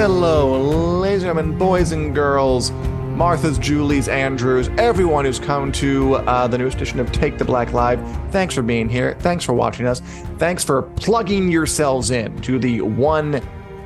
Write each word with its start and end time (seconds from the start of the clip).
Hello, 0.00 1.00
ladies 1.00 1.24
and 1.24 1.36
gentlemen, 1.36 1.58
boys 1.58 1.90
and 1.90 2.14
girls, 2.14 2.70
Martha's, 2.70 3.58
Julie's, 3.58 4.06
Andrews, 4.06 4.70
everyone 4.78 5.24
who's 5.24 5.40
come 5.40 5.72
to 5.72 6.14
uh, 6.14 6.46
the 6.46 6.56
newest 6.56 6.76
edition 6.76 7.00
of 7.00 7.10
Take 7.10 7.36
the 7.36 7.44
Black 7.44 7.72
Live. 7.72 8.00
Thanks 8.30 8.54
for 8.54 8.62
being 8.62 8.88
here. 8.88 9.16
Thanks 9.18 9.44
for 9.44 9.54
watching 9.54 9.88
us. 9.88 9.98
Thanks 10.38 10.62
for 10.62 10.82
plugging 10.82 11.50
yourselves 11.50 12.12
in 12.12 12.40
to 12.42 12.60
the 12.60 12.80
one 12.82 13.42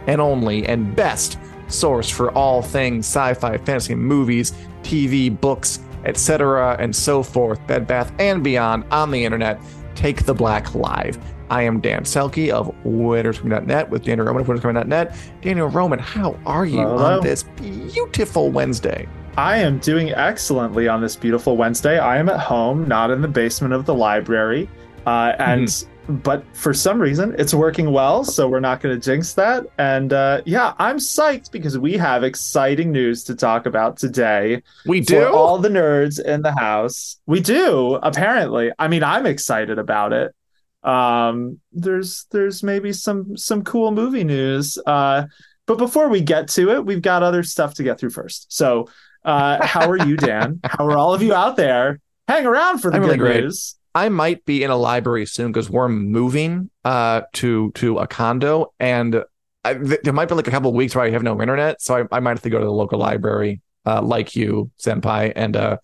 and 0.06 0.20
only 0.20 0.66
and 0.66 0.94
best 0.94 1.38
source 1.68 2.10
for 2.10 2.30
all 2.32 2.60
things 2.60 3.06
sci-fi, 3.06 3.56
fantasy, 3.56 3.94
movies, 3.94 4.52
TV, 4.82 5.34
books, 5.40 5.80
etc., 6.04 6.76
and 6.78 6.94
so 6.94 7.22
forth, 7.22 7.66
Bed 7.66 7.86
Bath 7.86 8.12
and 8.18 8.44
beyond 8.44 8.84
on 8.90 9.10
the 9.10 9.24
internet. 9.24 9.62
Take 9.94 10.26
the 10.26 10.34
Black 10.34 10.74
Live. 10.74 11.18
I 11.52 11.60
am 11.64 11.80
Dan 11.80 12.04
Selcke 12.04 12.48
of 12.48 12.74
WintersComing.net 12.82 13.90
with 13.90 14.04
Daniel 14.04 14.26
Roman 14.26 14.40
of 14.40 14.48
WintersComing.net. 14.48 15.14
Daniel 15.42 15.66
Roman, 15.66 15.98
how 15.98 16.34
are 16.46 16.64
you 16.64 16.78
Hello. 16.78 17.18
on 17.18 17.22
this 17.22 17.42
beautiful 17.42 18.50
Wednesday? 18.50 19.06
I 19.36 19.58
am 19.58 19.78
doing 19.80 20.12
excellently 20.12 20.88
on 20.88 21.02
this 21.02 21.14
beautiful 21.14 21.58
Wednesday. 21.58 21.98
I 21.98 22.16
am 22.16 22.30
at 22.30 22.40
home, 22.40 22.88
not 22.88 23.10
in 23.10 23.20
the 23.20 23.28
basement 23.28 23.74
of 23.74 23.84
the 23.84 23.92
library. 23.92 24.66
Uh, 25.04 25.34
and 25.38 25.84
but 26.08 26.42
for 26.56 26.72
some 26.72 26.98
reason 26.98 27.34
it's 27.38 27.52
working 27.52 27.92
well, 27.92 28.24
so 28.24 28.48
we're 28.48 28.58
not 28.58 28.80
going 28.80 28.98
to 28.98 29.00
jinx 29.04 29.34
that. 29.34 29.66
And 29.76 30.14
uh, 30.14 30.40
yeah, 30.46 30.72
I'm 30.78 30.96
psyched 30.96 31.50
because 31.50 31.76
we 31.78 31.98
have 31.98 32.24
exciting 32.24 32.92
news 32.92 33.24
to 33.24 33.34
talk 33.34 33.66
about 33.66 33.98
today. 33.98 34.62
We 34.86 35.02
For 35.02 35.12
do. 35.12 35.26
all 35.26 35.58
the 35.58 35.68
nerds 35.68 36.18
in 36.18 36.40
the 36.40 36.52
house. 36.52 37.20
We 37.26 37.40
do, 37.40 37.98
apparently. 38.02 38.72
I 38.78 38.88
mean, 38.88 39.04
I'm 39.04 39.26
excited 39.26 39.78
about 39.78 40.14
it. 40.14 40.34
Um, 40.82 41.60
there's 41.72 42.26
there's 42.30 42.62
maybe 42.62 42.92
some 42.92 43.36
some 43.36 43.62
cool 43.62 43.90
movie 43.90 44.24
news. 44.24 44.78
Uh, 44.84 45.24
but 45.66 45.78
before 45.78 46.08
we 46.08 46.20
get 46.20 46.48
to 46.48 46.70
it, 46.70 46.84
we've 46.84 47.02
got 47.02 47.22
other 47.22 47.42
stuff 47.42 47.74
to 47.74 47.82
get 47.82 47.98
through 47.98 48.10
first. 48.10 48.52
So 48.52 48.88
uh 49.24 49.64
how 49.64 49.88
are 49.88 50.04
you, 50.04 50.16
Dan? 50.16 50.60
how 50.64 50.84
are 50.86 50.98
all 50.98 51.14
of 51.14 51.22
you 51.22 51.32
out 51.32 51.56
there? 51.56 52.00
Hang 52.26 52.46
around 52.46 52.78
for 52.78 52.90
the 52.90 52.96
I'm 52.96 53.04
good 53.04 53.20
really 53.20 53.42
news. 53.42 53.76
I 53.94 54.08
might 54.08 54.44
be 54.44 54.62
in 54.62 54.70
a 54.70 54.76
library 54.76 55.26
soon 55.26 55.52
because 55.52 55.68
we're 55.68 55.88
moving 55.88 56.70
uh, 56.84 57.22
to 57.34 57.70
to 57.72 57.98
a 57.98 58.06
condo, 58.06 58.72
and 58.80 59.22
I, 59.64 59.74
th- 59.74 60.00
there 60.02 60.12
might 60.12 60.28
be 60.28 60.34
like 60.34 60.48
a 60.48 60.50
couple 60.50 60.70
of 60.70 60.76
weeks 60.76 60.94
where 60.94 61.04
I 61.04 61.10
have 61.10 61.22
no 61.22 61.40
internet, 61.40 61.82
so 61.82 61.96
I, 61.96 62.16
I 62.16 62.20
might 62.20 62.30
have 62.30 62.42
to 62.42 62.50
go 62.50 62.58
to 62.58 62.64
the 62.64 62.72
local 62.72 62.98
library, 62.98 63.60
uh, 63.84 64.00
like 64.00 64.34
you, 64.34 64.70
senpai, 64.82 65.32
and 65.36 65.56
uh, 65.56 65.76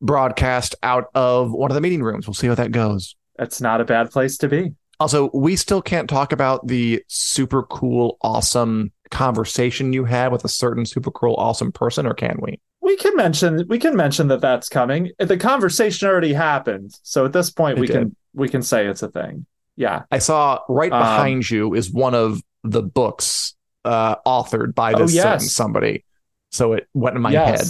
broadcast 0.00 0.76
out 0.82 1.06
of 1.14 1.52
one 1.52 1.70
of 1.70 1.74
the 1.74 1.80
meeting 1.80 2.02
rooms. 2.02 2.26
We'll 2.26 2.34
see 2.34 2.46
how 2.46 2.54
that 2.54 2.70
goes. 2.70 3.16
That's 3.42 3.60
not 3.60 3.80
a 3.80 3.84
bad 3.84 4.12
place 4.12 4.38
to 4.38 4.48
be. 4.48 4.72
Also, 5.00 5.28
we 5.34 5.56
still 5.56 5.82
can't 5.82 6.08
talk 6.08 6.30
about 6.32 6.64
the 6.68 7.02
super 7.08 7.64
cool, 7.64 8.18
awesome 8.22 8.92
conversation 9.10 9.92
you 9.92 10.04
had 10.04 10.30
with 10.30 10.44
a 10.44 10.48
certain 10.48 10.86
super 10.86 11.10
cool, 11.10 11.34
awesome 11.38 11.72
person, 11.72 12.06
or 12.06 12.14
can 12.14 12.38
we? 12.40 12.60
We 12.80 12.96
can 12.96 13.16
mention 13.16 13.66
we 13.68 13.80
can 13.80 13.96
mention 13.96 14.28
that 14.28 14.40
that's 14.40 14.68
coming. 14.68 15.10
The 15.18 15.36
conversation 15.36 16.06
already 16.08 16.32
happened, 16.32 16.92
so 17.02 17.24
at 17.24 17.32
this 17.32 17.50
point 17.50 17.78
It 17.78 17.80
we 17.80 17.86
did. 17.88 17.94
can 17.94 18.16
we 18.32 18.48
can 18.48 18.62
say 18.62 18.86
it's 18.86 19.02
a 19.02 19.08
thing. 19.08 19.44
Yeah. 19.74 20.02
I 20.12 20.18
saw 20.18 20.60
right 20.68 20.92
Um, 20.92 21.00
behind 21.00 21.50
you 21.50 21.74
is 21.74 21.90
one 21.90 22.14
of 22.14 22.40
the 22.62 22.82
books 22.82 23.56
uh, 23.84 24.16
authored 24.24 24.72
by 24.76 24.92
Oh, 24.92 24.98
this 25.00 25.14
certain 25.16 25.32
yes. 25.40 25.50
somebody. 25.52 26.04
So 26.52 26.74
it 26.74 26.86
went 26.94 27.16
in 27.16 27.22
my 27.22 27.32
head. 27.32 27.60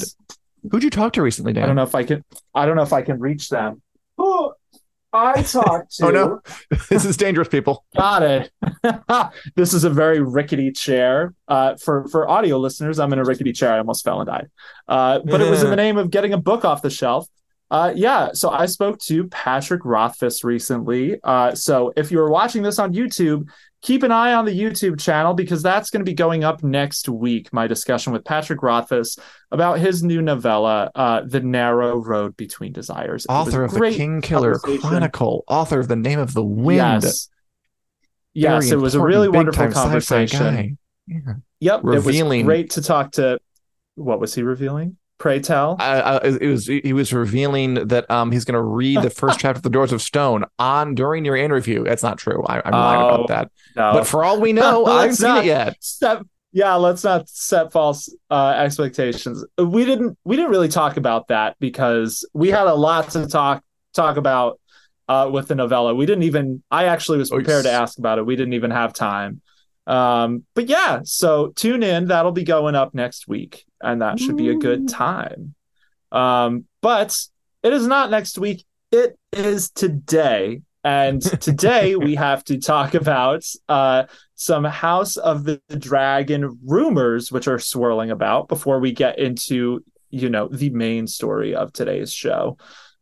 Who'd 0.71 0.83
you 0.85 0.91
talk 0.91 1.15
to 1.15 1.23
recently, 1.23 1.55
Dan? 1.55 1.63
I 1.63 1.67
don't 1.67 1.77
know 1.77 1.83
if 1.85 1.95
I 1.95 2.05
can. 2.05 2.23
I 2.55 2.67
don't 2.67 2.77
know 2.77 2.83
if 2.83 2.93
I 2.93 3.01
can 3.01 3.19
reach 3.21 3.49
them. 3.49 3.81
I 5.13 5.43
talked 5.43 5.95
to. 5.97 6.07
Oh, 6.07 6.11
no. 6.11 6.41
this 6.89 7.05
is 7.05 7.17
dangerous, 7.17 7.49
people. 7.49 7.85
Got 7.95 8.23
it. 8.23 8.51
this 9.57 9.75
is 9.75 9.85
a 9.85 9.91
very 9.91 10.21
rickety 10.21 10.73
chair. 10.73 11.35
Uh, 11.47 11.77
for 11.77 12.09
for 12.09 12.29
audio 12.29 12.59
listeners, 12.59 12.99
I'm 12.99 13.13
in 13.13 13.19
a 13.19 13.25
rickety 13.25 13.53
chair. 13.53 13.73
I 13.73 13.79
almost 13.79 14.05
fell 14.05 14.21
and 14.21 14.27
died. 14.27 14.49
Uh, 14.89 15.21
but 15.25 15.41
it 15.41 15.51
was 15.51 15.63
in 15.63 15.71
the 15.71 15.77
name 15.77 15.99
of 15.99 16.11
getting 16.11 16.33
a 16.33 16.39
book 16.39 16.65
off 16.65 16.83
the 16.83 16.91
shelf. 16.91 17.29
Uh, 17.71 17.93
yeah. 17.95 18.31
So 18.35 18.51
I 18.51 18.67
spoke 18.67 18.99
to 19.01 19.29
Patrick 19.29 19.85
Rothfuss 19.85 20.45
recently. 20.45 21.19
Uh, 21.25 21.55
so 21.55 21.93
if 21.97 22.11
you 22.11 22.21
are 22.21 22.31
watching 22.31 22.63
this 22.63 22.79
on 22.79 22.93
YouTube, 22.93 23.49
keep 23.83 24.03
an 24.03 24.13
eye 24.13 24.33
on 24.33 24.45
the 24.45 24.59
YouTube 24.59 24.99
channel 25.01 25.35
because 25.35 25.63
that's 25.63 25.91
going 25.91 26.01
to 26.01 26.09
be 26.11 26.15
going 26.15 26.45
up 26.45 26.63
next 26.63 27.09
week. 27.09 27.53
My 27.53 27.67
discussion 27.67 28.13
with 28.13 28.25
Patrick 28.25 28.63
Rothfuss 28.63 29.19
about 29.51 29.79
his 29.79 30.03
new 30.03 30.23
novella, 30.23 30.91
uh, 30.95 31.23
"The 31.27 31.41
Narrow 31.41 31.99
Road 31.99 32.37
Between 32.37 32.73
Desires." 32.73 33.27
Author 33.29 33.65
of 33.65 33.73
the 33.73 33.81
Kingkiller. 33.81 34.59
Chronicle, 34.81 35.45
author 35.49 35.81
of 35.81 35.89
The 35.89 35.97
Name 35.97 36.19
of 36.19 36.33
the 36.35 36.45
Wind. 36.45 37.03
Yes. 37.03 37.29
Yes, 38.35 38.71
it 38.71 38.77
was 38.77 38.95
a 38.95 39.01
really 39.03 39.29
wonderful 39.29 39.71
conversation. 39.71 40.79
Yeah. 41.07 41.19
Yep, 41.61 41.81
Revealing- 41.83 42.41
it 42.41 42.43
was 42.45 42.47
great 42.47 42.71
to 42.71 42.83
talk 42.83 43.13
to. 43.13 43.39
What 43.95 44.21
was 44.21 44.35
he 44.35 44.43
revealing? 44.43 44.97
Pray 45.23 45.39
tell. 45.39 45.77
Uh, 45.79 46.21
uh, 46.25 46.37
it 46.41 46.49
was 46.49 46.67
he 46.67 46.93
was 46.93 47.13
revealing 47.13 47.75
that 47.75 48.11
um 48.11 48.33
he's 48.33 48.45
going 48.45 48.57
to 48.57 48.61
read 48.61 49.01
the 49.03 49.09
first 49.09 49.39
chapter 49.39 49.59
of 49.59 49.63
The 49.63 49.71
Doors 49.71 49.93
of 49.93 50.03
Stone 50.03 50.45
on 50.59 50.97
during 50.97 51.25
your 51.25 51.37
interview. 51.37 51.85
That's 51.85 52.03
not 52.03 52.19
true. 52.19 52.43
I, 52.45 52.61
I'm 52.65 52.73
lying 52.73 53.01
Oh, 53.03 53.09
about 53.15 53.29
that. 53.29 53.53
no. 53.77 53.93
But 53.93 54.09
for 54.09 54.25
all 54.25 54.41
we 54.41 54.53
know, 54.53 54.85
I 54.87 55.03
haven't 55.03 55.15
seen 55.15 55.29
not 55.29 55.45
it 55.45 55.47
yet. 55.47 55.77
yeah, 56.53 56.75
let's 56.75 57.05
not 57.05 57.29
set 57.29 57.71
false 57.71 58.13
uh, 58.33 58.55
expectations. 58.59 59.45
We 59.57 59.85
didn't. 59.85 60.19
We 60.25 60.35
didn't 60.35 60.51
really 60.51 60.69
talk 60.69 60.97
about 60.97 61.29
that 61.29 61.55
because 61.61 62.29
we 62.35 62.49
had 62.49 62.67
a 62.67 62.75
lot 62.75 63.11
to 63.11 63.29
talk 63.29 63.63
talk 63.95 64.17
about 64.17 64.59
uh, 65.09 65.31
with 65.33 65.47
the 65.47 65.55
novella. 65.55 65.95
We 65.95 66.05
didn't 66.05 66.25
even. 66.25 66.65
I 66.69 66.87
actually 66.87 67.19
was 67.19 67.31
prepared 67.31 67.63
to 67.63 67.71
ask 67.71 67.97
about 67.97 68.19
it. 68.19 68.27
We 68.27 68.35
didn't 68.35 68.55
even 68.55 68.73
have 68.73 68.93
time. 68.93 69.41
Um, 69.87 70.45
but 70.55 70.69
yeah, 70.69 71.01
so 71.05 71.49
tune 71.49 71.83
in. 71.83 72.09
That'll 72.09 72.33
be 72.33 72.45
going 72.45 72.75
up 72.75 72.95
next 72.95 73.29
week, 73.29 73.65
and 73.81 74.03
that 74.03 74.19
should 74.21 74.37
be 74.37 74.51
a 74.51 74.55
good 74.55 74.89
time. 74.89 75.55
Um, 76.13 76.65
but 76.81 77.19
it 77.63 77.73
is 77.73 77.87
not 77.87 78.11
next 78.11 78.39
week. 78.39 78.65
It 78.91 79.19
is 79.33 79.71
today. 79.71 80.63
And 80.85 81.23
today 81.41 81.97
we 81.97 82.15
have 82.17 82.45
to 82.45 82.59
talk 82.59 82.95
about 82.95 83.45
uh, 83.69 84.05
some 84.35 84.65
House 84.65 85.17
of 85.17 85.45
the 85.45 85.61
Dragon 85.79 86.59
rumors, 86.65 87.31
which 87.31 87.49
are 87.49 87.59
swirling 87.59 88.11
about 88.11 88.49
before 88.49 88.81
we 88.81 88.93
get 88.93 89.19
into, 89.19 89.85
you 90.11 90.29
know, 90.29 90.49
the 90.49 90.71
main 90.71 91.07
story 91.07 91.55
of 91.55 91.73
today's 91.73 92.13
show. 92.13 92.59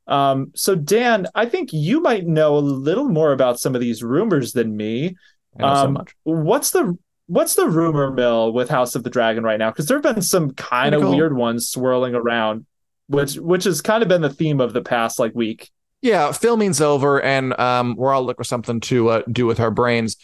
Um, 0.06 0.52
so, 0.54 0.74
Dan, 0.74 1.26
I 1.34 1.46
think 1.46 1.72
you 1.72 2.00
might 2.00 2.26
know 2.26 2.56
a 2.56 2.58
little 2.58 3.08
more 3.08 3.32
about 3.32 3.60
some 3.60 3.74
of 3.74 3.80
these 3.80 4.02
rumors 4.02 4.52
than 4.52 4.76
me. 4.76 5.16
Know 5.58 5.74
so 5.74 5.86
Um, 5.86 5.92
much. 5.94 6.14
What's 6.24 6.70
the 6.70 6.96
what's 7.26 7.54
the 7.54 7.68
rumor 7.68 8.10
mill 8.10 8.52
with 8.52 8.68
House 8.68 8.94
of 8.94 9.04
the 9.04 9.10
Dragon 9.10 9.44
right 9.44 9.58
now? 9.58 9.70
Because 9.70 9.86
there 9.86 9.96
have 10.00 10.14
been 10.14 10.22
some 10.22 10.50
kind 10.52 10.94
of 10.94 11.02
weird 11.02 11.34
ones 11.36 11.68
swirling 11.68 12.14
around, 12.14 12.66
which 13.08 13.34
which 13.36 13.64
has 13.64 13.80
kind 13.80 14.02
of 14.02 14.08
been 14.08 14.22
the 14.22 14.30
theme 14.30 14.60
of 14.60 14.72
the 14.72 14.82
past 14.82 15.18
like 15.18 15.34
week. 15.34 15.70
Yeah, 16.02 16.32
filming's 16.32 16.80
over, 16.80 17.20
and 17.20 17.58
um, 17.60 17.94
we're 17.96 18.12
all 18.12 18.22
looking 18.22 18.38
for 18.38 18.44
something 18.44 18.80
to 18.80 19.08
uh, 19.10 19.22
do 19.30 19.44
with 19.46 19.60
our 19.60 19.70
brains. 19.70 20.16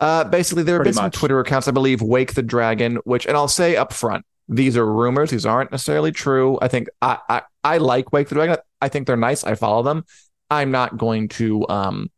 Uh, 0.00 0.24
basically, 0.24 0.62
there 0.62 0.76
have 0.76 0.84
Pretty 0.84 0.90
been 0.90 0.94
some. 0.94 1.10
Twitter 1.10 1.38
accounts, 1.40 1.68
I 1.68 1.72
believe, 1.72 2.00
Wake 2.00 2.32
the 2.34 2.42
Dragon, 2.42 2.96
which, 3.04 3.26
and 3.26 3.36
I'll 3.36 3.46
say 3.48 3.76
up 3.76 3.92
front, 3.92 4.24
these 4.48 4.76
are 4.76 4.86
rumors; 4.86 5.30
these 5.30 5.44
aren't 5.44 5.70
necessarily 5.70 6.12
true. 6.12 6.58
I 6.62 6.68
think 6.68 6.88
I 7.02 7.18
I, 7.28 7.42
I 7.62 7.78
like 7.78 8.12
Wake 8.12 8.28
the 8.28 8.36
Dragon. 8.36 8.56
I 8.80 8.88
think 8.88 9.06
they're 9.06 9.16
nice. 9.16 9.44
I 9.44 9.54
follow 9.54 9.82
them. 9.82 10.04
I'm 10.50 10.70
not 10.70 10.96
going 10.96 11.28
to 11.30 11.68
um 11.68 12.10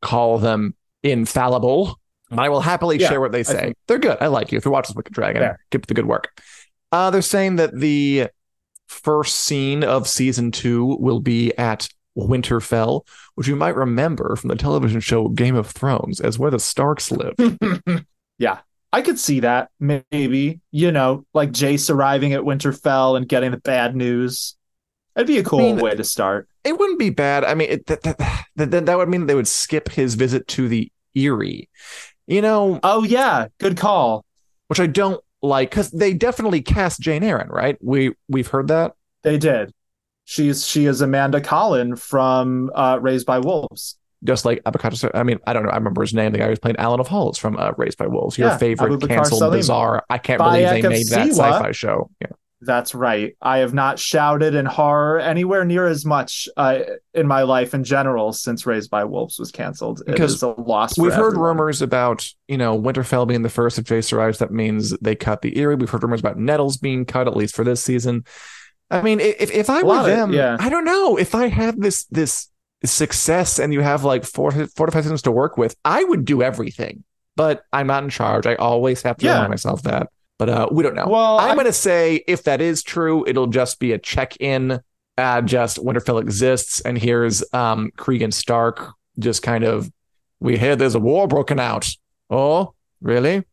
call 0.00 0.38
them 0.38 0.74
infallible. 1.02 1.98
I 2.30 2.48
will 2.48 2.60
happily 2.62 2.98
Yeah, 2.98 3.10
share 3.10 3.20
what 3.20 3.32
they 3.32 3.42
say. 3.42 3.74
They're 3.88 3.98
good. 3.98 4.16
I 4.20 4.28
like 4.28 4.52
you. 4.52 4.58
If 4.58 4.64
you 4.64 4.70
watch 4.70 4.88
this 4.88 4.96
Wake 4.96 5.04
the 5.04 5.10
Dragon, 5.10 5.42
Fair. 5.42 5.58
keep 5.70 5.86
the 5.86 5.94
good 5.94 6.06
work. 6.06 6.40
Uh, 6.90 7.10
they're 7.10 7.20
saying 7.22 7.56
that 7.56 7.78
the 7.78 8.28
first 8.88 9.40
scene 9.40 9.84
of 9.84 10.08
season 10.08 10.50
two 10.50 10.96
will 10.98 11.20
be 11.20 11.56
at 11.58 11.88
Winterfell, 12.16 13.06
which 13.34 13.48
you 13.48 13.56
might 13.56 13.76
remember 13.76 14.36
from 14.36 14.48
the 14.48 14.54
television 14.56 15.00
show 15.00 15.28
Game 15.28 15.56
of 15.56 15.66
Thrones 15.66 16.20
as 16.20 16.38
where 16.38 16.50
the 16.50 16.58
Starks 16.58 17.10
live. 17.10 17.34
yeah, 18.38 18.58
I 18.92 19.02
could 19.02 19.18
see 19.18 19.40
that. 19.40 19.70
Maybe 19.80 20.60
you 20.70 20.92
know, 20.92 21.24
like 21.34 21.52
Jace 21.52 21.90
arriving 21.92 22.32
at 22.34 22.42
Winterfell 22.42 23.16
and 23.16 23.28
getting 23.28 23.50
the 23.50 23.56
bad 23.58 23.94
news. 23.96 24.56
It'd 25.16 25.26
be 25.26 25.38
a 25.38 25.42
cool 25.44 25.58
mean, 25.58 25.76
way 25.78 25.94
to 25.94 26.04
start. 26.04 26.48
It 26.64 26.78
wouldn't 26.78 26.98
be 26.98 27.10
bad. 27.10 27.44
I 27.44 27.54
mean, 27.54 27.68
it, 27.70 27.86
that, 27.86 28.02
that, 28.02 28.46
that 28.56 28.86
that 28.86 28.96
would 28.98 29.08
mean 29.08 29.26
they 29.26 29.34
would 29.34 29.48
skip 29.48 29.90
his 29.90 30.14
visit 30.14 30.46
to 30.48 30.68
the 30.68 30.90
Eyrie. 31.14 31.68
You 32.26 32.40
know, 32.40 32.80
Oh 32.82 33.02
yeah, 33.02 33.48
good 33.58 33.76
call. 33.76 34.24
which 34.68 34.80
I 34.80 34.86
don't 34.86 35.22
like 35.42 35.70
because 35.70 35.90
they 35.90 36.14
definitely 36.14 36.62
cast 36.62 37.00
Jeyne 37.00 37.22
Arryn, 37.22 37.48
right? 37.50 37.76
We 37.82 38.14
we've 38.28 38.46
heard 38.48 38.68
that. 38.68 38.92
They 39.22 39.38
did. 39.38 39.72
She's 40.24 40.66
she 40.66 40.86
is 40.86 41.00
Amanda 41.00 41.40
Collin 41.40 41.96
from 41.96 42.70
uh, 42.74 42.98
Raised 43.02 43.26
by 43.26 43.40
Wolves. 43.40 43.98
Just 44.24 44.44
like 44.44 44.62
Abubakar, 44.62 45.10
I 45.14 45.24
mean, 45.24 45.40
I 45.48 45.52
don't 45.52 45.64
know. 45.64 45.70
I 45.70 45.74
remember 45.76 46.00
his 46.00 46.14
name. 46.14 46.30
The 46.30 46.38
guy 46.38 46.46
who's 46.46 46.60
playing 46.60 46.76
Alyn 46.76 47.00
of 47.00 47.08
Hull 47.08 47.32
from 47.32 47.56
uh, 47.58 47.72
Raised 47.76 47.98
by 47.98 48.06
Wolves. 48.06 48.38
Your 48.38 48.50
Yeah, 48.50 48.56
favorite 48.56 48.92
Abubakar 48.92 49.08
canceled, 49.08 49.40
Salim. 49.40 49.58
bizarre. 49.58 50.04
I 50.08 50.18
can't 50.18 50.40
Bayek 50.40 50.52
believe 50.80 50.82
they 50.84 50.88
made 50.88 51.08
that 51.08 51.28
sci-fi 51.30 51.72
show. 51.72 52.08
Yeah. 52.20 52.28
That's 52.64 52.94
right. 52.94 53.36
I 53.42 53.58
have 53.58 53.74
not 53.74 53.98
shouted 53.98 54.54
in 54.54 54.66
horror 54.66 55.18
anywhere 55.18 55.64
near 55.64 55.86
as 55.86 56.04
much 56.06 56.48
uh, 56.56 56.78
in 57.12 57.26
my 57.26 57.42
life 57.42 57.74
in 57.74 57.82
general 57.82 58.32
since 58.32 58.66
Raised 58.66 58.88
by 58.88 59.02
Wolves 59.04 59.38
was 59.38 59.50
canceled. 59.50 60.00
Because 60.06 60.32
it 60.32 60.36
is 60.36 60.42
a 60.42 60.48
loss. 60.48 60.96
We've 60.96 61.12
heard 61.12 61.28
everyone. 61.32 61.44
rumors 61.58 61.82
about, 61.82 62.28
you 62.46 62.56
know, 62.56 62.80
Winterfell 62.80 63.26
being 63.26 63.42
the 63.42 63.48
first. 63.48 63.78
If 63.78 63.86
Jace 63.86 64.12
arrives, 64.12 64.38
that 64.38 64.52
means 64.52 64.90
they 65.00 65.16
cut 65.16 65.42
the 65.42 65.56
Eyrie. 65.58 65.74
We've 65.74 65.90
heard 65.90 66.02
rumors 66.04 66.20
about 66.20 66.38
Nettles 66.38 66.76
being 66.76 67.04
cut, 67.04 67.26
at 67.26 67.36
least 67.36 67.56
for 67.56 67.64
this 67.64 67.82
season. 67.82 68.24
I 68.90 69.02
mean, 69.02 69.20
if 69.20 69.50
if 69.50 69.68
I 69.68 69.82
were 69.82 69.96
of- 69.98 70.06
them, 70.06 70.32
yeah. 70.32 70.56
I 70.60 70.68
don't 70.68 70.84
know. 70.84 71.16
If 71.16 71.34
I 71.34 71.48
had 71.48 71.80
this 71.80 72.04
this 72.10 72.48
success 72.84 73.58
and 73.58 73.72
you 73.72 73.80
have 73.80 74.04
like 74.04 74.24
four 74.24 74.50
four 74.52 74.86
to 74.86 74.92
five 74.92 75.04
seasons 75.04 75.22
to 75.22 75.32
work 75.32 75.56
with, 75.56 75.74
I 75.84 76.04
would 76.04 76.24
do 76.24 76.42
everything. 76.42 77.04
But 77.34 77.62
I'm 77.72 77.86
not 77.86 78.04
in 78.04 78.10
charge. 78.10 78.46
I 78.46 78.54
always 78.56 79.02
have 79.02 79.16
to 79.18 79.24
Yeah. 79.26 79.32
remind 79.34 79.50
myself 79.50 79.82
that. 79.84 80.08
But 80.42 80.48
uh, 80.48 80.68
we 80.72 80.82
don't 80.82 80.96
know. 80.96 81.06
Well, 81.06 81.38
I'm 81.38 81.52
I- 81.52 81.54
going 81.54 81.66
to 81.66 81.72
say 81.72 82.24
if 82.26 82.42
that 82.44 82.60
is 82.60 82.82
true, 82.82 83.24
it'll 83.28 83.46
just 83.46 83.78
be 83.78 83.92
a 83.92 83.98
check 83.98 84.36
in. 84.40 84.80
Uh, 85.16 85.40
just 85.40 85.76
Winterfell 85.76 86.20
exists, 86.20 86.80
and 86.80 86.98
here's 86.98 87.44
um, 87.52 87.92
Cregan 87.96 88.32
Stark 88.32 88.90
just 89.20 89.40
kind 89.40 89.62
of, 89.62 89.88
we 90.40 90.58
hear 90.58 90.74
there's 90.74 90.96
a 90.96 90.98
war 90.98 91.28
broken 91.28 91.60
out. 91.60 91.88
Oh, 92.28 92.74
really? 93.00 93.44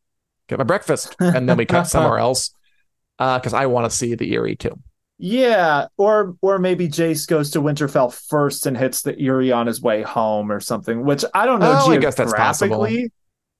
Get 0.47 0.57
my 0.57 0.63
breakfast. 0.63 1.15
And 1.19 1.47
then 1.47 1.57
we 1.57 1.67
cut 1.67 1.83
somewhere 1.87 2.17
else 2.17 2.55
because 3.19 3.53
I 3.53 3.67
want 3.67 3.91
to 3.91 3.95
see 3.95 4.15
the 4.15 4.33
Eyrie 4.33 4.55
too. 4.55 4.79
Yeah, 5.19 5.87
or 5.97 6.37
or 6.41 6.57
maybe 6.57 6.87
Jace 6.87 7.27
goes 7.27 7.51
to 7.51 7.61
Winterfell 7.61 8.11
first 8.29 8.65
and 8.65 8.75
hits 8.75 9.03
the 9.03 9.15
Eyrie 9.21 9.51
on 9.51 9.67
his 9.67 9.79
way 9.79 10.01
home 10.01 10.51
or 10.51 10.59
something. 10.59 11.03
Which 11.03 11.23
I 11.35 11.45
don't 11.45 11.59
know 11.59 11.77
Oh, 11.77 11.91
I 11.91 11.97
guess 11.97 12.15
that's 12.15 12.33
possible. 12.33 12.87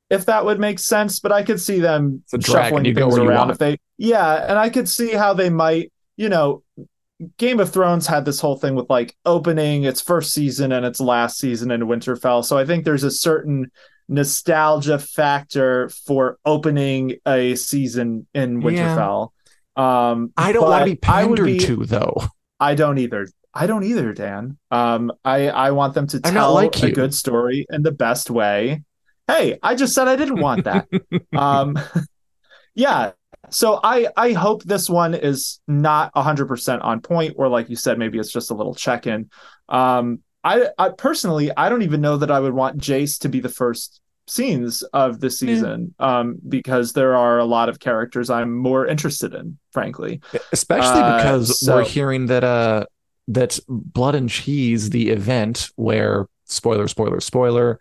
Geographically 0.10 0.16
if 0.22 0.26
that 0.26 0.46
would 0.46 0.60
make 0.60 0.80
sense, 0.80 1.20
but 1.20 1.32
I 1.32 1.44
could 1.44 1.60
see 1.62 1.80
them 1.80 2.24
It's 2.26 2.34
a 2.34 2.38
dragon, 2.38 2.64
shuffling 2.70 2.86
you 2.86 2.94
things 2.96 3.18
where 3.20 3.28
around 3.30 3.38
want. 3.38 3.52
if 3.52 3.58
they. 3.60 3.78
Yeah, 3.98 4.46
and 4.50 4.58
I 4.58 4.70
could 4.70 4.90
see 4.90 5.12
how 5.12 5.34
they 5.34 5.50
might. 5.50 5.92
You 6.18 6.30
know, 6.30 6.64
Game 7.38 7.60
of 7.60 7.72
Thrones 7.72 8.08
had 8.08 8.26
this 8.26 8.40
whole 8.40 8.58
thing 8.58 8.76
with 8.76 8.90
like 8.90 9.16
opening 9.26 9.84
its 9.84 10.02
first 10.02 10.34
season 10.34 10.72
and 10.72 10.86
its 10.86 11.00
last 11.00 11.38
season 11.38 11.72
in 11.72 11.82
Winterfell. 11.82 12.44
So 12.46 12.58
I 12.58 12.66
think 12.66 12.86
there's 12.86 13.04
a 13.04 13.12
certain 13.12 13.72
nostalgia 14.08 15.00
factor 15.00 15.90
for 16.08 16.40
opening 16.46 17.16
a 17.26 17.56
season 17.56 18.26
in 18.34 18.62
Yeah. 18.62 18.68
Winterfell. 18.96 19.30
Um, 19.76 20.34
I 20.36 20.52
don't 20.52 20.64
want 20.64 20.86
to 20.88 20.96
be 20.96 21.00
I 21.08 21.26
would 21.26 21.38
pandered 21.38 21.46
be- 21.46 21.60
to, 21.60 21.86
though. 21.86 22.16
I 22.60 22.76
don't 22.76 22.98
either. 22.98 23.28
I 23.54 23.66
don't 23.68 23.84
either, 23.84 24.14
Dan. 24.14 24.58
Um, 24.72 25.12
I 25.26 25.50
I 25.50 25.72
want 25.72 25.94
them 25.94 26.06
to 26.08 26.20
tell 26.20 26.54
like 26.54 26.82
a 26.84 26.92
good 26.92 27.14
story 27.14 27.66
in 27.70 27.82
the 27.84 27.92
best 27.92 28.30
way. 28.30 28.84
Hey, 29.30 29.60
I 29.62 29.76
just 29.76 29.94
said 29.94 30.08
I 30.08 30.16
didn't 30.16 30.40
want 30.40 30.66
that. 30.66 30.88
um, 31.36 31.78
yeah. 32.76 33.12
So 33.50 33.80
I 33.84 34.08
I 34.16 34.34
hope 34.34 34.64
this 34.64 34.90
one 34.90 35.14
is 35.14 35.60
not 35.68 36.14
100% 36.14 36.84
on 36.84 37.02
point, 37.02 37.36
or 37.38 37.48
like 37.48 37.70
you 37.70 37.76
said, 37.76 37.98
maybe 37.98 38.20
it's 38.20 38.32
just 38.32 38.52
a 38.52 38.54
little 38.54 38.76
check 38.76 39.08
in. 39.08 39.30
Um, 39.70 40.20
I 40.44 40.70
I 40.78 40.90
personally 40.90 41.52
I 41.56 41.70
don't 41.70 41.82
even 41.82 42.02
know 42.02 42.18
that 42.18 42.32
I 42.32 42.40
would 42.40 42.54
want 42.54 42.80
Jace 42.80 43.20
to 43.20 43.30
be 43.30 43.40
the 43.40 43.50
first 43.50 44.02
scenes 44.28 44.84
of 44.94 45.20
the 45.20 45.30
season 45.30 45.92
um 45.98 46.38
because 46.48 46.94
there 46.94 47.16
are 47.16 47.40
a 47.40 47.46
lot 47.46 47.68
of 47.68 47.80
characters 47.80 48.30
I'm 48.30 48.56
more 48.56 48.86
interested 48.86 49.34
in 49.34 49.58
frankly 49.72 50.22
Especially 50.52 51.02
Uh, 51.02 51.16
because 51.18 51.60
so- 51.60 51.78
we're 51.78 51.84
hearing 51.84 52.28
that 52.28 52.44
uh 52.44 52.86
that 53.30 53.60
Blood 53.68 54.16
and 54.16 54.30
Cheese, 54.30 54.92
the 54.92 55.10
event 55.10 55.70
where 55.76 56.28
spoiler, 56.46 56.88
spoiler, 56.88 57.20
spoiler, 57.20 57.80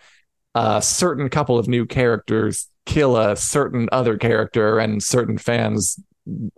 a 0.55 0.83
certain 0.83 1.29
couple 1.29 1.59
of 1.59 1.69
new 1.69 1.87
characters 1.87 2.69
kill 2.87 3.17
a 3.17 3.37
certain 3.37 3.89
other 3.93 4.17
character, 4.17 4.79
and 4.79 5.03
certain 5.03 5.39
fans 5.39 5.99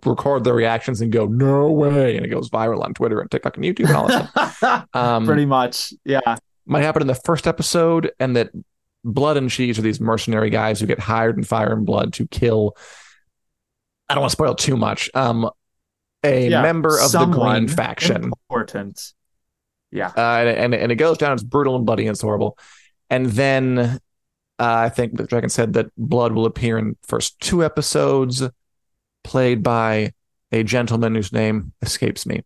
record 0.05 0.43
their 0.43 0.53
reactions 0.53 1.01
and 1.01 1.11
go, 1.11 1.25
"No 1.25 1.71
way!" 1.71 2.15
and 2.17 2.25
it 2.25 2.29
goes 2.29 2.49
viral 2.49 2.83
on 2.83 2.93
Twitter 2.93 3.19
and 3.21 3.29
TikTok 3.29 3.57
and 3.57 3.65
YouTube 3.65 3.87
and 3.87 3.95
all 3.95 4.07
that 4.07 4.29
stuff. 4.29 4.87
Um, 4.93 5.25
pretty 5.25 5.45
much 5.45 5.93
yeah 6.05 6.37
might 6.65 6.83
happen 6.83 7.01
in 7.01 7.07
the 7.07 7.15
first 7.15 7.47
episode, 7.47 8.11
and 8.19 8.35
that 8.35 8.51
Blood 9.03 9.37
and 9.37 9.49
Cheese 9.49 9.79
are 9.79 9.81
these 9.81 9.99
mercenary 9.99 10.49
guys 10.49 10.79
who 10.79 10.85
get 10.85 10.99
hired 10.99 11.37
in 11.37 11.43
Fire 11.43 11.73
and 11.73 11.85
Blood 11.85 12.13
to 12.13 12.27
kill. 12.27 12.75
I 14.09 14.13
don't 14.13 14.21
want 14.21 14.31
to 14.31 14.35
spoil 14.35 14.55
too 14.55 14.77
much. 14.77 15.09
Um, 15.13 15.49
a 16.23 16.49
Yeah, 16.49 16.61
member 16.61 16.99
of 16.99 17.11
the 17.11 17.25
Green 17.25 17.67
faction, 17.67 18.23
important 18.25 19.13
yeah 19.91 20.07
uh, 20.15 20.37
and, 20.39 20.49
and 20.49 20.73
and 20.75 20.91
it 20.91 20.95
goes 20.95 21.17
down. 21.17 21.33
It's 21.33 21.43
brutal 21.43 21.75
and 21.75 21.85
bloody 21.85 22.03
and 22.07 22.13
it's 22.13 22.21
horrible. 22.21 22.57
And 23.11 23.25
then 23.27 23.77
uh, 23.77 23.97
I 24.57 24.89
think 24.89 25.17
the 25.17 25.25
dragon 25.25 25.49
said 25.49 25.73
that 25.73 25.91
Blood 25.97 26.31
will 26.31 26.45
appear 26.45 26.77
in 26.77 26.95
first 27.03 27.39
two 27.41 27.63
episodes, 27.63 28.41
played 29.23 29.61
by 29.61 30.13
a 30.51 30.63
gentleman 30.63 31.13
whose 31.13 31.33
name 31.33 31.73
escapes 31.81 32.25
me, 32.25 32.43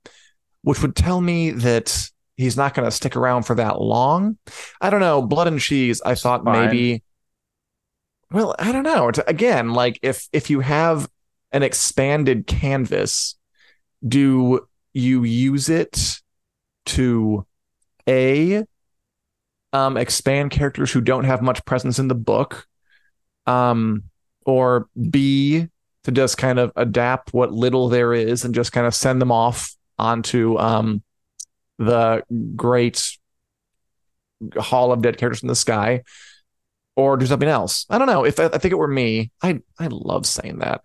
which 0.64 0.82
would 0.82 0.96
tell 0.96 1.22
me 1.22 1.52
that 1.52 2.10
he's 2.36 2.58
not 2.58 2.74
going 2.74 2.86
to 2.86 2.92
stick 2.92 3.16
around 3.16 3.44
for 3.44 3.56
that 3.56 3.80
long. 3.80 4.38
I 4.82 4.90
don't 4.90 5.00
know. 5.00 5.22
Blood 5.22 5.48
and 5.48 5.60
Cheese. 5.60 6.02
I 6.04 6.16
thought 6.16 6.44
Fine. 6.44 6.66
maybe. 6.66 7.04
Well, 8.32 8.56
I 8.58 8.72
don't 8.72 8.84
know. 8.84 9.12
Again, 9.28 9.70
like 9.74 10.00
if 10.02 10.28
if 10.34 10.50
you 10.50 10.62
have 10.62 11.08
an 11.52 11.62
expanded 11.62 12.48
canvas, 12.48 13.36
do 14.06 14.68
you 14.94 15.24
use 15.24 15.70
it 15.70 16.22
to 16.88 17.46
a 18.08 18.66
um 19.76 19.98
expand 19.98 20.52
characters 20.52 20.92
who 20.92 21.02
don't 21.02 21.26
have 21.26 21.42
much 21.42 21.64
presence 21.66 22.00
in 22.00 22.08
the 22.08 22.16
book 22.16 22.66
um 23.46 24.04
or 24.46 24.88
b 25.10 25.68
to 26.06 26.12
just 26.12 26.38
kind 26.38 26.60
of 26.60 26.72
adapt 26.76 27.34
what 27.34 27.52
little 27.52 27.90
there 27.90 28.14
is 28.14 28.46
and 28.46 28.56
just 28.56 28.72
kind 28.72 28.88
of 28.88 28.96
send 28.96 29.22
them 29.22 29.32
off 29.32 29.76
onto 30.00 30.58
um 30.58 31.04
the 31.78 32.24
great 32.56 33.18
hall 34.58 34.92
of 34.94 35.02
dead 35.02 35.18
characters 35.18 35.44
in 35.44 35.50
the 35.50 35.56
sky 35.56 36.04
or 36.96 37.18
do 37.18 37.26
something 37.26 37.50
else. 37.50 37.86
I 37.90 37.98
don't 37.98 38.08
know. 38.08 38.24
If 38.24 38.40
i, 38.40 38.46
I 38.46 38.58
think 38.58 38.72
it 38.72 38.78
were 38.78 38.88
me 38.88 39.32
i 39.42 39.60
i 39.80 39.88
love 39.88 40.26
saying 40.26 40.60
that 40.60 40.82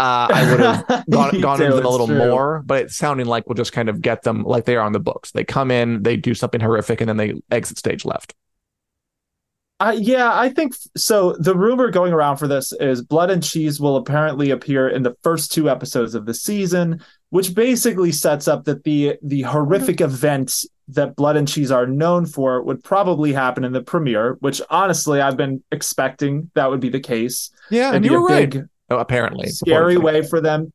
uh, 0.00 0.28
I 0.32 0.50
would 0.50 0.60
have 0.60 0.86
gone, 1.10 1.40
gone 1.40 1.62
into 1.62 1.76
them 1.76 1.84
a 1.84 1.88
little 1.90 2.06
true. 2.06 2.16
more, 2.16 2.62
but 2.64 2.84
it's 2.84 2.96
sounding 2.96 3.26
like 3.26 3.46
we'll 3.46 3.54
just 3.54 3.72
kind 3.72 3.90
of 3.90 4.00
get 4.00 4.22
them 4.22 4.44
like 4.44 4.64
they 4.64 4.76
are 4.76 4.82
on 4.82 4.92
the 4.92 5.00
books. 5.00 5.32
They 5.32 5.44
come 5.44 5.70
in, 5.70 6.02
they 6.02 6.16
do 6.16 6.34
something 6.34 6.60
horrific, 6.60 7.02
and 7.02 7.08
then 7.08 7.18
they 7.18 7.34
exit 7.50 7.76
stage 7.78 8.06
left. 8.06 8.34
Uh, 9.78 9.96
yeah, 9.98 10.38
I 10.38 10.48
think 10.48 10.74
so. 10.96 11.34
The 11.38 11.54
rumor 11.54 11.90
going 11.90 12.14
around 12.14 12.38
for 12.38 12.48
this 12.48 12.72
is 12.72 13.02
Blood 13.02 13.30
and 13.30 13.42
Cheese 13.42 13.78
will 13.78 13.96
apparently 13.96 14.50
appear 14.50 14.88
in 14.88 15.02
the 15.02 15.16
first 15.22 15.52
two 15.52 15.68
episodes 15.68 16.14
of 16.14 16.24
the 16.24 16.34
season, 16.34 17.02
which 17.28 17.54
basically 17.54 18.12
sets 18.12 18.48
up 18.48 18.64
that 18.64 18.84
the 18.84 19.16
the 19.22 19.42
horrific 19.42 20.00
events 20.00 20.66
that 20.88 21.14
Blood 21.14 21.36
and 21.36 21.48
Cheese 21.48 21.70
are 21.70 21.86
known 21.86 22.24
for 22.24 22.62
would 22.62 22.82
probably 22.82 23.32
happen 23.32 23.64
in 23.64 23.72
the 23.72 23.82
premiere. 23.82 24.38
Which 24.40 24.62
honestly, 24.70 25.20
I've 25.20 25.36
been 25.36 25.62
expecting 25.72 26.50
that 26.54 26.70
would 26.70 26.80
be 26.80 26.90
the 26.90 27.00
case. 27.00 27.50
Yeah, 27.70 27.92
and 27.92 28.04
you 28.04 28.16
a 28.16 28.20
were 28.20 28.28
right. 28.28 28.50
big, 28.50 28.68
apparently, 28.98 29.48
scary 29.48 29.96
reportedly. 29.96 30.02
way 30.02 30.22
for 30.22 30.40
them, 30.40 30.72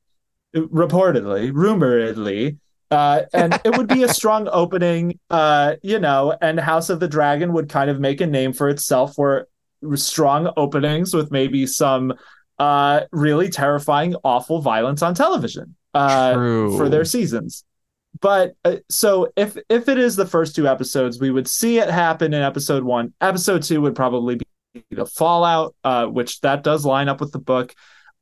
reportedly, 0.55 1.51
rumoredly. 1.53 2.57
Uh, 2.91 3.24
and 3.34 3.60
it 3.65 3.75
would 3.77 3.88
be 3.88 4.03
a 4.03 4.07
strong 4.13 4.48
opening, 4.51 5.19
uh, 5.29 5.75
you 5.81 6.00
know, 6.00 6.38
and 6.41 6.60
House 6.60 6.89
of 6.89 7.00
the 7.00 7.07
Dragon 7.07 7.53
would 7.53 7.67
kind 7.67 7.89
of 7.89 8.00
make 8.00 8.22
a 8.22 8.27
name 8.27 8.53
for 8.53 8.69
itself 8.69 9.15
for 9.15 9.48
strong 9.95 10.51
openings 10.55 11.13
with 11.13 11.31
maybe 11.31 11.65
some 11.65 12.13
uh, 12.60 13.01
really 13.12 13.50
terrifying, 13.50 14.15
awful 14.24 14.62
violence 14.62 15.01
on 15.01 15.13
television 15.13 15.75
uh, 15.93 16.34
for 16.34 16.89
their 16.89 17.05
seasons. 17.05 17.63
But 18.22 18.55
uh, 18.63 18.77
so 18.89 19.31
if 19.36 19.57
if 19.69 19.89
it 19.89 19.98
is 19.98 20.15
the 20.15 20.25
first 20.25 20.55
two 20.55 20.67
episodes, 20.67 21.19
we 21.19 21.31
would 21.31 21.48
see 21.48 21.79
it 21.79 21.89
happen 21.89 22.34
in 22.34 22.41
episode 22.41 22.84
one. 22.84 23.13
Episode 23.19 23.63
two 23.63 23.81
would 23.81 23.95
probably 23.95 24.36
be 24.36 24.45
the 24.91 25.05
fallout, 25.05 25.75
uh, 25.84 26.05
which 26.05 26.39
that 26.41 26.63
does 26.63 26.86
line 26.86 27.10
up 27.10 27.19
with 27.19 27.34
the 27.34 27.39
book. 27.39 27.75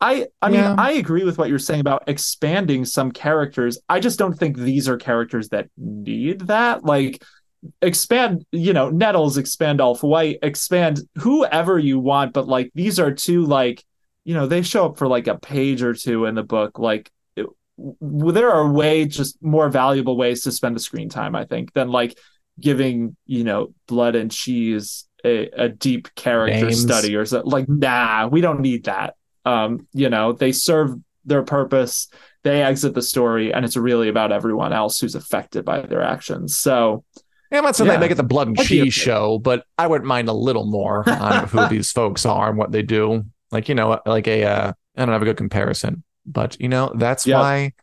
I 0.03 0.27
I 0.41 0.50
mean 0.50 0.60
Yeah. 0.60 0.75
I 0.77 0.91
agree 0.93 1.24
with 1.24 1.38
what 1.38 1.48
you're 1.50 1.60
saying 1.60 1.79
about 1.79 2.03
expanding 2.07 2.83
some 2.83 3.12
characters. 3.12 3.79
I 3.88 4.00
just 4.01 4.19
don't 4.19 4.33
think 4.33 4.57
these 4.57 4.89
are 4.89 4.98
characters 4.98 5.50
that 5.50 5.69
need 5.77 6.41
that. 6.41 6.83
Like 6.83 7.24
expand, 7.81 8.45
you 8.51 8.74
know, 8.74 8.89
Nettles, 8.89 9.38
expand 9.38 9.79
Ulf 9.79 10.03
White, 10.03 10.39
expand 10.43 11.00
whoever 11.17 11.79
you 11.79 12.00
want, 12.00 12.33
but 12.33 12.48
like 12.48 12.69
these 12.75 13.00
are 13.00 13.13
two 13.13 13.45
like, 13.45 13.83
you 14.25 14.33
know, 14.33 14.45
they 14.45 14.62
show 14.62 14.88
up 14.88 14.98
for 14.98 15.07
like 15.07 15.27
a 15.27 15.39
page 15.39 15.81
or 15.81 15.93
two 15.93 16.25
in 16.25 16.36
the 16.36 16.43
book. 16.43 16.79
Like 16.79 17.10
w- 17.38 18.33
there 18.33 18.51
are 18.51 18.69
way 18.69 19.05
just 19.05 19.41
more 19.41 19.69
valuable 19.69 20.17
ways 20.17 20.43
to 20.43 20.51
spend 20.51 20.75
the 20.75 20.81
screen 20.81 21.07
time, 21.07 21.33
I 21.33 21.45
think, 21.45 21.72
than 21.72 21.88
like 21.88 22.17
giving, 22.60 23.15
you 23.25 23.45
know, 23.45 23.74
blood 23.88 24.15
and 24.15 24.29
cheese 24.29 25.07
a, 25.24 25.48
a 25.48 25.69
deep 25.69 26.13
character 26.15 26.65
Names. 26.65 26.81
study 26.81 27.15
or 27.15 27.25
something. 27.25 27.50
Like, 27.50 27.69
nah, 27.69 28.27
we 28.27 28.41
don't 28.41 28.60
need 28.60 28.83
that. 28.86 29.15
Um, 29.45 29.88
you 29.93 30.09
know, 30.09 30.31
they 30.33 30.51
serve 30.51 30.95
their 31.25 31.43
purpose, 31.43 32.07
they 32.43 32.62
exit 32.62 32.93
the 32.93 33.01
story, 33.01 33.53
and 33.53 33.63
it's 33.65 33.77
really 33.77 34.09
about 34.09 34.31
everyone 34.31 34.73
else 34.73 35.00
who's 35.00 35.15
affected 35.15 35.63
by 35.65 35.81
their 35.81 36.01
actions. 36.01 36.57
So 36.57 37.03
Yeah, 37.51 37.59
I'm 37.59 37.63
not 37.65 37.75
saying 37.75 37.88
Yeah. 37.89 37.95
they 37.97 38.00
make 38.01 38.12
it 38.12 38.15
the 38.15 38.23
blood 38.23 38.47
and 38.47 38.59
I'd 38.59 38.65
cheese 38.65 38.93
show, 38.93 39.38
but 39.39 39.65
I 39.77 39.88
wouldn't 39.88 40.07
mind 40.07 40.27
a 40.27 40.33
little 40.33 40.65
more 40.65 41.07
on 41.09 41.47
who 41.47 41.67
these 41.67 41.91
folks 41.91 42.25
are 42.25 42.50
and 42.50 42.57
what 42.57 42.71
they 42.71 42.81
do. 42.81 43.23
Like, 43.51 43.69
you 43.69 43.75
know, 43.75 44.00
like 44.05 44.27
a, 44.27 44.43
uh, 44.43 44.73
I 44.97 45.05
don't 45.05 45.13
have 45.13 45.21
a 45.21 45.25
good 45.25 45.38
comparison, 45.38 46.03
but 46.25 46.57
you 46.59 46.67
know, 46.67 46.91
that's 46.95 47.25
Yeah. 47.27 47.39
why. 47.39 47.73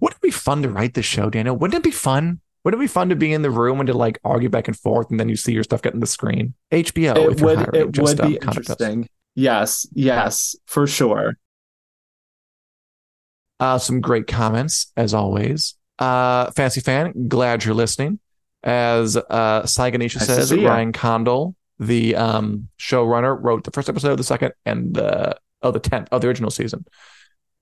Wouldn't 0.00 0.18
it 0.18 0.22
be 0.22 0.30
fun 0.30 0.62
to 0.62 0.68
write 0.68 0.94
this 0.94 1.06
show, 1.06 1.28
Daniel? 1.30 1.56
Wouldn't 1.56 1.76
it 1.78 1.82
be 1.82 1.90
fun? 1.90 2.40
Wouldn't 2.64 2.80
it 2.80 2.84
be 2.84 2.88
fun 2.88 3.08
to 3.10 3.16
be 3.16 3.32
in 3.32 3.42
the 3.42 3.50
room 3.50 3.80
and 3.80 3.86
to 3.88 3.94
like 3.94 4.18
argue 4.24 4.48
back 4.48 4.68
and 4.68 4.76
forth 4.76 5.10
and 5.10 5.18
then 5.20 5.28
you 5.28 5.36
see 5.36 5.52
your 5.52 5.64
stuff 5.64 5.82
getting 5.82 6.00
the 6.00 6.06
screen? 6.06 6.54
HBO, 6.72 7.16
it 7.16 7.32
if 7.32 7.40
you're 7.40 7.48
would 7.48 7.58
hiring, 7.58 7.88
it 7.88 7.92
just, 7.92 8.18
would 8.18 8.28
be 8.28 8.38
contact 8.38 8.70
us. 8.70 8.80
interesting. 8.80 9.08
Yes, 9.36 9.86
yes, 9.92 10.56
for 10.64 10.86
sure. 10.86 11.34
Uh, 13.60 13.78
some 13.78 14.00
great 14.00 14.26
comments 14.26 14.92
as 14.96 15.14
always. 15.14 15.74
Uh, 15.98 16.50
Fancy 16.52 16.80
fan, 16.80 17.28
glad 17.28 17.64
you're 17.64 17.74
listening. 17.74 18.18
As 18.64 19.16
uh, 19.16 19.64
Sai 19.66 19.90
Ganesha 19.90 20.18
Nice 20.18 20.26
says. 20.26 20.52
Ryan 20.52 20.92
Condal, 20.92 21.54
the 21.78 22.16
um, 22.16 22.68
showrunner, 22.80 23.38
wrote 23.40 23.64
the 23.64 23.70
first 23.70 23.88
episode, 23.88 24.10
of 24.10 24.16
the 24.18 24.24
second, 24.24 24.52
and 24.64 24.94
the 24.94 25.38
oh, 25.62 25.70
the 25.70 25.80
tenth 25.80 26.08
of 26.10 26.22
the 26.22 26.28
original 26.28 26.50
season. 26.50 26.84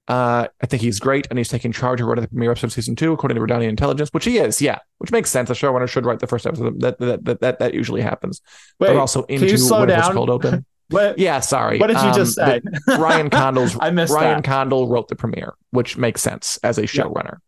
Uh, 0.06 0.46
I 0.62 0.66
think 0.66 0.80
he's 0.80 1.00
great, 1.00 1.26
and 1.28 1.38
he's 1.38 1.48
taking 1.48 1.72
charge 1.72 2.00
of 2.00 2.06
writing 2.06 2.22
the 2.22 2.28
premiere 2.28 2.52
episode 2.52 2.68
of 2.68 2.72
season 2.72 2.94
two, 2.94 3.12
according 3.12 3.34
to 3.36 3.40
Redanian 3.40 3.68
Intelligence, 3.68 4.10
which 4.12 4.24
he 4.24 4.38
is, 4.38 4.62
yeah, 4.62 4.78
which 4.98 5.10
makes 5.10 5.30
sense. 5.30 5.50
A 5.50 5.54
showrunner 5.54 5.88
should 5.88 6.06
write 6.06 6.20
the 6.20 6.26
first 6.26 6.46
episode. 6.46 6.80
That 6.80 6.98
that 7.00 7.24
that 7.24 7.40
that, 7.40 7.58
that 7.58 7.74
usually 7.74 8.00
happens. 8.00 8.40
Wait, 8.78 8.88
but 8.88 8.96
also 8.96 9.24
into 9.24 9.46
whatever's 9.46 10.06
down? 10.06 10.14
cold 10.14 10.30
open. 10.30 10.64
What, 10.90 11.18
Yeah, 11.18 11.40
sorry. 11.40 11.78
what 11.78 11.86
did 11.88 11.96
you 11.96 12.08
Um, 12.08 12.14
just 12.14 12.36
the- 12.36 12.60
say? 12.86 12.96
Ryan 12.98 13.30
Condal's 13.30 13.76
I 13.80 13.90
missed 13.90 14.12
Ryan 14.12 14.36
that. 14.38 14.44
Condal 14.44 14.88
wrote 14.88 15.08
the 15.08 15.16
premiere, 15.16 15.54
which 15.70 15.96
makes 15.96 16.20
sense 16.22 16.58
as 16.62 16.78
a 16.78 16.82
showrunner. 16.82 17.38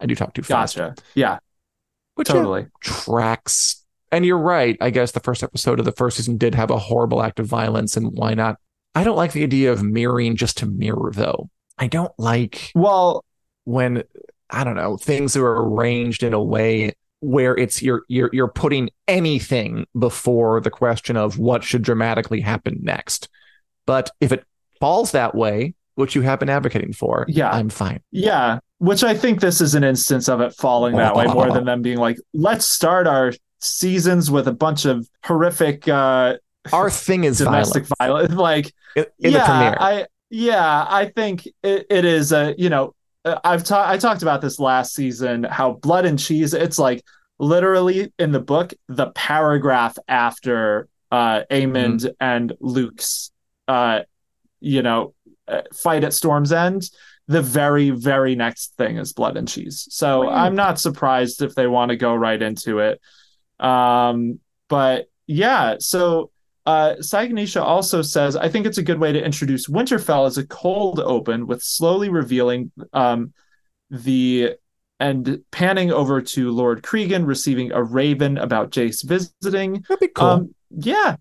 I 0.00 0.06
do 0.06 0.14
talk 0.14 0.34
too 0.34 0.42
fast. 0.42 0.76
Gotcha. 0.76 0.94
Yeah, 1.14 1.38
Which 2.16 2.28
yeah, 2.28 2.34
totally. 2.34 2.66
tracks. 2.80 3.82
And 4.12 4.24
you're 4.26 4.38
right. 4.38 4.76
I 4.80 4.90
guess 4.90 5.12
the 5.12 5.20
first 5.20 5.42
episode 5.42 5.78
of 5.78 5.84
the 5.84 5.92
first 5.92 6.16
season 6.16 6.36
did 6.36 6.54
have 6.54 6.70
a 6.70 6.78
horrible 6.78 7.22
act 7.22 7.40
of 7.40 7.46
violence, 7.46 7.96
and 7.96 8.10
why 8.12 8.34
not? 8.34 8.56
I 8.94 9.04
don't 9.04 9.16
like 9.16 9.32
the 9.32 9.42
idea 9.42 9.72
of 9.72 9.82
mirroring 9.82 10.36
just 10.36 10.58
to 10.58 10.66
mirror, 10.66 11.10
though. 11.14 11.50
I 11.78 11.86
don't 11.88 12.12
like 12.18 12.70
Well, 12.74 13.24
when 13.64 14.02
I 14.48 14.64
don't 14.64 14.76
know 14.76 14.96
things 14.96 15.36
are 15.36 15.46
arranged 15.46 16.22
in 16.22 16.32
a 16.32 16.42
way 16.42 16.94
where 17.20 17.56
it's 17.56 17.82
you're 17.82 18.02
you're 18.08 18.30
you're 18.32 18.48
putting 18.48 18.90
anything 19.08 19.86
before 19.98 20.60
the 20.60 20.70
question 20.70 21.16
of 21.16 21.38
what 21.38 21.64
should 21.64 21.82
dramatically 21.82 22.40
happen 22.40 22.78
next. 22.82 23.28
But 23.86 24.10
if 24.20 24.32
it 24.32 24.44
falls 24.80 25.12
that 25.12 25.34
way, 25.34 25.74
which 25.94 26.14
you 26.14 26.22
have 26.22 26.38
been 26.40 26.50
advocating 26.50 26.92
for, 26.92 27.24
Yeah. 27.28 27.50
I'm 27.50 27.68
fine. 27.70 28.00
yeah, 28.10 28.58
which 28.78 29.02
I 29.04 29.14
think 29.14 29.40
this 29.40 29.60
is 29.60 29.74
an 29.74 29.84
instance 29.84 30.28
of 30.28 30.40
it 30.40 30.54
falling 30.54 30.96
that 30.96 31.14
way 31.14 31.24
more 31.26 31.50
than 31.52 31.64
them 31.70 31.82
being 31.82 31.98
like, 31.98 32.18
let's 32.34 32.66
start 32.66 33.06
our 33.06 33.32
seasons 33.60 34.30
with 34.30 34.46
a 34.48 34.52
bunch 34.52 34.84
of 34.84 35.08
horrific 35.24 35.88
uh 35.88 36.36
Our 36.72 36.90
thing 36.90 37.24
is 37.24 37.38
domestic 37.38 37.86
violence. 37.98 38.32
violence. 38.32 38.34
Like, 38.40 38.74
in, 38.96 39.06
in 39.20 39.32
yeah, 39.32 39.38
the 39.38 39.44
premiere. 39.44 39.76
I 39.80 40.06
yeah, 40.28 40.86
I 40.88 41.06
think 41.14 41.46
it, 41.62 41.86
it 41.88 42.04
is 42.04 42.32
a 42.32 42.54
you 42.58 42.68
know 42.68 42.94
I've 43.44 43.64
talked 43.64 43.88
I 43.90 43.98
talked 43.98 44.22
about 44.22 44.40
this 44.40 44.58
last 44.58 44.94
season 44.94 45.44
how 45.44 45.72
blood 45.72 46.04
and 46.06 46.18
cheese 46.18 46.54
it's 46.54 46.78
like 46.78 47.02
literally 47.38 48.12
in 48.18 48.32
the 48.32 48.40
book 48.40 48.72
the 48.88 49.10
paragraph 49.10 49.96
after 50.08 50.88
uh 51.10 51.42
Aemond 51.50 52.00
Mm-hmm. 52.02 52.08
and 52.20 52.52
Luke's 52.60 53.30
uh 53.68 54.00
you 54.60 54.82
know 54.82 55.14
uh, 55.48 55.62
fight 55.74 56.04
at 56.04 56.12
Storm's 56.14 56.52
End 56.52 56.88
the 57.28 57.42
very 57.42 57.90
very 57.90 58.36
next 58.36 58.74
thing 58.76 58.96
is 58.98 59.12
blood 59.12 59.36
and 59.36 59.48
cheese 59.48 59.86
so 59.90 60.20
Weird. 60.20 60.32
I'm 60.32 60.54
not 60.54 60.78
surprised 60.78 61.42
if 61.42 61.54
they 61.54 61.66
want 61.66 61.90
to 61.90 61.96
go 61.96 62.14
right 62.14 62.40
into 62.40 62.78
it 62.78 63.00
um 63.58 64.38
but 64.68 65.08
yeah 65.26 65.76
so 65.78 66.30
uh, 66.66 66.96
also 67.62 68.02
says, 68.02 68.36
I 68.36 68.48
think 68.48 68.66
it's 68.66 68.78
a 68.78 68.82
good 68.82 68.98
way 68.98 69.12
to 69.12 69.24
introduce 69.24 69.68
Winterfell 69.68 70.26
as 70.26 70.36
a 70.36 70.46
cold 70.46 71.00
open 71.00 71.46
with 71.46 71.62
slowly 71.62 72.08
revealing 72.08 72.72
um, 72.92 73.32
the 73.90 74.54
and 74.98 75.40
panning 75.50 75.92
over 75.92 76.22
to 76.22 76.50
Lord 76.50 76.82
Cregan 76.82 77.26
receiving 77.26 77.70
a 77.70 77.82
raven 77.82 78.38
about 78.38 78.70
Jace 78.70 79.04
visiting. 79.04 79.84
That'd 79.88 80.00
be 80.00 80.08
cool. 80.08 80.26
Um, 80.26 80.54
yeah, 80.70 81.16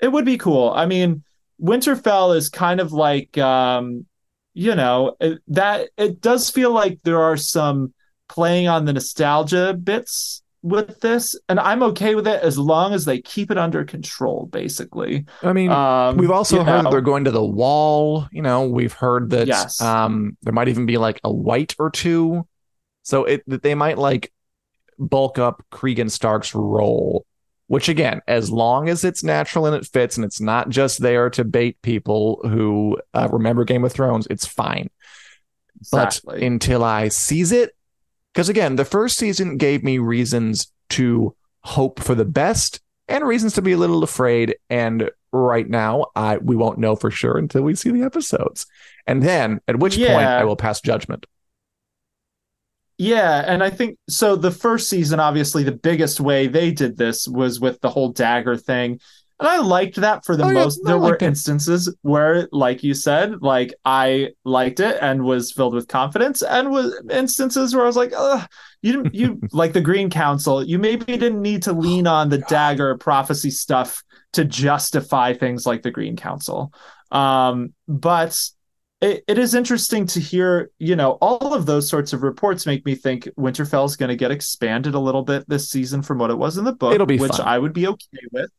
it 0.00 0.08
would 0.08 0.24
be 0.24 0.38
cool. 0.38 0.72
I 0.74 0.86
mean, 0.86 1.24
Winterfell 1.60 2.36
is 2.36 2.48
kind 2.48 2.80
of 2.80 2.92
like, 2.92 3.36
um, 3.36 4.06
you 4.54 4.74
know, 4.74 5.16
it, 5.20 5.40
that 5.48 5.90
it 5.96 6.20
does 6.20 6.50
feel 6.50 6.70
like 6.70 7.00
there 7.02 7.22
are 7.22 7.36
some 7.36 7.92
playing 8.28 8.68
on 8.68 8.84
the 8.84 8.92
nostalgia 8.92 9.74
bits 9.74 10.42
with 10.66 11.00
this, 11.00 11.38
and 11.48 11.60
I'm 11.60 11.82
okay 11.84 12.14
with 12.14 12.26
it 12.26 12.42
as 12.42 12.58
long 12.58 12.92
as 12.92 13.04
they 13.04 13.20
keep 13.20 13.50
it 13.50 13.58
under 13.58 13.84
control. 13.84 14.46
Basically, 14.50 15.24
I 15.42 15.52
mean, 15.52 15.70
um, 15.70 16.16
We've 16.16 16.30
also 16.30 16.64
heard 16.64 16.84
that 16.84 16.90
they're 16.90 17.00
going 17.00 17.24
to 17.24 17.30
the 17.30 17.44
wall. 17.44 18.26
You 18.32 18.42
know, 18.42 18.68
we've 18.68 18.92
heard 18.92 19.30
that 19.30 19.46
Yes. 19.46 19.80
um, 19.80 20.36
there 20.42 20.52
might 20.52 20.68
even 20.68 20.86
be 20.86 20.98
like 20.98 21.20
a 21.22 21.32
white 21.32 21.74
or 21.78 21.90
two. 21.90 22.46
So 23.02 23.24
it 23.24 23.42
that 23.46 23.62
they 23.62 23.74
might 23.76 23.98
like 23.98 24.32
bulk 24.98 25.38
up 25.38 25.64
Cregan 25.70 26.08
Stark's 26.08 26.54
role, 26.54 27.24
which 27.68 27.88
again, 27.88 28.20
as 28.26 28.50
long 28.50 28.88
as 28.88 29.04
it's 29.04 29.22
natural 29.22 29.66
and 29.66 29.76
it 29.76 29.86
fits 29.86 30.16
and 30.16 30.24
it's 30.24 30.40
not 30.40 30.70
just 30.70 31.00
there 31.00 31.30
to 31.30 31.44
bait 31.44 31.80
people 31.82 32.40
who 32.42 32.98
uh, 33.14 33.28
remember 33.30 33.64
Game 33.64 33.84
of 33.84 33.92
Thrones, 33.92 34.26
it's 34.28 34.46
fine. 34.46 34.90
exactly. 35.80 36.40
But 36.40 36.42
until 36.42 36.82
I 36.82 37.08
seize 37.08 37.52
it, 37.52 37.75
because 38.36 38.50
again, 38.50 38.76
the 38.76 38.84
first 38.84 39.16
season 39.16 39.56
gave 39.56 39.82
me 39.82 39.96
reasons 39.96 40.70
to 40.90 41.34
hope 41.62 42.00
for 42.00 42.14
the 42.14 42.26
best 42.26 42.82
and 43.08 43.24
reasons 43.24 43.54
to 43.54 43.62
be 43.62 43.72
a 43.72 43.78
little 43.78 44.02
afraid. 44.02 44.56
And 44.68 45.10
right 45.32 45.66
now, 45.66 46.08
I 46.14 46.36
we 46.36 46.54
won't 46.54 46.76
know 46.76 46.96
for 46.96 47.10
sure 47.10 47.38
until 47.38 47.62
we 47.62 47.74
see 47.74 47.90
the 47.90 48.02
episodes, 48.02 48.66
and 49.06 49.22
then 49.22 49.62
at 49.66 49.78
which 49.78 49.96
point 49.96 50.10
I 50.10 50.44
will 50.44 50.54
pass 50.54 50.82
judgment. 50.82 51.24
Yeah, 52.98 53.42
and 53.46 53.64
I 53.64 53.70
think 53.70 53.96
so. 54.06 54.36
The 54.36 54.50
first 54.50 54.90
season, 54.90 55.18
obviously, 55.18 55.62
the 55.62 55.72
biggest 55.72 56.20
way 56.20 56.46
they 56.46 56.72
did 56.72 56.98
this 56.98 57.26
was 57.26 57.58
with 57.58 57.80
the 57.80 57.88
whole 57.88 58.10
dagger 58.10 58.58
thing. 58.58 59.00
And 59.38 59.46
I 59.48 59.58
liked 59.58 59.96
that 59.96 60.24
for 60.24 60.34
the 60.34 60.44
Oh, 60.44 60.50
most. 60.52 60.80
I 60.86 60.90
there 60.90 60.98
were 60.98 61.14
it. 61.16 61.22
instances 61.22 61.94
where, 62.00 62.48
like 62.52 62.82
you 62.82 62.94
said, 62.94 63.42
like 63.42 63.74
I 63.84 64.30
liked 64.44 64.80
it 64.80 64.96
and 65.02 65.24
was 65.24 65.52
filled 65.52 65.74
with 65.74 65.88
confidence, 65.88 66.42
and 66.42 66.70
was 66.70 66.98
instances 67.10 67.74
where 67.74 67.84
I 67.84 67.86
was 67.86 67.96
like, 67.96 68.12
Ugh, 68.16 68.48
you 68.80 68.92
didn't, 68.92 69.14
you 69.14 69.40
like 69.52 69.74
the 69.74 69.82
Green 69.82 70.08
Council. 70.08 70.64
You 70.64 70.78
maybe 70.78 71.04
didn't 71.04 71.42
need 71.42 71.62
to 71.64 71.74
lean 71.74 72.06
on 72.06 72.30
the 72.30 72.38
dagger 72.38 72.96
prophecy 72.96 73.50
stuff 73.50 74.02
to 74.32 74.44
justify 74.44 75.34
things 75.34 75.66
like 75.66 75.82
the 75.82 75.90
Green 75.90 76.16
Council. 76.16 76.72
Um, 77.12 77.74
but 77.86 78.38
it, 79.02 79.22
it 79.28 79.38
is 79.38 79.54
interesting 79.54 80.06
to 80.06 80.20
hear, 80.20 80.70
you 80.78 80.96
know, 80.96 81.12
all 81.20 81.52
of 81.52 81.66
those 81.66 81.88
sorts 81.88 82.12
of 82.14 82.22
reports 82.22 82.64
make 82.64 82.86
me 82.86 82.94
think 82.94 83.28
Winterfell 83.38 83.84
is 83.84 83.96
going 83.96 84.08
to 84.08 84.16
get 84.16 84.30
expanded 84.30 84.94
a 84.94 84.98
little 84.98 85.22
bit 85.22 85.46
this 85.48 85.68
season 85.68 86.00
from 86.02 86.18
what 86.18 86.30
it 86.30 86.38
was 86.38 86.56
in 86.56 86.64
the 86.64 86.72
book, 86.72 86.94
It'll 86.94 87.06
be 87.06 87.18
which 87.18 87.32
fun. 87.32 87.46
I 87.46 87.58
would 87.58 87.74
be 87.74 87.86
okay 87.86 88.18
with. 88.32 88.50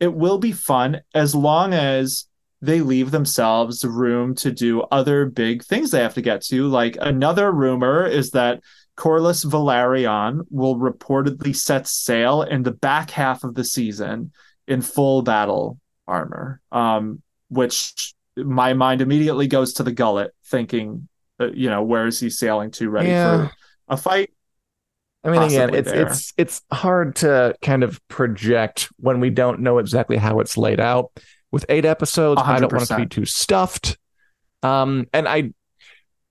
It 0.00 0.14
will 0.14 0.38
be 0.38 0.52
fun 0.52 1.02
as 1.14 1.34
long 1.34 1.72
as 1.74 2.26
they 2.62 2.80
leave 2.80 3.10
themselves 3.10 3.84
room 3.84 4.34
to 4.36 4.50
do 4.50 4.82
other 4.82 5.26
big 5.26 5.64
things 5.64 5.90
they 5.90 6.00
have 6.02 6.14
to 6.14 6.22
get 6.22 6.42
to. 6.46 6.66
Like 6.68 6.96
another 7.00 7.50
rumor 7.52 8.04
is 8.06 8.30
that 8.32 8.60
Corlys 8.96 9.46
Velaryon 9.46 10.42
will 10.50 10.76
reportedly 10.76 11.56
set 11.56 11.86
sail 11.86 12.42
in 12.42 12.62
the 12.62 12.70
back 12.72 13.10
half 13.10 13.44
of 13.44 13.54
the 13.54 13.64
season 13.64 14.32
in 14.68 14.82
full 14.82 15.22
battle 15.22 15.78
armor, 16.06 16.60
um, 16.70 17.22
which 17.48 18.14
my 18.36 18.74
mind 18.74 19.00
immediately 19.00 19.46
goes 19.46 19.74
to 19.74 19.82
the 19.82 19.92
gullet, 19.92 20.34
thinking, 20.46 21.08
uh, 21.40 21.50
you 21.52 21.70
know, 21.70 21.82
where 21.82 22.06
is 22.06 22.20
he 22.20 22.28
sailing 22.28 22.70
to, 22.72 22.90
ready 22.90 23.08
Yeah. 23.08 23.48
for 23.48 23.52
a 23.88 23.96
fight? 23.96 24.30
I 25.22 25.30
mean, 25.30 25.42
again, 25.42 25.74
it's 25.74 25.90
there. 25.90 26.06
it's 26.06 26.32
it's 26.38 26.62
hard 26.72 27.16
to 27.16 27.54
kind 27.62 27.82
of 27.82 28.00
project 28.08 28.88
when 28.96 29.20
we 29.20 29.28
don't 29.30 29.60
know 29.60 29.78
exactly 29.78 30.16
how 30.16 30.40
it's 30.40 30.56
laid 30.56 30.80
out. 30.80 31.10
With 31.52 31.66
eight 31.68 31.84
episodes, 31.84 32.40
I 32.44 32.58
don't 32.60 32.72
want 32.72 32.86
to 32.88 32.96
be 32.96 33.06
too 33.06 33.24
stuffed. 33.24 33.98
Um, 34.62 35.06
and 35.12 35.26
I, 35.26 35.52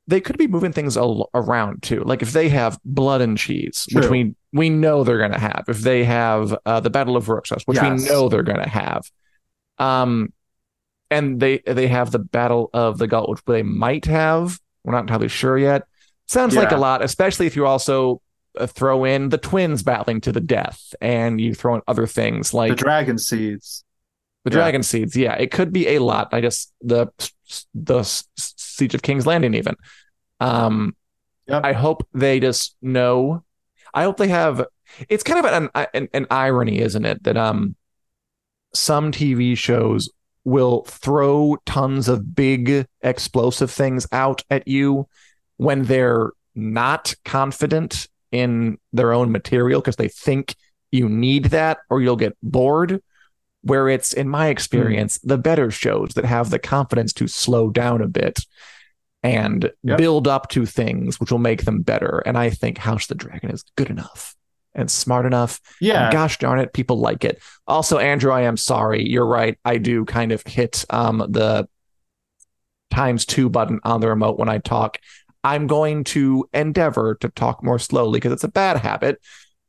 they 0.08 0.22
could 0.22 0.38
be 0.38 0.48
moving 0.48 0.72
things 0.72 0.98
al- 0.98 1.29
around 1.34 1.84
too. 1.84 2.03
Like 2.03 2.22
if 2.22 2.31
they 2.31 2.50
have 2.50 2.79
blood 2.86 3.22
and 3.22 3.38
cheese, 3.38 3.88
which 3.91 4.08
we 4.08 4.34
we 4.53 4.69
know 4.69 5.03
they're 5.03 5.17
going 5.17 5.34
to 5.34 5.39
have. 5.39 5.65
If 5.67 5.79
they 5.79 6.03
have 6.05 6.58
uh, 6.65 6.79
the 6.79 6.89
Battle 6.89 7.17
of 7.17 7.27
Rook's 7.29 7.51
Rest, 7.51 7.67
which 7.67 7.77
Yes. 7.77 8.01
we 8.03 8.08
know 8.10 8.29
they're 8.29 8.43
going 8.43 8.63
to 8.63 8.69
have. 8.69 9.03
Um, 9.77 10.34
and 11.12 11.39
they 11.39 11.60
they 11.60 11.88
have 11.88 12.12
the 12.12 12.19
Battle 12.19 12.69
of 12.74 12.98
the 12.98 13.08
Gullet, 13.08 13.29
which 13.29 13.43
they 13.46 13.62
might 13.63 14.05
have. 14.05 14.60
We're 14.84 14.93
not 14.93 15.01
entirely 15.01 15.27
sure 15.27 15.58
yet. 15.58 15.84
Sounds 16.27 16.55
like 16.55 16.72
a 16.72 16.77
lot, 16.77 17.03
especially 17.03 17.46
if 17.48 17.55
you 17.55 17.65
also 17.65 18.22
throw 18.68 19.06
in 19.06 19.29
the 19.29 19.38
twins 19.38 19.84
battling 19.84 20.22
to 20.22 20.32
the 20.32 20.39
death 20.41 20.94
and 21.01 21.39
you 21.39 21.53
throw 21.53 21.75
in 21.75 21.82
other 21.88 22.08
things 22.08 22.53
like 22.53 22.70
the 22.72 22.75
dragon 22.75 23.18
seeds. 23.18 23.84
The 24.46 24.51
Yeah. 24.51 24.58
dragon 24.58 24.84
seeds, 24.84 25.15
yeah, 25.15 25.34
it 25.34 25.51
could 25.51 25.72
be 25.74 25.88
a 25.89 26.00
lot. 26.00 26.29
I 26.34 26.41
just 26.41 26.74
the 26.82 27.08
the 27.74 28.03
siege 28.38 28.96
of 28.96 29.01
King's 29.01 29.25
Landing, 29.27 29.53
even. 29.53 29.75
Um, 30.39 30.96
Yep. 31.48 31.65
I 31.65 31.74
hope 31.74 32.08
they 32.13 32.39
just 32.39 32.75
know. 32.79 33.44
I 33.91 34.03
hope 34.03 34.18
they 34.18 34.27
have. 34.27 34.65
It's 35.10 35.24
kind 35.24 35.44
of 35.44 35.51
an, 35.74 35.88
an 35.96 36.08
an 36.13 36.27
irony, 36.29 36.77
isn't 36.79 37.06
it, 37.06 37.24
that 37.24 37.38
um, 37.38 37.75
some 38.75 39.12
TV 39.12 39.58
shows 39.58 40.10
will 40.44 40.84
throw 40.84 41.58
tons 41.65 42.08
of 42.08 42.36
big 42.36 42.86
explosive 43.01 43.72
things 43.72 44.08
out 44.12 44.44
at 44.51 44.68
you 44.68 45.08
when 45.58 45.84
they're 45.86 46.32
not 46.53 47.15
confident 47.25 48.08
in 48.31 48.77
their 48.93 49.13
own 49.13 49.31
material 49.31 49.81
because 49.81 49.95
they 49.95 50.07
think 50.09 50.55
you 50.91 51.07
need 51.09 51.45
that 51.45 51.79
or 51.89 52.01
you'll 52.01 52.15
get 52.15 52.38
bored. 52.43 53.01
Where 53.62 53.89
it's 53.89 54.13
in 54.13 54.29
my 54.29 54.48
experience 54.48 55.19
the 55.19 55.38
better 55.38 55.69
shows 55.69 56.12
that 56.15 56.24
have 56.24 56.50
the 56.50 56.59
confidence 56.59 57.12
to 57.13 57.27
slow 57.27 57.69
down 57.69 58.01
a 58.01 58.07
bit 58.07 58.39
and 59.21 59.69
Yep. 59.83 59.98
build 59.98 60.27
up 60.29 60.48
to 60.51 60.65
things 60.65 61.19
which 61.19 61.29
will 61.29 61.39
make 61.39 61.65
them 61.65 61.81
better. 61.81 62.19
And 62.25 62.38
i 62.38 62.50
think 62.50 62.77
house 62.77 63.03
of 63.03 63.09
the 63.09 63.15
dragon 63.15 63.51
is 63.51 63.65
good 63.75 63.89
enough 63.89 64.33
and 64.74 64.89
smart 64.89 65.25
enough. 65.25 65.59
Yeah. 65.81 66.05
and 66.05 66.13
gosh 66.13 66.38
darn 66.38 66.59
it 66.59 66.71
people 66.71 67.00
like 67.00 67.25
it. 67.25 67.41
Also 67.67 67.98
andrew 67.98 68.31
i 68.31 68.43
am 68.43 68.55
sorry. 68.55 69.05
You're 69.09 69.25
right. 69.27 69.57
I 69.65 69.77
do 69.77 70.05
kind 70.05 70.31
of 70.31 70.41
hit 70.48 70.86
um 70.89 71.17
the 71.17 71.67
times 72.91 73.25
two 73.25 73.50
button 73.50 73.79
on 73.83 74.00
the 74.01 74.07
remote 74.07 74.39
when 74.39 74.50
i 74.50 74.57
talk 74.57 74.98
i'm 75.43 75.67
going 75.67 76.03
to 76.03 76.48
endeavor 76.53 77.15
to 77.15 77.29
talk 77.29 77.63
more 77.63 77.79
slowly 77.79 78.17
because 78.17 78.31
it's 78.31 78.43
a 78.43 78.50
bad 78.50 78.77
habit 78.77 79.19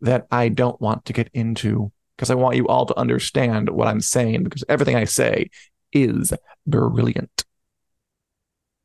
that 0.00 0.26
i 0.30 0.48
don't 0.48 0.80
want 0.80 1.04
to 1.04 1.12
get 1.12 1.28
into 1.34 1.90
because 2.16 2.30
i 2.30 2.34
want 2.34 2.56
you 2.56 2.66
all 2.68 2.86
to 2.86 2.98
understand 2.98 3.68
what 3.68 3.88
i'm 3.88 4.00
saying 4.00 4.44
because 4.44 4.64
everything 4.68 4.96
i 4.96 5.04
say 5.04 5.48
is 5.92 6.32
brilliant 6.66 7.44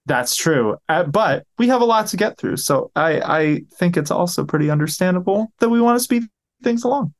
That's 0.05 0.35
true. 0.35 0.77
Uh, 0.87 1.03
but 1.03 1.45
we 1.57 1.67
have 1.67 1.81
a 1.81 1.85
lot 1.85 2.07
to 2.07 2.17
get 2.17 2.37
through. 2.37 2.57
So 2.57 2.91
I, 2.95 3.19
I 3.21 3.61
think 3.73 3.97
it's 3.97 4.11
also 4.11 4.45
pretty 4.45 4.69
understandable 4.69 5.51
that 5.59 5.69
we 5.69 5.81
want 5.81 5.97
to 5.97 6.03
speed 6.03 6.23
things 6.63 6.83
along. 6.83 7.13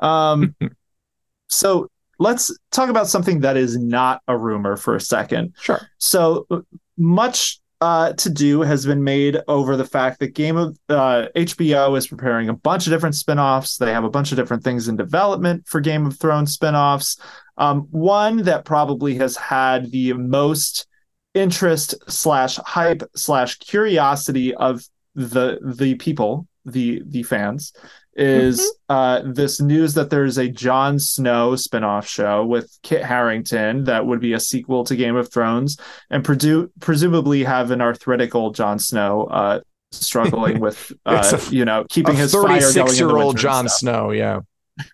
Um, 0.00 0.54
so 1.48 1.88
let's 2.18 2.56
talk 2.70 2.90
about 2.90 3.08
something 3.08 3.40
that 3.40 3.56
is 3.56 3.78
not 3.78 4.22
a 4.28 4.36
rumor 4.36 4.76
for 4.76 4.94
a 4.94 5.00
second. 5.00 5.54
sure 5.60 5.80
So 5.98 6.46
uh, 6.50 6.60
much 6.98 7.60
uh, 7.80 8.12
to 8.14 8.30
do 8.30 8.62
has 8.62 8.86
been 8.86 9.04
made 9.04 9.38
over 9.48 9.76
the 9.76 9.84
fact 9.84 10.20
that 10.20 10.34
Game 10.34 10.56
of 10.56 10.78
uh, 10.88 11.26
HBO 11.36 11.96
is 11.96 12.06
preparing 12.06 12.48
a 12.48 12.54
bunch 12.54 12.86
of 12.86 12.92
different 12.92 13.14
spin-offs. 13.14 13.76
They 13.76 13.92
have 13.92 14.04
a 14.04 14.10
bunch 14.10 14.32
of 14.32 14.36
different 14.36 14.64
things 14.64 14.88
in 14.88 14.96
development 14.96 15.66
for 15.66 15.80
Game 15.80 16.06
of 16.06 16.18
Thrones 16.18 16.52
spin-offs. 16.52 17.18
Um, 17.58 17.82
one 17.90 18.38
that 18.44 18.64
probably 18.64 19.16
has 19.16 19.36
had 19.36 19.90
the 19.90 20.14
most 20.14 20.86
interest 21.34 21.94
slash 22.08 22.56
hype 22.56 23.02
slash 23.14 23.58
curiosity 23.58 24.54
of 24.54 24.82
the 25.14 25.58
the 25.62 25.94
people, 25.96 26.46
the 26.64 27.02
the 27.06 27.22
fans, 27.22 27.72
is 28.16 28.74
uh, 28.88 29.22
this 29.24 29.60
news 29.60 29.94
that 29.94 30.10
there's 30.10 30.38
a 30.38 30.48
Jon 30.48 30.98
Snow 30.98 31.54
spin-off 31.56 32.08
show 32.08 32.44
with 32.44 32.76
Kit 32.82 33.02
Harington 33.04 33.84
that 33.84 34.06
would 34.06 34.20
be 34.20 34.32
a 34.32 34.40
sequel 34.40 34.84
to 34.84 34.96
Game 34.96 35.16
of 35.16 35.30
Thrones 35.32 35.76
and 36.10 36.24
predu- 36.24 36.70
presumably 36.80 37.44
have 37.44 37.70
an 37.70 37.80
arthritic 37.80 38.34
old 38.34 38.54
Jon 38.54 38.78
Snow 38.78 39.24
uh, 39.24 39.60
struggling 39.92 40.60
with 40.60 40.92
uh, 41.06 41.38
a- 41.38 41.54
you 41.54 41.64
know 41.64 41.84
keeping 41.88 42.14
a 42.14 42.18
his 42.18 42.32
fire 42.32 42.44
going 42.60 42.60
36 42.72 42.98
year 42.98 43.08
old 43.10 43.34
winter 43.34 43.42
Jon. 43.42 43.68
Snow, 43.68 44.10
yeah. 44.10 44.40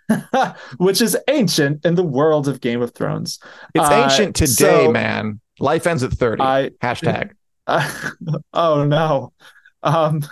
which 0.76 1.00
is 1.00 1.16
ancient 1.28 1.84
in 1.84 1.94
the 1.94 2.04
world 2.04 2.46
of 2.48 2.60
Game 2.60 2.82
of 2.82 2.94
Thrones. 2.94 3.38
It's 3.74 3.84
Uh, 3.88 4.02
ancient 4.04 4.36
today, 4.36 4.84
so- 4.86 4.92
man. 4.92 5.40
Life 5.60 5.86
ends 5.86 6.02
at 6.02 6.12
30. 6.12 6.42
I 6.42 6.70
Hashtag. 6.82 7.32
oh 8.52 8.84
no. 8.84 9.32
Um, 9.82 10.22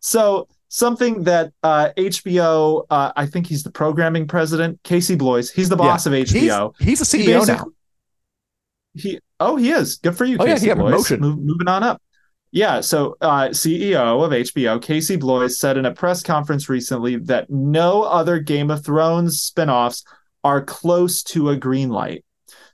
so 0.00 0.46
something 0.72 1.24
that 1.24 1.52
uh, 1.62 1.90
HBO, 1.98 2.86
uh, 2.88 3.12
I 3.14 3.26
think 3.26 3.46
he's 3.46 3.62
the 3.62 3.70
programming 3.70 4.26
president, 4.26 4.82
Casey 4.82 5.16
Bloys. 5.16 5.50
He's 5.50 5.68
the 5.68 5.76
boss 5.76 6.06
of 6.06 6.14
HBO. 6.14 6.74
He's, 6.78 7.00
he's 7.00 7.14
a 7.14 7.16
He 7.16 7.26
CEO 7.26 7.46
now. 7.46 7.66
He 8.94 9.20
oh 9.38 9.56
he 9.56 9.70
is 9.70 9.96
good 9.96 10.16
for 10.16 10.24
you. 10.24 10.38
Oh, 10.40 10.44
yeah, 10.44 10.54
Casey 10.54 10.66
he 10.66 10.74
got 10.74 10.78
promotion. 10.78 11.20
Move- 11.20 11.38
moving 11.38 11.68
on 11.68 11.82
up. 11.82 12.00
Yeah, 12.50 12.80
so 12.80 13.16
uh, 13.20 13.48
CEO 13.48 14.24
of 14.24 14.30
HBO, 14.30 14.80
Casey 14.80 15.16
Bloys, 15.16 15.58
said 15.58 15.78
in 15.78 15.86
a 15.86 15.92
press 15.92 16.22
conference 16.22 16.68
recently 16.68 17.16
that 17.16 17.48
no 17.48 18.02
other 18.02 18.40
Game 18.40 18.70
of 18.70 18.84
Thrones 18.84 19.50
spinoffs 19.50 20.04
are 20.44 20.62
close 20.62 21.22
to 21.22 21.50
a 21.50 21.56
green 21.56 21.88
light. 21.88 22.24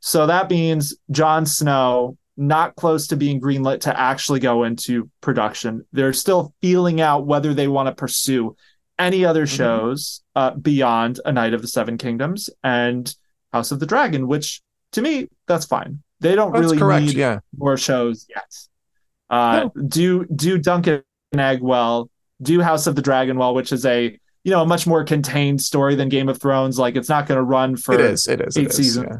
So 0.00 0.26
that 0.26 0.50
means 0.50 0.96
Jon 1.10 1.46
Snow 1.46 2.16
not 2.38 2.76
close 2.76 3.08
to 3.08 3.16
being 3.16 3.40
greenlit 3.40 3.80
to 3.80 4.00
actually 4.00 4.38
go 4.40 4.62
into 4.64 5.10
production. 5.20 5.84
They're 5.92 6.12
still 6.12 6.54
feeling 6.62 7.00
out 7.00 7.26
whether 7.26 7.52
they 7.52 7.66
want 7.68 7.88
to 7.88 7.94
pursue 7.94 8.56
any 8.98 9.24
other 9.24 9.44
Mhm. 9.44 9.56
shows 9.56 10.22
uh, 10.36 10.52
beyond 10.52 11.20
A 11.24 11.32
Knight 11.32 11.52
of 11.52 11.62
the 11.62 11.68
Seven 11.68 11.98
Kingdoms 11.98 12.48
and 12.62 13.12
House 13.52 13.72
of 13.72 13.80
the 13.80 13.86
Dragon, 13.86 14.26
which 14.28 14.62
to 14.92 15.02
me 15.02 15.28
that's 15.46 15.66
fine. 15.66 16.02
They 16.20 16.34
don't 16.34 16.52
That's 16.52 16.62
really 16.62 16.78
correct. 16.78 17.06
need 17.06 17.14
Yeah. 17.16 17.40
more 17.56 17.76
shows 17.76 18.26
yet. 18.28 18.52
Uh, 19.30 19.68
Do 19.88 20.24
do 20.26 20.58
Dunk 20.58 20.86
and 20.86 21.02
Egg 21.34 21.60
well, 21.60 22.08
do 22.40 22.60
House 22.60 22.86
of 22.86 22.94
the 22.96 23.02
Dragon 23.02 23.36
well, 23.36 23.54
which 23.54 23.72
is 23.72 23.84
a 23.84 24.18
you 24.44 24.50
know 24.52 24.62
a 24.62 24.66
much 24.66 24.86
more 24.86 25.04
contained 25.04 25.60
story 25.60 25.94
than 25.96 26.08
Game 26.08 26.28
of 26.28 26.40
Thrones. 26.40 26.78
Like 26.78 26.96
it's 26.96 27.08
not 27.08 27.26
going 27.26 27.36
to 27.38 27.42
run 27.42 27.76
for 27.76 27.94
It 27.94 28.00
is. 28.00 28.26
It 28.28 28.40
is. 28.40 28.56
eight 28.56 28.68
is, 28.68 28.76
seasons. 28.76 29.06
yeah. 29.10 29.18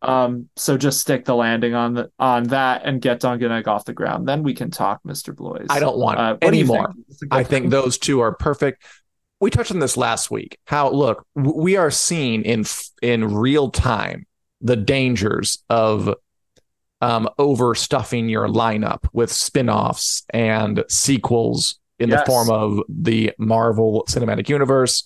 Um, 0.00 0.48
so 0.56 0.76
just 0.76 1.00
stick 1.00 1.24
the 1.24 1.34
landing 1.34 1.74
on 1.74 1.94
the 1.94 2.10
on 2.20 2.44
that 2.44 2.82
and 2.84 3.00
get 3.00 3.20
Dunk 3.20 3.42
and 3.42 3.52
Egg 3.52 3.66
off 3.66 3.84
the 3.84 3.92
ground. 3.92 4.28
Then 4.28 4.42
we 4.44 4.54
can 4.54 4.70
talk, 4.70 5.00
Mr. 5.04 5.34
Bloys. 5.34 5.66
I 5.70 5.80
don't 5.80 5.98
want 5.98 6.18
Uh, 6.20 6.36
any 6.40 6.62
more. 6.62 6.94
think? 7.18 7.34
I 7.34 7.42
think 7.42 7.70
those 7.70 7.98
two 7.98 8.20
are 8.20 8.32
perfect. 8.34 8.82
We 9.40 9.50
touched 9.50 9.70
on 9.72 9.80
this 9.80 9.96
last 9.96 10.30
week. 10.30 10.58
How 10.66 10.90
look, 10.90 11.26
we 11.34 11.76
are 11.76 11.90
seeing 11.90 12.42
in 12.42 12.64
in 13.02 13.34
real 13.34 13.70
time 13.70 14.26
the 14.60 14.76
dangers 14.76 15.62
of 15.68 16.14
um, 17.00 17.28
overstuffing 17.38 18.28
your 18.28 18.48
lineup 18.48 19.06
with 19.12 19.30
spin-offs 19.32 20.24
and 20.30 20.84
sequels 20.88 21.78
in 22.00 22.08
Yes. 22.10 22.20
the 22.20 22.26
form 22.26 22.50
of 22.50 22.80
the 22.88 23.32
Marvel 23.38 24.04
Cinematic 24.08 24.48
Universe, 24.48 25.04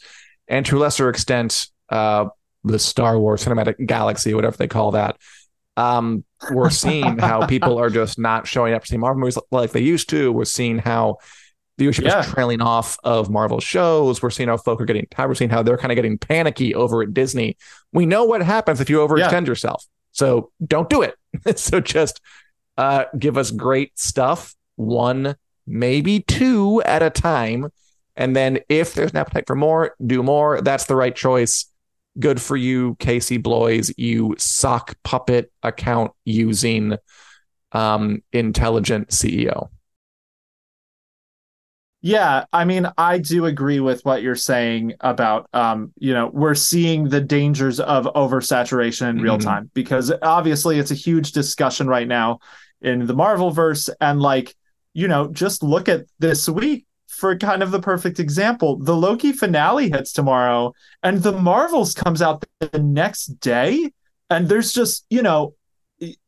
and 0.49 0.65
to 0.67 0.79
a 0.79 0.81
lesser 0.81 1.09
extent, 1.11 1.69
uh, 1.91 2.27
the 2.65 2.79
Star 2.79 3.19
Wars 3.19 3.45
Cinematic 3.45 3.87
Galaxy, 3.87 4.35
whatever 4.35 4.57
they 4.57 4.69
call 4.69 4.93
that. 4.93 5.17
Um, 5.77 6.25
we're 6.51 6.71
seeing 6.85 7.19
how 7.19 7.47
people 7.47 7.79
are 7.79 7.91
just 7.91 8.19
not 8.19 8.47
showing 8.47 8.75
up 8.75 8.83
to 8.83 8.89
see 8.89 8.97
Marvel 8.97 9.21
movies 9.21 9.39
like 9.51 9.73
they 9.73 9.81
used 9.81 10.09
to. 10.11 10.33
We're 10.33 10.45
seeing 10.45 10.79
how 10.79 11.19
viewership 11.81 12.05
Yeah. 12.05 12.21
is 12.21 12.27
trailing 12.27 12.61
off 12.61 12.99
of 13.03 13.31
Marvel 13.31 13.59
shows. 13.61 14.23
We're 14.23 14.31
seeing 14.31 14.49
how 14.49 14.57
folk 14.59 14.81
are 14.81 14.85
getting 14.85 15.07
tired. 15.11 15.29
We're 15.29 15.35
seeing 15.35 15.51
how 15.51 15.63
they're 15.63 15.79
kind 15.79 15.91
of 15.91 15.97
getting 15.97 16.19
panicky 16.19 16.75
over 16.75 17.03
at 17.03 17.15
Disney. 17.15 17.57
We 17.93 18.07
know 18.07 18.25
what 18.25 18.43
happens 18.43 18.81
if 18.81 18.91
you 18.91 18.99
overextend 18.99 19.47
yourself. 19.47 19.85
So 20.13 20.51
don't 20.65 20.91
do 20.91 21.03
it. 21.03 21.15
so 21.59 21.81
just 21.81 22.21
uh, 22.77 23.05
give 23.19 23.39
us 23.39 23.51
great 23.51 23.99
stuff, 23.99 24.55
one, 24.77 25.37
maybe 25.67 26.21
two 26.21 26.83
at 26.83 27.03
a 27.03 27.11
time. 27.11 27.69
And 28.15 28.37
then 28.37 28.59
if 28.69 28.93
there's 28.93 29.13
an 29.13 29.17
appetite 29.17 29.45
for 29.47 29.57
more, 29.57 29.95
do 30.05 30.23
more. 30.23 30.61
That's 30.61 30.85
the 30.85 30.97
right 30.97 31.17
choice. 31.17 31.65
Good 32.19 32.41
for 32.41 32.57
you, 32.57 32.95
Casey 32.97 33.39
Bloys, 33.39 33.93
you 33.97 34.35
sock 34.39 34.97
puppet 35.03 35.51
account 35.63 36.13
using 36.25 36.97
um, 37.73 38.23
intelligent 38.33 39.09
CEO. 39.09 39.69
Yeah, 42.05 42.47
I 42.53 42.65
mean, 42.65 42.91
I 42.99 43.19
do 43.19 43.47
agree 43.47 43.79
with 43.79 44.05
what 44.05 44.23
you're 44.23 44.35
saying 44.35 44.95
about, 45.01 45.49
um, 45.53 45.93
you 45.99 46.13
know, 46.13 46.29
we're 46.33 46.57
seeing 46.57 47.09
the 47.09 47.21
dangers 47.21 47.79
of 47.79 48.07
oversaturation 48.07 49.09
in 49.09 49.21
real 49.21 49.39
Mhm. 49.39 49.45
time 49.45 49.71
because 49.73 50.13
obviously 50.21 50.81
it's 50.81 50.91
a 50.91 50.97
huge 50.97 51.31
discussion 51.31 51.87
right 51.87 52.09
now 52.09 52.41
in 52.81 53.07
the 53.07 53.15
Marvel 53.15 53.53
verse. 53.53 53.89
And 54.01 54.21
like, 54.21 54.55
you 54.95 55.07
know, 55.07 55.29
just 55.29 55.63
look 55.63 55.89
at 55.89 56.07
this 56.19 56.49
week 56.49 56.87
for 57.13 57.37
kind 57.37 57.63
of 57.63 57.71
the 57.71 57.81
perfect 57.81 58.19
example. 58.19 58.79
The 58.79 58.97
Loki 58.97 59.33
finale 59.33 59.91
hits 59.91 60.13
tomorrow 60.13 60.73
and 61.03 61.23
the 61.23 61.33
Marvels 61.33 61.95
comes 61.95 62.23
out 62.23 62.45
the 62.59 62.79
next 62.79 63.27
day. 63.41 63.91
And 64.31 64.49
there's 64.49 64.73
just, 64.73 65.05
you 65.11 65.23
know, 65.23 65.55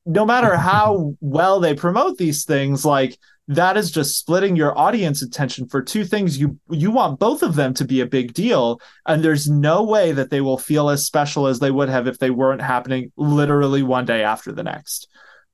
no 0.04 0.26
matter 0.26 0.56
how 0.56 1.16
well 1.20 1.58
they 1.58 1.74
promote 1.74 2.18
these 2.18 2.44
things, 2.44 2.84
like, 2.84 3.18
that 3.48 3.76
is 3.76 3.90
just 3.90 4.18
splitting 4.18 4.56
your 4.56 4.76
audience 4.78 5.22
attention 5.22 5.68
for 5.68 5.82
two 5.82 6.04
things 6.04 6.38
you 6.38 6.58
you 6.70 6.90
want 6.90 7.18
both 7.18 7.42
of 7.42 7.54
them 7.56 7.74
to 7.74 7.84
be 7.84 8.00
a 8.00 8.06
big 8.06 8.32
deal 8.32 8.80
and 9.04 9.22
there's 9.22 9.50
no 9.50 9.82
way 9.82 10.12
that 10.12 10.30
they 10.30 10.40
will 10.40 10.56
feel 10.56 10.88
as 10.88 11.04
special 11.04 11.46
as 11.46 11.58
they 11.58 11.70
would 11.70 11.90
have 11.90 12.06
if 12.06 12.18
they 12.18 12.30
weren't 12.30 12.62
happening 12.62 13.12
literally 13.18 13.82
one 13.82 14.06
day 14.06 14.22
after 14.22 14.50
the 14.50 14.62
next 14.62 15.08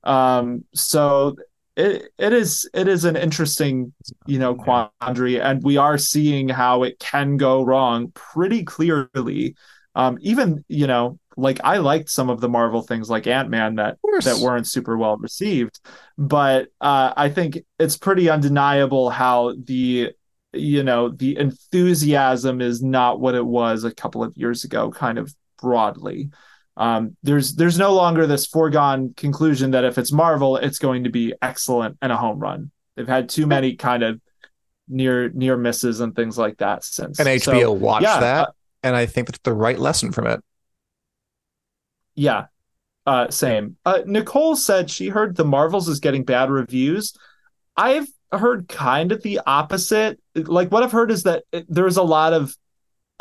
um 0.05 0.63
so 0.73 1.35
it 1.75 2.09
it 2.17 2.33
is 2.33 2.69
it 2.73 2.87
is 2.87 3.05
an 3.05 3.15
interesting 3.15 3.93
you 4.25 4.39
know 4.39 4.55
quandary 4.55 5.39
and 5.39 5.63
we 5.63 5.77
are 5.77 5.97
seeing 5.97 6.49
how 6.49 6.83
it 6.83 6.99
can 6.99 7.37
go 7.37 7.63
wrong 7.63 8.11
pretty 8.13 8.63
clearly. 8.63 9.55
Um 9.95 10.17
even 10.21 10.63
you 10.67 10.87
know 10.87 11.19
like 11.37 11.59
i 11.63 11.77
liked 11.77 12.09
some 12.09 12.29
of 12.29 12.41
the 12.41 12.49
marvel 12.49 12.81
things 12.81 13.09
like 13.09 13.27
ant-man 13.27 13.75
that 13.75 13.97
that 14.23 14.39
weren't 14.41 14.67
super 14.67 14.97
well 14.97 15.17
received 15.17 15.79
but 16.17 16.67
uh 16.81 17.13
i 17.15 17.29
think 17.29 17.59
it's 17.79 17.97
pretty 17.97 18.29
undeniable 18.29 19.09
how 19.09 19.53
the 19.63 20.11
you 20.53 20.83
know 20.83 21.09
the 21.09 21.37
enthusiasm 21.37 22.61
is 22.61 22.81
not 22.81 23.19
what 23.19 23.35
it 23.35 23.45
was 23.45 23.83
a 23.83 23.93
couple 23.93 24.23
of 24.23 24.35
years 24.35 24.63
ago 24.63 24.91
kind 24.91 25.17
of 25.17 25.33
broadly 25.61 26.29
um, 26.77 27.17
there's 27.21 27.55
there's 27.55 27.77
no 27.77 27.93
longer 27.93 28.25
this 28.27 28.45
foregone 28.45 29.13
conclusion 29.15 29.71
that 29.71 29.83
if 29.83 29.97
it's 29.97 30.11
Marvel, 30.11 30.57
it's 30.57 30.79
going 30.79 31.03
to 31.03 31.09
be 31.09 31.33
excellent 31.41 31.97
and 32.01 32.11
a 32.11 32.17
home 32.17 32.39
run. 32.39 32.71
They've 32.95 33.07
had 33.07 33.29
too 33.29 33.45
many 33.45 33.75
kind 33.75 34.03
of 34.03 34.21
near 34.87 35.29
near 35.29 35.57
misses 35.57 35.99
and 35.99 36.15
things 36.15 36.37
like 36.37 36.57
that 36.57 36.83
since. 36.83 37.19
And 37.19 37.27
HBO 37.27 37.61
so, 37.61 37.71
watched 37.73 38.03
yeah, 38.03 38.19
that, 38.19 38.47
uh, 38.47 38.51
and 38.83 38.95
I 38.95 39.05
think 39.05 39.27
that's 39.27 39.39
the 39.43 39.53
right 39.53 39.79
lesson 39.79 40.11
from 40.11 40.27
it. 40.27 40.41
Yeah, 42.15 42.45
uh, 43.05 43.29
same. 43.29 43.77
Uh, 43.85 44.01
Nicole 44.05 44.55
said 44.55 44.89
she 44.89 45.09
heard 45.09 45.35
the 45.35 45.45
Marvels 45.45 45.87
is 45.87 45.99
getting 45.99 46.23
bad 46.23 46.49
reviews. 46.49 47.13
I've 47.75 48.07
heard 48.31 48.67
kind 48.67 49.11
of 49.11 49.21
the 49.23 49.41
opposite. 49.45 50.19
Like 50.35 50.71
what 50.71 50.83
I've 50.83 50.91
heard 50.91 51.11
is 51.11 51.23
that 51.23 51.43
it, 51.51 51.65
there's 51.67 51.97
a 51.97 52.03
lot 52.03 52.33
of 52.33 52.55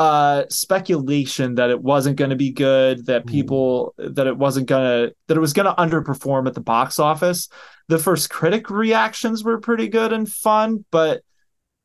uh 0.00 0.44
speculation 0.48 1.56
that 1.56 1.68
it 1.68 1.82
wasn't 1.82 2.16
going 2.16 2.30
to 2.30 2.36
be 2.36 2.50
good 2.50 3.04
that 3.04 3.26
people 3.26 3.94
mm. 4.00 4.14
that 4.14 4.26
it 4.26 4.38
wasn't 4.38 4.66
going 4.66 4.82
to 4.82 5.14
that 5.26 5.36
it 5.36 5.40
was 5.40 5.52
going 5.52 5.66
to 5.66 5.74
underperform 5.74 6.46
at 6.46 6.54
the 6.54 6.60
box 6.60 6.98
office. 6.98 7.48
The 7.88 7.98
first 7.98 8.30
critic 8.30 8.70
reactions 8.70 9.44
were 9.44 9.60
pretty 9.60 9.88
good 9.88 10.14
and 10.14 10.26
fun 10.26 10.86
but 10.90 11.22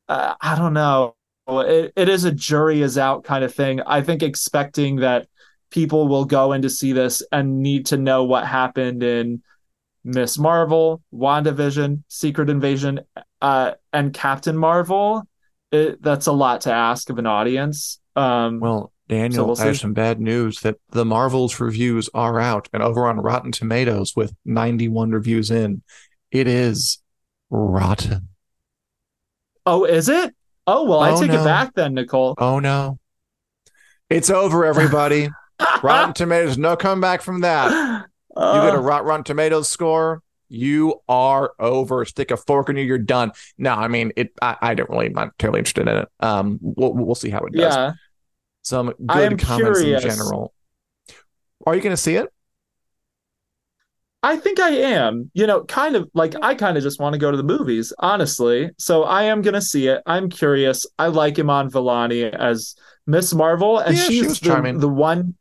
uh, 0.08 0.34
i 0.40 0.56
don't 0.56 0.72
know. 0.72 1.14
It, 1.46 1.92
it 1.94 2.08
is 2.08 2.24
a 2.24 2.32
jury 2.32 2.80
is 2.82 2.98
out 2.98 3.22
kind 3.22 3.44
of 3.44 3.54
thing. 3.54 3.80
I 3.82 4.00
think 4.00 4.22
expecting 4.22 4.96
that 4.96 5.28
people 5.70 6.08
will 6.08 6.24
go 6.24 6.54
in 6.54 6.62
to 6.62 6.70
see 6.70 6.92
this 6.92 7.22
and 7.30 7.60
need 7.60 7.86
to 7.86 7.98
know 7.98 8.24
what 8.24 8.46
happened 8.46 9.02
in 9.02 9.42
miss 10.04 10.38
marvel 10.38 11.02
wandavision 11.12 12.04
secret 12.06 12.48
invasion 12.48 13.00
uh, 13.42 13.72
and 13.92 14.14
captain 14.14 14.56
marvel 14.56 15.24
it, 15.72 16.00
that's 16.00 16.28
a 16.28 16.32
lot 16.32 16.60
to 16.62 16.72
ask 16.72 17.10
of 17.10 17.18
an 17.18 17.26
audience 17.26 17.98
um, 18.16 18.60
well, 18.60 18.92
Daniel, 19.08 19.32
so 19.32 19.44
we'll 19.44 19.60
I 19.60 19.66
have 19.66 19.78
some 19.78 19.92
bad 19.92 20.20
news 20.20 20.60
that 20.60 20.78
the 20.90 21.04
Marvels 21.04 21.60
reviews 21.60 22.10
are 22.12 22.40
out, 22.40 22.68
and 22.72 22.82
over 22.82 23.06
on 23.06 23.20
Rotten 23.20 23.52
Tomatoes 23.52 24.16
with 24.16 24.34
91 24.44 25.12
reviews 25.12 25.50
in, 25.50 25.82
it 26.32 26.48
is 26.48 27.00
rotten. 27.50 28.28
Oh, 29.64 29.84
is 29.84 30.08
it? 30.08 30.34
Oh 30.66 30.84
well, 30.84 31.00
I 31.00 31.10
oh, 31.10 31.20
take 31.20 31.30
no. 31.30 31.40
it 31.40 31.44
back 31.44 31.74
then, 31.74 31.94
Nicole. 31.94 32.34
Oh 32.38 32.58
no, 32.58 32.98
it's 34.10 34.30
over, 34.30 34.64
everybody. 34.64 35.28
Rotten 35.82 36.12
Tomatoes, 36.12 36.58
no 36.58 36.74
comeback 36.74 37.22
from 37.22 37.42
that. 37.42 37.70
Uh, 38.36 38.52
you 38.56 38.68
get 38.68 38.74
a 38.74 38.78
uh. 38.78 38.82
Rotten 38.82 39.22
Tomatoes 39.22 39.68
score, 39.68 40.20
you 40.48 41.00
are 41.08 41.52
over. 41.60 42.04
Stick 42.04 42.32
a 42.32 42.36
fork 42.36 42.70
in 42.70 42.76
you, 42.76 42.82
you're 42.82 42.98
done. 42.98 43.30
No, 43.56 43.74
I 43.74 43.86
mean 43.86 44.12
it. 44.16 44.32
I, 44.42 44.56
I 44.60 44.74
don't 44.74 44.90
really, 44.90 45.06
I'm 45.06 45.12
not 45.12 45.38
terribly 45.38 45.60
interested 45.60 45.86
in 45.86 45.96
it. 45.96 46.08
Um, 46.18 46.58
we'll 46.60 46.92
we'll 46.92 47.14
see 47.14 47.30
how 47.30 47.44
it 47.44 47.52
does. 47.52 47.74
Yeah 47.74 47.92
some 48.66 48.92
good 49.06 49.38
comments 49.38 49.78
curious. 49.78 50.02
in 50.04 50.10
general. 50.10 50.52
Are 51.64 51.74
you 51.76 51.80
going 51.80 51.94
to 51.94 51.96
see 51.96 52.16
it? 52.16 52.28
I 54.24 54.36
think 54.36 54.58
I 54.58 54.70
am. 54.70 55.30
You 55.34 55.46
know, 55.46 55.62
kind 55.64 55.94
of 55.94 56.10
like 56.12 56.34
I 56.42 56.56
kind 56.56 56.76
of 56.76 56.82
just 56.82 56.98
want 56.98 57.12
to 57.12 57.18
go 57.18 57.30
to 57.30 57.36
the 57.36 57.44
movies, 57.44 57.92
honestly. 58.00 58.70
So 58.76 59.04
I 59.04 59.24
am 59.24 59.40
going 59.40 59.54
to 59.54 59.62
see 59.62 59.86
it. 59.86 60.02
I'm 60.04 60.28
curious. 60.28 60.84
I 60.98 61.06
like 61.06 61.38
Iman 61.38 61.70
Vellani 61.70 62.34
as 62.34 62.74
Miss 63.06 63.32
Marvel, 63.32 63.78
and 63.78 63.96
yeah, 63.96 64.02
she's 64.02 64.38
she 64.38 64.48
the, 64.48 64.74
the 64.78 64.88
one. 64.88 65.36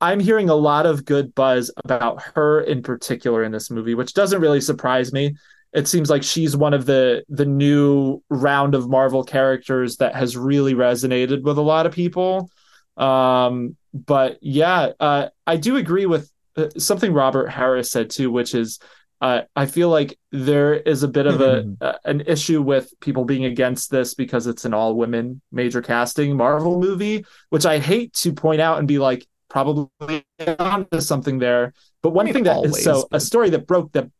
I'm 0.00 0.18
hearing 0.18 0.48
a 0.48 0.54
lot 0.54 0.84
of 0.84 1.04
good 1.04 1.34
buzz 1.34 1.72
about 1.84 2.22
her 2.34 2.60
in 2.60 2.82
particular 2.82 3.44
in 3.44 3.52
this 3.52 3.70
movie, 3.70 3.94
which 3.94 4.14
doesn't 4.14 4.40
really 4.40 4.60
surprise 4.60 5.12
me. 5.12 5.36
It 5.72 5.86
seems 5.86 6.08
like 6.08 6.22
she's 6.22 6.56
one 6.56 6.74
of 6.74 6.86
the 6.86 7.24
the 7.28 7.44
new 7.44 8.22
round 8.30 8.74
of 8.74 8.88
Marvel 8.88 9.22
characters 9.22 9.96
that 9.96 10.14
has 10.14 10.36
really 10.36 10.74
resonated 10.74 11.42
with 11.42 11.58
a 11.58 11.62
lot 11.62 11.86
of 11.86 11.92
people. 11.92 12.50
Um, 12.96 13.76
but 13.92 14.38
yeah, 14.40 14.92
uh, 14.98 15.28
I 15.46 15.56
do 15.56 15.76
agree 15.76 16.06
with 16.06 16.30
uh, 16.56 16.68
something 16.78 17.12
Robert 17.12 17.48
Harris 17.48 17.90
said 17.90 18.10
too, 18.10 18.30
which 18.30 18.54
is 18.54 18.78
uh, 19.20 19.42
I 19.56 19.66
feel 19.66 19.88
like 19.88 20.16
there 20.30 20.74
is 20.74 21.02
a 21.02 21.08
bit 21.08 21.26
of 21.26 21.40
a, 21.40 21.64
a, 21.80 21.94
an 22.04 22.22
issue 22.26 22.62
with 22.62 22.92
people 23.00 23.24
being 23.24 23.44
against 23.44 23.90
this 23.90 24.14
because 24.14 24.46
it's 24.46 24.64
an 24.64 24.74
all 24.74 24.94
women 24.94 25.40
major 25.50 25.82
casting 25.82 26.36
Marvel 26.36 26.78
movie, 26.78 27.24
which 27.50 27.66
I 27.66 27.78
hate 27.78 28.12
to 28.14 28.32
point 28.32 28.60
out 28.60 28.78
and 28.78 28.86
be 28.86 28.98
like 28.98 29.26
probably 29.50 30.24
onto 30.58 31.00
something 31.00 31.38
there. 31.38 31.72
But 32.00 32.10
one 32.10 32.24
I 32.24 32.26
mean, 32.26 32.34
thing 32.34 32.44
that 32.44 32.56
always, 32.56 32.82
so 32.82 33.08
but... 33.10 33.16
a 33.16 33.20
story 33.20 33.50
that 33.50 33.66
broke 33.66 33.90
the 33.92 34.10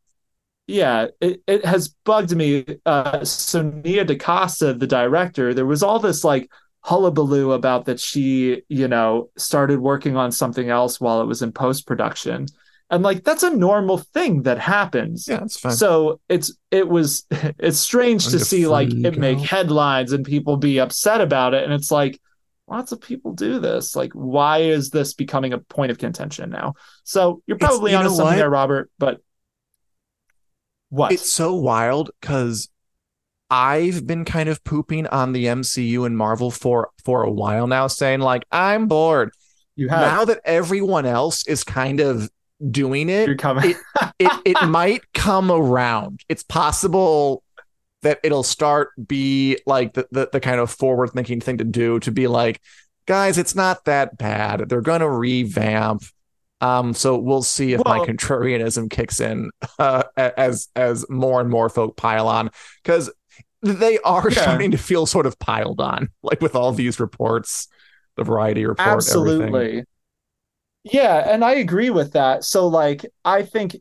yeah, 0.68 1.07
it, 1.22 1.42
it 1.46 1.64
has 1.64 1.88
bugged 2.04 2.37
me. 2.37 2.64
Uh, 2.85 3.24
so 3.24 3.62
Nia 3.62 4.04
DaCosta, 4.04 4.74
the 4.74 4.87
director, 4.87 5.54
there 5.54 5.66
was 5.66 5.83
all 5.83 5.98
this 5.98 6.22
like 6.22 6.50
hullabaloo 6.81 7.52
about 7.52 7.87
that 7.87 7.98
she, 7.98 8.62
you 8.68 8.87
know, 8.87 9.31
started 9.38 9.81
working 9.81 10.16
on 10.16 10.31
something 10.31 10.68
else 10.68 11.00
while 11.00 11.22
it 11.22 11.26
was 11.26 11.40
in 11.40 11.52
post 11.52 11.87
production. 11.87 12.46
And 12.90 13.02
like 13.02 13.24
that's 13.24 13.42
a 13.42 13.50
normal 13.50 13.98
thing 13.98 14.42
that 14.42 14.59
happens. 14.59 15.26
Yeah, 15.26 15.42
it's 15.42 15.59
fine. 15.59 15.72
So 15.72 16.20
it's 16.28 16.52
it 16.70 16.87
was 16.87 17.24
it's 17.31 17.78
strange 17.78 18.28
to 18.28 18.38
see 18.38 18.66
like 18.66 18.92
it 18.92 19.18
make 19.18 19.38
headlines 19.38 20.12
and 20.12 20.24
people 20.24 20.59
be 20.59 20.81
upset 20.81 21.22
about 21.22 21.54
it. 21.54 21.64
And 21.64 21.72
it's 21.72 21.90
like 21.90 22.20
lots 22.68 22.92
of 22.92 23.00
people 23.00 23.33
do 23.33 23.59
this. 23.59 23.96
Like, 23.96 24.12
why 24.12 24.59
is 24.59 24.90
this 24.90 25.14
becoming 25.14 25.54
a 25.54 25.59
point 25.59 25.90
of 25.90 25.98
contention 25.98 26.50
now? 26.50 26.74
So 27.04 27.42
you're 27.46 27.59
probably 27.59 27.94
onto 27.94 28.11
something 28.11 28.26
what? 28.26 28.37
there, 28.37 28.50
Robert. 28.50 28.90
But 28.98 29.20
what? 30.90 31.12
It's 31.12 31.33
so 31.33 31.55
wild 31.55 32.11
because 32.20 32.68
I've 33.51 34.07
been 34.07 34.24
kind 34.24 34.48
of 34.48 34.62
pooping 34.64 35.07
on 35.07 35.33
the 35.33 35.46
MCU 35.46 36.05
and 36.05 36.16
Marvel 36.16 36.51
for 36.51 36.90
for 37.05 37.22
a 37.22 37.31
while 37.31 37.66
now, 37.66 37.87
saying 37.87 38.20
like 38.20 38.44
I'm 38.53 38.87
bored. 38.87 39.33
You 39.77 39.88
have 39.88 40.01
now 40.01 40.24
that 40.24 40.40
everyone 40.44 41.07
else 41.07 41.46
is 41.46 41.64
kind 41.64 42.01
of 42.01 42.31
doing 42.70 43.09
it. 43.09 43.27
You're 43.27 43.37
coming. 43.37 43.70
it, 43.70 43.77
it, 44.18 44.42
it 44.44 44.62
might 44.68 45.03
come 45.14 45.51
around. 45.51 46.20
It's 46.29 46.42
possible 46.42 47.42
that 48.03 48.20
it'll 48.22 48.42
start 48.42 48.90
be 49.07 49.59
like 49.66 49.94
the, 49.94 50.07
the, 50.11 50.29
the 50.33 50.40
kind 50.40 50.61
of 50.61 50.70
forward 50.70 51.11
thinking 51.11 51.40
thing 51.40 51.59
to 51.59 51.64
do 51.64 51.98
to 52.01 52.12
be 52.12 52.27
like, 52.27 52.61
guys, 53.07 53.38
it's 53.38 53.55
not 53.55 53.85
that 53.85 54.18
bad. 54.18 54.68
They're 54.68 54.81
gonna 54.81 55.11
revamp. 55.11 56.03
Um, 56.61 56.92
so 56.92 57.16
we'll 57.16 57.42
see 57.42 57.73
if 57.73 57.83
well, 57.85 57.99
my 57.99 58.07
contrarianism 58.07 58.90
kicks 58.90 59.21
in 59.21 59.51
uh, 59.79 60.03
as 60.16 60.68
as 60.75 61.09
more 61.09 61.40
and 61.40 61.49
more 61.49 61.68
folk 61.68 61.97
pile 61.97 62.27
on 62.27 62.51
because 62.83 63.11
they 63.62 63.99
are 64.01 64.31
yeah. 64.31 64.42
starting 64.42 64.71
to 64.73 64.79
feel 64.79 65.07
sort 65.07 65.27
of 65.27 65.38
piled 65.38 65.81
on, 65.81 66.09
like 66.23 66.40
with 66.40 66.55
all 66.55 66.73
these 66.73 67.01
reports, 67.01 67.68
the 68.16 68.25
variety 68.25 68.66
report. 68.66 68.88
Absolutely. 68.88 69.47
Everything. 69.47 69.85
Yeah, 70.85 71.33
and 71.33 71.44
I 71.44 71.55
agree 71.55 71.90
with 71.90 72.12
that. 72.12 72.44
So, 72.44 72.66
like, 72.66 73.05
I 73.25 73.42
think, 73.42 73.77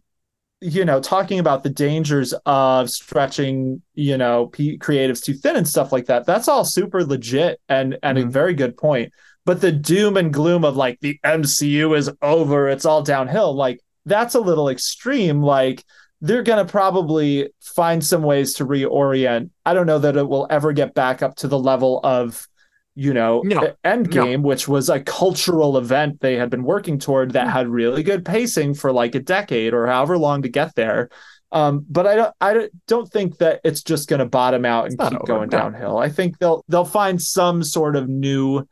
you 0.62 0.84
know, 0.84 1.00
talking 1.00 1.40
about 1.40 1.64
the 1.64 1.70
dangers 1.70 2.34
of 2.46 2.90
stretching, 2.90 3.82
you 3.94 4.18
know, 4.18 4.48
p- 4.48 4.78
creatives 4.78 5.24
too 5.24 5.34
thin 5.34 5.56
and 5.56 5.68
stuff 5.68 5.92
like 5.92 6.08
that, 6.08 6.26
that's 6.26 6.48
all 6.48 6.66
super 6.66 7.04
legit 7.04 7.62
and 7.70 7.98
and 8.04 8.18
mm-hmm. 8.18 8.28
a 8.28 8.32
very 8.32 8.54
good 8.54 8.76
point. 8.78 9.14
But 9.48 9.62
the 9.62 9.72
doom 9.72 10.18
and 10.18 10.34
gloom 10.34 10.66
of 10.66 10.76
like 10.76 11.00
the 11.00 11.18
MCU 11.24 11.98
is 11.98 12.12
over, 12.22 12.68
it's 12.68 12.86
all 12.86 13.02
downhill, 13.02 13.56
like 13.56 13.80
that's 14.06 14.36
a 14.36 14.42
little 14.42 14.68
extreme. 14.68 15.42
Like, 15.42 15.86
they're 16.20 16.44
going 16.44 16.66
to 16.66 16.70
probably 16.70 17.50
find 17.62 18.04
some 18.04 18.24
ways 18.24 18.56
to 18.56 18.66
reorient. 18.66 19.52
I 19.66 19.74
don't 19.74 19.88
know 19.88 20.00
that 20.00 20.18
it 20.18 20.28
will 20.28 20.48
ever 20.50 20.74
get 20.74 20.94
back 20.94 21.24
up 21.24 21.38
to 21.38 21.48
the 21.48 21.58
level 21.58 22.02
of, 22.04 22.46
you 22.94 23.14
know, 23.14 23.42
no. 23.46 23.74
Endgame, 23.86 24.42
no. 24.42 24.48
which 24.48 24.68
was 24.68 24.90
a 24.90 25.00
cultural 25.00 25.78
event 25.78 26.20
they 26.20 26.36
had 26.36 26.50
been 26.50 26.64
working 26.64 27.00
toward 27.00 27.32
that 27.32 27.50
had 27.50 27.70
really 27.70 28.04
good 28.04 28.26
pacing 28.26 28.74
for 28.74 28.92
like 28.92 29.16
a 29.16 29.20
decade 29.22 29.74
or 29.74 29.88
however 29.88 30.18
long 30.18 30.42
to 30.42 30.50
get 30.50 30.76
there. 30.76 31.10
Um, 31.54 31.86
but 31.90 32.06
I 32.06 32.16
don't, 32.16 32.36
I 32.42 32.70
don't 32.88 33.10
think 33.10 33.38
that 33.38 33.62
it's 33.64 33.82
just 33.82 34.10
going 34.10 34.20
to 34.20 34.26
bottom 34.26 34.66
out 34.66 34.88
and 34.88 35.00
keep 35.00 35.26
going 35.26 35.50
no. 35.50 35.58
downhill. 35.58 35.98
I 35.98 36.10
think 36.10 36.38
they'll 36.40 36.66
they'll 36.68 36.84
find 36.84 37.22
some 37.22 37.64
sort 37.64 37.96
of 37.96 38.10
new 38.10 38.68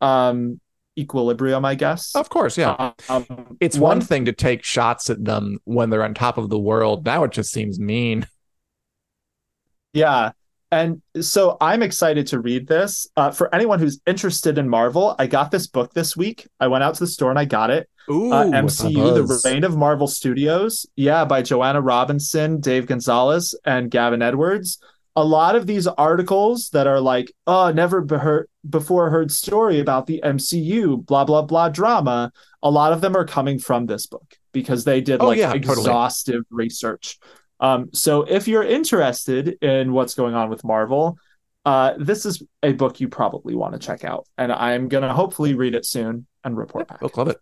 um, 0.00 0.60
equilibrium, 0.98 1.64
I 1.64 1.74
guess. 1.74 2.14
Of 2.14 2.28
course, 2.28 2.56
yeah. 2.56 2.92
Um, 3.08 3.56
it's 3.60 3.76
one, 3.76 3.98
one 3.98 4.00
thing 4.00 4.24
to 4.26 4.32
take 4.32 4.64
shots 4.64 5.10
at 5.10 5.24
them 5.24 5.58
when 5.64 5.90
they're 5.90 6.04
on 6.04 6.14
top 6.14 6.38
of 6.38 6.48
the 6.48 6.58
world. 6.58 7.04
Now 7.04 7.24
it 7.24 7.32
just 7.32 7.52
seems 7.52 7.78
mean. 7.78 8.26
Yeah. 9.92 10.32
and 10.70 11.00
so 11.22 11.56
I'm 11.58 11.82
excited 11.82 12.26
to 12.26 12.40
read 12.40 12.66
this. 12.66 13.06
Uh, 13.16 13.30
for 13.30 13.54
anyone 13.54 13.78
who's 13.78 13.98
interested 14.06 14.58
in 14.58 14.68
Marvel, 14.68 15.16
I 15.18 15.26
got 15.26 15.50
this 15.50 15.66
book 15.68 15.94
this 15.94 16.14
week. 16.14 16.46
I 16.60 16.66
went 16.66 16.84
out 16.84 16.94
to 16.96 17.00
the 17.00 17.06
store 17.06 17.30
and 17.30 17.38
I 17.38 17.46
got 17.46 17.70
it. 17.70 17.88
Ooh, 18.10 18.30
uh, 18.30 18.44
MCU, 18.44 19.26
The 19.26 19.40
Reign 19.48 19.64
of 19.64 19.74
Marvel 19.74 20.06
Studios. 20.06 20.84
Yeah, 20.96 21.24
by 21.24 21.40
Joanna 21.40 21.80
Robinson, 21.80 22.60
Dave 22.60 22.86
Gonzalez, 22.86 23.54
and 23.64 23.90
Gavin 23.90 24.20
Edwards. 24.20 24.78
A 25.16 25.24
lot 25.24 25.56
of 25.56 25.66
these 25.66 25.86
articles 25.86 26.68
that 26.70 26.86
are 26.86 27.00
like, 27.00 27.32
oh, 27.46 27.72
never 27.72 28.02
be 28.02 28.16
heard, 28.16 28.48
before 28.68 29.08
heard 29.10 29.32
story 29.32 29.80
about 29.80 30.06
the 30.06 30.20
MCU, 30.22 31.04
blah, 31.04 31.24
blah, 31.24 31.42
blah 31.42 31.70
drama. 31.70 32.30
A 32.62 32.70
lot 32.70 32.92
of 32.92 33.00
them 33.00 33.16
are 33.16 33.24
coming 33.24 33.58
from 33.58 33.86
this 33.86 34.06
book 34.06 34.36
because 34.52 34.84
they 34.84 35.00
did 35.00 35.22
Oh, 35.22 35.28
like 35.28 35.38
yeah, 35.38 35.52
totally. 35.54 35.78
exhaustive 35.78 36.42
research. 36.50 37.18
Um, 37.60 37.88
so 37.94 38.22
if 38.22 38.46
you're 38.46 38.62
interested 38.62 39.56
in 39.62 39.92
what's 39.92 40.14
going 40.14 40.34
on 40.34 40.50
with 40.50 40.62
Marvel, 40.64 41.16
uh, 41.64 41.94
this 41.98 42.26
is 42.26 42.42
a 42.62 42.72
book 42.72 43.00
you 43.00 43.08
probably 43.08 43.54
want 43.54 43.72
to 43.72 43.78
check 43.78 44.04
out. 44.04 44.26
And 44.36 44.52
I'm 44.52 44.88
going 44.88 45.02
to 45.02 45.12
hopefully 45.14 45.54
read 45.54 45.74
it 45.74 45.86
soon 45.86 46.26
and 46.44 46.56
report 46.56 46.88
back. 46.88 47.00
Book 47.00 47.16
Oh, 47.16 47.22
love 47.22 47.28
it. 47.28 47.38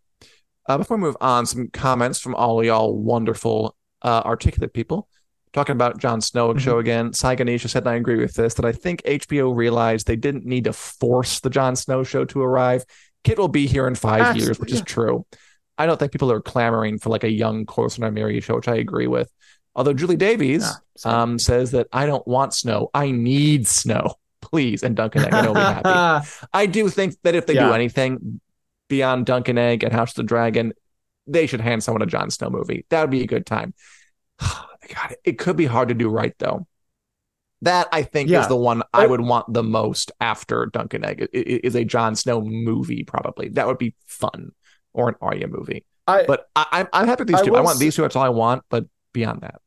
Uh, 0.66 0.78
before 0.78 0.96
we 0.96 1.02
move 1.02 1.16
on, 1.20 1.44
some 1.44 1.68
comments 1.72 2.20
from 2.20 2.34
all 2.36 2.62
y'all 2.64 2.96
wonderful, 2.96 3.76
uh, 4.02 4.22
articulate 4.24 4.72
people. 4.72 5.08
Talking 5.54 5.74
about 5.74 5.98
Jon 5.98 6.20
Snow 6.20 6.52
Mhm. 6.52 6.58
show 6.58 6.78
again. 6.78 7.12
Sai 7.12 7.36
Ganesha 7.36 7.68
said, 7.68 7.84
and 7.84 7.90
I 7.90 7.94
agree 7.94 8.16
with 8.16 8.34
this, 8.34 8.54
that 8.54 8.64
I 8.64 8.72
think 8.72 9.02
HBO 9.04 9.52
realized 9.52 10.06
they 10.06 10.16
didn't 10.16 10.44
need 10.44 10.64
to 10.64 10.72
force 10.72 11.38
the 11.40 11.48
Jon 11.48 11.76
Snow 11.76 12.02
show 12.02 12.24
to 12.26 12.42
arrive. 12.42 12.84
Kit 13.22 13.38
will 13.38 13.48
be 13.48 13.66
here 13.66 13.86
in 13.86 13.94
five 13.94 14.20
Actually, 14.20 14.44
years, 14.44 14.58
which 14.58 14.72
is 14.72 14.82
true. 14.82 15.24
I 15.78 15.86
don't 15.86 15.98
think 15.98 16.12
people 16.12 16.30
are 16.32 16.40
clamoring 16.40 16.98
for 16.98 17.08
like 17.08 17.24
a 17.24 17.30
young 17.30 17.66
Corson 17.66 18.02
and 18.04 18.14
Mary 18.14 18.40
show, 18.40 18.56
which 18.56 18.68
I 18.68 18.74
agree 18.76 19.06
with. 19.06 19.32
Although 19.76 19.94
Julie 19.94 20.16
Davies 20.16 20.68
Yeah, 21.04 21.22
um, 21.22 21.38
says 21.38 21.70
that 21.70 21.86
I 21.92 22.06
don't 22.06 22.26
want 22.26 22.52
snow. 22.52 22.90
I 22.92 23.12
need 23.12 23.66
snow. 23.68 24.14
Please. 24.42 24.82
And 24.82 24.94
Dunk 24.96 25.14
and 25.14 25.24
Egg, 25.24 25.34
I 25.34 25.42
know 25.42 25.54
be 25.54 25.60
happy. 25.60 26.28
I 26.52 26.66
do 26.66 26.88
think 26.88 27.14
that 27.22 27.34
if 27.34 27.46
they 27.46 27.54
do 27.54 27.72
anything 27.72 28.40
beyond 28.88 29.26
Dunk 29.26 29.48
and 29.48 29.58
Egg 29.58 29.84
and 29.84 29.92
House 29.92 30.10
of 30.10 30.16
the 30.16 30.22
Dragon, 30.24 30.72
they 31.26 31.46
should 31.46 31.60
hand 31.60 31.82
someone 31.82 32.02
a 32.02 32.06
Jon 32.06 32.30
Snow 32.30 32.50
movie. 32.50 32.84
That 32.90 33.00
would 33.02 33.10
be 33.10 33.22
a 33.22 33.26
good 33.26 33.46
time. 33.46 33.72
God, 34.88 35.16
it 35.24 35.38
could 35.38 35.56
be 35.56 35.66
hard 35.66 35.88
to 35.88 35.94
do 35.94 36.08
right 36.08 36.34
though. 36.38 36.66
That 37.62 37.88
I 37.92 38.02
think 38.02 38.30
Yeah. 38.30 38.42
is 38.42 38.48
the 38.48 38.56
one 38.56 38.82
I 38.92 39.06
would 39.06 39.20
want 39.22 39.52
the 39.52 39.62
most 39.62 40.12
after 40.20 40.66
Dunk 40.66 40.92
and 40.94 41.04
Egg. 41.04 41.28
Is 41.32 41.74
a 41.74 41.84
Jon 41.84 42.14
Snow 42.14 42.42
movie 42.42 43.04
probably. 43.04 43.48
That 43.50 43.66
would 43.66 43.78
be 43.78 43.94
fun, 44.06 44.52
or 44.92 45.08
an 45.08 45.14
Arya 45.22 45.48
movie. 45.48 45.84
I, 46.06 46.24
But 46.26 46.46
I, 46.54 46.66
I'm 46.72 46.88
I'm 46.92 47.06
happy 47.06 47.22
with 47.22 47.28
these 47.28 47.40
I 47.40 47.42
two. 47.42 47.56
I 47.56 47.60
want 47.60 47.78
these 47.78 47.96
two. 47.96 48.02
That's 48.02 48.16
all 48.16 48.22
I 48.22 48.28
want. 48.28 48.64
But 48.68 48.86
beyond 49.12 49.40
that, 49.42 49.60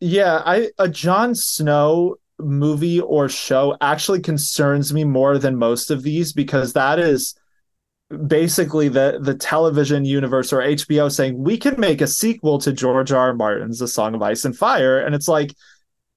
Yeah, 0.00 0.42
I 0.44 0.70
a 0.78 0.88
Jon 0.88 1.34
Snow 1.34 2.16
movie 2.38 3.00
or 3.00 3.28
show 3.28 3.76
actually 3.80 4.20
concerns 4.20 4.92
me 4.92 5.04
more 5.04 5.38
than 5.38 5.56
most 5.56 5.90
of 5.90 6.02
these 6.02 6.32
because 6.32 6.74
that 6.74 6.98
is 6.98 7.34
basically 8.26 8.88
the 8.88 9.18
the 9.20 9.34
television 9.34 10.04
universe 10.04 10.52
or 10.52 10.62
HBO 10.62 11.08
saying 11.08 11.36
we 11.42 11.58
can 11.58 11.78
make 11.80 12.00
a 12.00 12.06
sequel 12.06 12.58
to 12.60 12.72
George 12.72 13.10
R. 13.12 13.28
R. 13.28 13.34
Martin's 13.34 13.78
The 13.80 13.88
Song 13.88 14.14
of 14.14 14.22
Ice 14.22 14.44
and 14.44 14.56
Fire 14.56 15.00
and 15.00 15.14
it's 15.14 15.28
like 15.28 15.52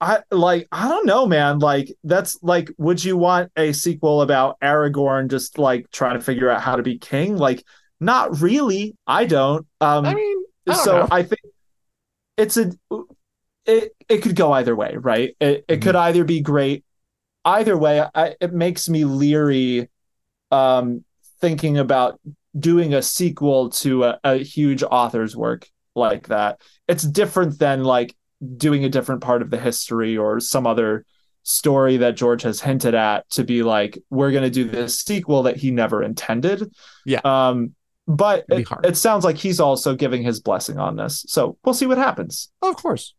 I 0.02 0.21
like 0.32 0.67
I 0.71 0.88
don't 0.89 1.06
know 1.06 1.28
man 1.28 1.60
like 1.60 1.93
that's 2.04 2.38
like 2.43 2.71
would 2.78 3.04
you 3.04 3.17
want 3.17 3.52
a 3.58 3.73
sequel 3.73 4.21
about 4.21 4.60
Aragorn 4.62 5.30
just 5.30 5.58
like 5.58 5.89
trying 5.91 6.19
to 6.19 6.25
figure 6.25 6.49
out 6.49 6.62
how 6.62 6.75
to 6.78 6.84
be 6.84 6.97
king 6.97 7.38
like 7.38 7.63
not 7.99 8.41
really 8.41 8.95
I 9.08 9.25
don't 9.25 9.67
um 9.82 10.06
I 10.06 10.13
mean, 10.15 10.43
I 10.67 10.75
don't 10.75 10.86
so 10.86 10.99
know. 11.02 11.08
I 11.12 11.23
think 11.23 11.41
it's 12.38 12.58
a 12.58 12.71
it 13.65 13.93
it 14.08 14.17
could 14.19 14.36
go 14.36 14.52
either 14.54 14.75
way, 14.75 14.95
right? 14.97 15.36
It 15.39 15.65
it 15.67 15.82
Mhm. 15.82 15.82
could 15.82 15.95
either 15.95 16.23
be 16.23 16.41
great. 16.41 16.84
Either 17.45 17.78
way, 17.78 18.06
I, 18.15 18.36
it 18.41 18.54
makes 18.54 18.89
me 18.89 19.06
leery 19.06 19.89
um 20.52 21.06
thinking 21.39 21.78
about 21.78 22.19
doing 22.58 22.93
a 22.93 23.02
sequel 23.02 23.69
to 23.69 24.06
a, 24.06 24.19
a 24.23 24.36
huge 24.36 24.84
author's 24.84 25.36
work 25.36 25.67
like 25.95 26.28
that. 26.28 26.62
It's 26.88 27.04
different 27.04 27.60
than 27.60 27.84
like 27.84 28.15
doing 28.58 28.86
a 28.86 28.89
different 28.89 29.21
part 29.21 29.41
of 29.41 29.49
the 29.49 29.60
history 29.60 30.17
or 30.17 30.39
some 30.39 30.65
other 30.65 31.06
story 31.43 31.97
that 31.97 32.15
George 32.15 32.43
has 32.43 32.62
hinted 32.62 32.93
at 32.95 33.30
to 33.32 33.43
be 33.43 33.63
like 33.63 33.97
we're 34.10 34.32
going 34.32 34.43
to 34.43 34.49
do 34.49 34.65
this 34.65 34.99
sequel 34.99 35.43
that 35.43 35.58
he 35.58 35.71
never 35.71 36.04
intended. 36.04 36.71
Yeah. 37.06 37.21
Um 37.23 37.75
but 38.08 38.45
it, 38.49 38.67
it 38.84 38.97
sounds 38.97 39.23
like 39.23 39.38
he's 39.38 39.60
also 39.60 39.95
giving 39.95 40.23
his 40.23 40.39
blessing 40.39 40.80
on 40.80 40.95
this. 40.95 41.23
So 41.28 41.58
we'll 41.63 41.75
see 41.75 41.86
what 41.86 41.99
happens. 41.99 42.52
Of 42.62 42.75
course. 42.75 43.13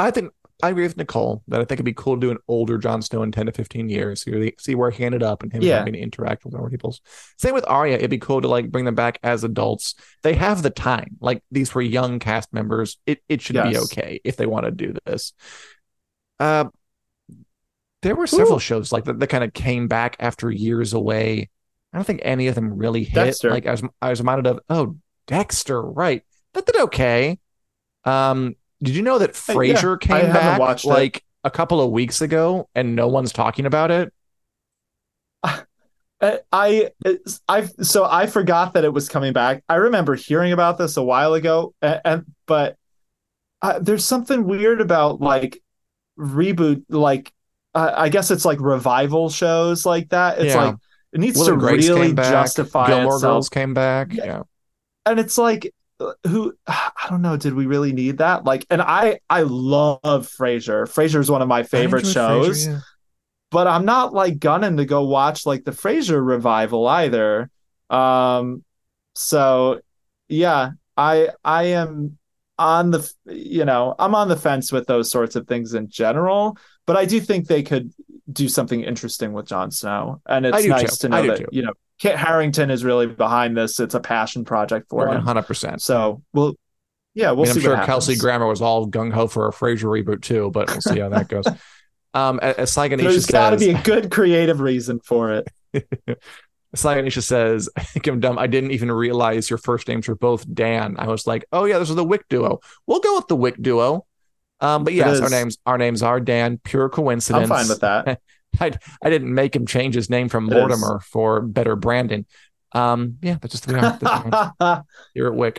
I 0.00 0.10
think 0.10 0.32
I 0.62 0.70
agree 0.70 0.84
with 0.84 0.96
Nicole 0.96 1.42
that 1.48 1.60
I 1.60 1.64
think 1.64 1.72
it'd 1.78 1.84
be 1.84 1.92
cool 1.92 2.14
to 2.16 2.20
do 2.20 2.30
an 2.30 2.38
older 2.48 2.78
Jon 2.78 3.02
Snow 3.02 3.22
in 3.22 3.32
10 3.32 3.46
to 3.46 3.52
15 3.52 3.88
years. 3.88 4.22
See, 4.22 4.30
where 4.30 4.40
they- 4.40 4.54
see 4.58 4.74
where 4.74 4.90
he 4.90 5.04
ended 5.04 5.22
up 5.22 5.42
and 5.42 5.52
him 5.52 5.62
Yeah. 5.62 5.78
having 5.78 5.92
to 5.94 5.98
interact 5.98 6.44
with 6.44 6.54
other 6.54 6.68
people. 6.68 6.94
Same 7.38 7.54
with 7.54 7.64
Arya. 7.68 7.96
It'd 7.96 8.10
be 8.10 8.18
cool 8.18 8.40
to 8.40 8.48
like 8.48 8.70
bring 8.70 8.84
them 8.84 8.94
back 8.94 9.18
as 9.22 9.44
adults. 9.44 9.94
They 10.22 10.34
have 10.34 10.62
the 10.62 10.70
time. 10.70 11.16
Like 11.20 11.42
these 11.50 11.74
were 11.74 11.82
young 11.82 12.18
cast 12.18 12.52
members. 12.52 12.98
It 13.06 13.22
it 13.28 13.40
should 13.42 13.54
be 13.62 13.76
okay 13.78 14.20
if 14.24 14.36
they 14.36 14.46
want 14.46 14.64
to 14.66 14.70
do 14.70 14.94
this. 15.06 15.32
Uh, 16.38 16.66
there 18.02 18.14
were 18.16 18.26
several 18.26 18.56
Ooh. 18.56 18.60
shows 18.60 18.92
like 18.92 19.04
that 19.04 19.18
that 19.20 19.26
kind 19.26 19.44
of 19.44 19.52
came 19.52 19.88
back 19.88 20.16
after 20.20 20.50
years 20.50 20.92
away. 20.94 21.50
I 21.92 21.98
don't 21.98 22.04
think 22.04 22.20
any 22.22 22.46
of 22.46 22.54
them 22.54 22.76
really 22.76 23.04
hit. 23.04 23.14
Dexter. 23.14 23.50
Like 23.50 23.66
I 23.66 23.72
was 23.72 23.82
I 24.00 24.10
was 24.10 24.20
reminded 24.20 24.46
of 24.46 24.60
oh 24.70 24.96
Dexter, 25.26 25.82
right? 25.82 26.22
That 26.54 26.66
did 26.66 26.76
okay. 26.76 27.38
Um, 28.04 28.54
did 28.82 28.94
you 28.96 29.02
know 29.02 29.18
that 29.18 29.30
Uh, 29.48 29.60
yeah, 29.60 29.76
Frasier 29.76 30.00
came 30.00 30.32
back 30.32 30.58
watched 30.58 30.88
it. 30.88 30.88
like 30.88 31.24
a 31.44 31.50
couple 31.50 31.80
of 31.80 31.90
weeks 31.90 32.20
ago 32.20 32.68
and 32.74 32.94
no 32.96 33.08
one's 33.08 33.32
talking 33.32 33.66
about 33.66 33.90
it? 33.90 34.12
Uh, 36.22 36.36
I 36.52 36.90
I 37.48 37.62
so 37.80 38.04
I 38.04 38.26
forgot 38.26 38.74
that 38.74 38.84
it 38.84 38.92
was 38.92 39.08
coming 39.08 39.32
back. 39.32 39.64
I 39.70 39.76
remember 39.76 40.14
hearing 40.14 40.52
about 40.52 40.76
this 40.76 40.98
a 40.98 41.02
while 41.02 41.32
ago, 41.32 41.72
and, 41.80 42.00
and 42.04 42.24
but 42.44 42.76
uh, 43.62 43.78
there's 43.78 44.04
something 44.04 44.44
weird 44.44 44.82
about 44.82 45.22
like 45.22 45.62
reboot, 46.18 46.84
like 46.90 47.32
uh, 47.74 47.92
I 47.96 48.10
guess 48.10 48.30
it's 48.30 48.44
like 48.44 48.60
revival 48.60 49.30
shows 49.30 49.86
like 49.86 50.10
that. 50.10 50.40
It's 50.40 50.54
Yeah. 50.54 50.62
like 50.64 50.74
it 51.14 51.20
needs 51.20 51.38
Will 51.38 51.46
to 51.46 51.56
really 51.56 52.08
came 52.08 52.14
back. 52.14 52.30
justify 52.30 52.88
Gilmore 52.88 53.14
itself, 53.14 53.32
Girls 53.36 53.48
came 53.48 53.72
back. 53.72 54.12
Yeah. 54.12 54.24
Yeah. 54.26 54.42
and 55.06 55.18
it's 55.18 55.38
like 55.38 55.72
who 56.26 56.54
I 56.66 57.06
don't 57.08 57.22
know. 57.22 57.36
Did 57.36 57.54
we 57.54 57.66
really 57.66 57.92
need 57.92 58.18
that? 58.18 58.44
Like, 58.44 58.66
and 58.70 58.80
I 58.82 59.20
I 59.28 59.42
love 59.42 60.02
Frasier. 60.02 60.84
Frasier 60.84 61.20
is 61.20 61.30
one 61.30 61.42
of 61.42 61.48
my 61.48 61.62
favorite 61.62 62.06
shows 62.06 62.66
Frasier, 62.66 62.72
yeah. 62.72 62.80
but 63.50 63.66
I'm 63.66 63.84
not 63.84 64.12
like 64.12 64.38
gunning 64.38 64.76
to 64.78 64.84
go 64.84 65.04
watch 65.04 65.46
like 65.46 65.64
the 65.64 65.72
Frasier 65.72 66.24
revival 66.24 66.86
either. 66.86 67.50
Um, 67.88 68.64
so 69.14 69.80
yeah, 70.28 70.70
I 70.96 71.30
I 71.44 71.64
am 71.64 72.18
on 72.58 72.90
the 72.90 73.12
you 73.26 73.64
know 73.64 73.94
I'm 73.98 74.14
on 74.14 74.28
the 74.28 74.36
fence 74.36 74.70
with 74.72 74.86
those 74.86 75.10
sorts 75.10 75.36
of 75.36 75.46
things 75.46 75.74
in 75.74 75.88
general, 75.88 76.56
but 76.86 76.96
I 76.96 77.04
do 77.04 77.20
think 77.20 77.46
they 77.46 77.62
could 77.62 77.92
do 78.32 78.48
something 78.48 78.82
interesting 78.82 79.32
with 79.32 79.46
Jon 79.46 79.70
Snow, 79.70 80.20
and 80.26 80.46
it's 80.46 80.66
nice 80.66 80.98
too. 80.98 81.08
to 81.08 81.08
know 81.08 81.22
do 81.22 81.28
that 81.28 81.38
too. 81.38 81.46
you 81.52 81.62
know 81.62 81.72
Kit 82.00 82.16
Harington 82.16 82.70
is 82.70 82.82
really 82.82 83.06
behind 83.06 83.56
this. 83.56 83.78
It's 83.78 83.94
a 83.94 84.00
passion 84.00 84.44
project 84.44 84.88
for 84.88 85.06
him. 85.06 85.22
100%. 85.22 85.80
So 85.80 86.22
we'll 86.32 86.56
yeah 87.14 87.32
we'll 87.32 87.48
I'm 87.48 87.54
see 87.54 87.60
sure 87.60 87.76
Kelsey. 87.84 88.16
Grammer 88.16 88.46
was 88.46 88.62
all 88.62 88.88
gung 88.88 89.12
ho 89.12 89.26
for 89.26 89.46
a 89.46 89.52
Frasier 89.52 89.84
reboot 89.84 90.22
too, 90.22 90.50
but 90.50 90.68
we'll 90.70 90.80
see 90.80 90.98
how 90.98 91.10
that 91.10 91.28
goes. 91.28 91.44
Um, 92.12 92.40
as 92.40 92.72
Sai 92.72 92.88
Ganesha 92.88 93.08
There's 93.08 93.26
got 93.26 93.50
to 93.50 93.56
be 93.56 93.70
a 93.70 93.80
good 93.82 94.10
creative 94.10 94.58
reason 94.60 94.98
for 94.98 95.30
it. 95.32 95.48
Sai 96.74 96.96
Ganesha 96.96 97.22
says, 97.22 97.68
I 97.76 97.82
think 97.82 98.06
I'm 98.08 98.18
dumb. 98.18 98.36
I 98.36 98.48
didn't 98.48 98.72
even 98.72 98.90
realize 98.90 99.48
your 99.48 99.58
first 99.58 99.86
names 99.86 100.08
were 100.08 100.16
both 100.16 100.44
Dan. 100.52 100.96
I 100.98 101.06
was 101.06 101.28
like, 101.28 101.44
oh 101.52 101.66
yeah, 101.66 101.78
this 101.78 101.88
is 101.88 101.94
the 101.94 102.04
WiC 102.04 102.22
duo. 102.28 102.58
We'll 102.88 102.98
go 102.98 103.14
with 103.14 103.28
the 103.28 103.36
WiC 103.36 103.62
duo. 103.62 104.06
Um, 104.60 104.82
but 104.82 104.92
yes, 104.92 105.20
our 105.20 105.30
names 105.30 105.58
our 105.64 105.78
names 105.78 106.02
are 106.02 106.18
Dan. 106.18 106.58
Pure 106.64 106.88
coincidence. 106.88 107.48
I'm 107.48 107.56
fine 107.56 107.68
with 107.68 107.80
that. 107.80 108.20
I 108.60 108.72
I 109.02 109.10
didn't 109.10 109.32
make 109.32 109.54
him 109.54 109.66
change 109.66 109.94
his 109.94 110.10
name 110.10 110.28
from 110.28 110.50
It 110.50 110.56
is. 110.56 110.58
Mortimer 110.58 111.00
for 111.00 111.40
better 111.40 111.76
branding. 111.76 112.26
Um, 112.72 113.18
yeah, 113.22 113.36
that's 113.40 113.52
just 113.52 113.66
the 113.66 113.74
way 113.74 113.80
we 113.80 113.86
are. 113.86 113.98
That's 114.00 114.00
the 114.00 114.20
way 114.20 114.30
we 114.30 114.36
are 114.36 114.84
here 115.14 115.26
at 115.26 115.32
WiC. 115.32 115.58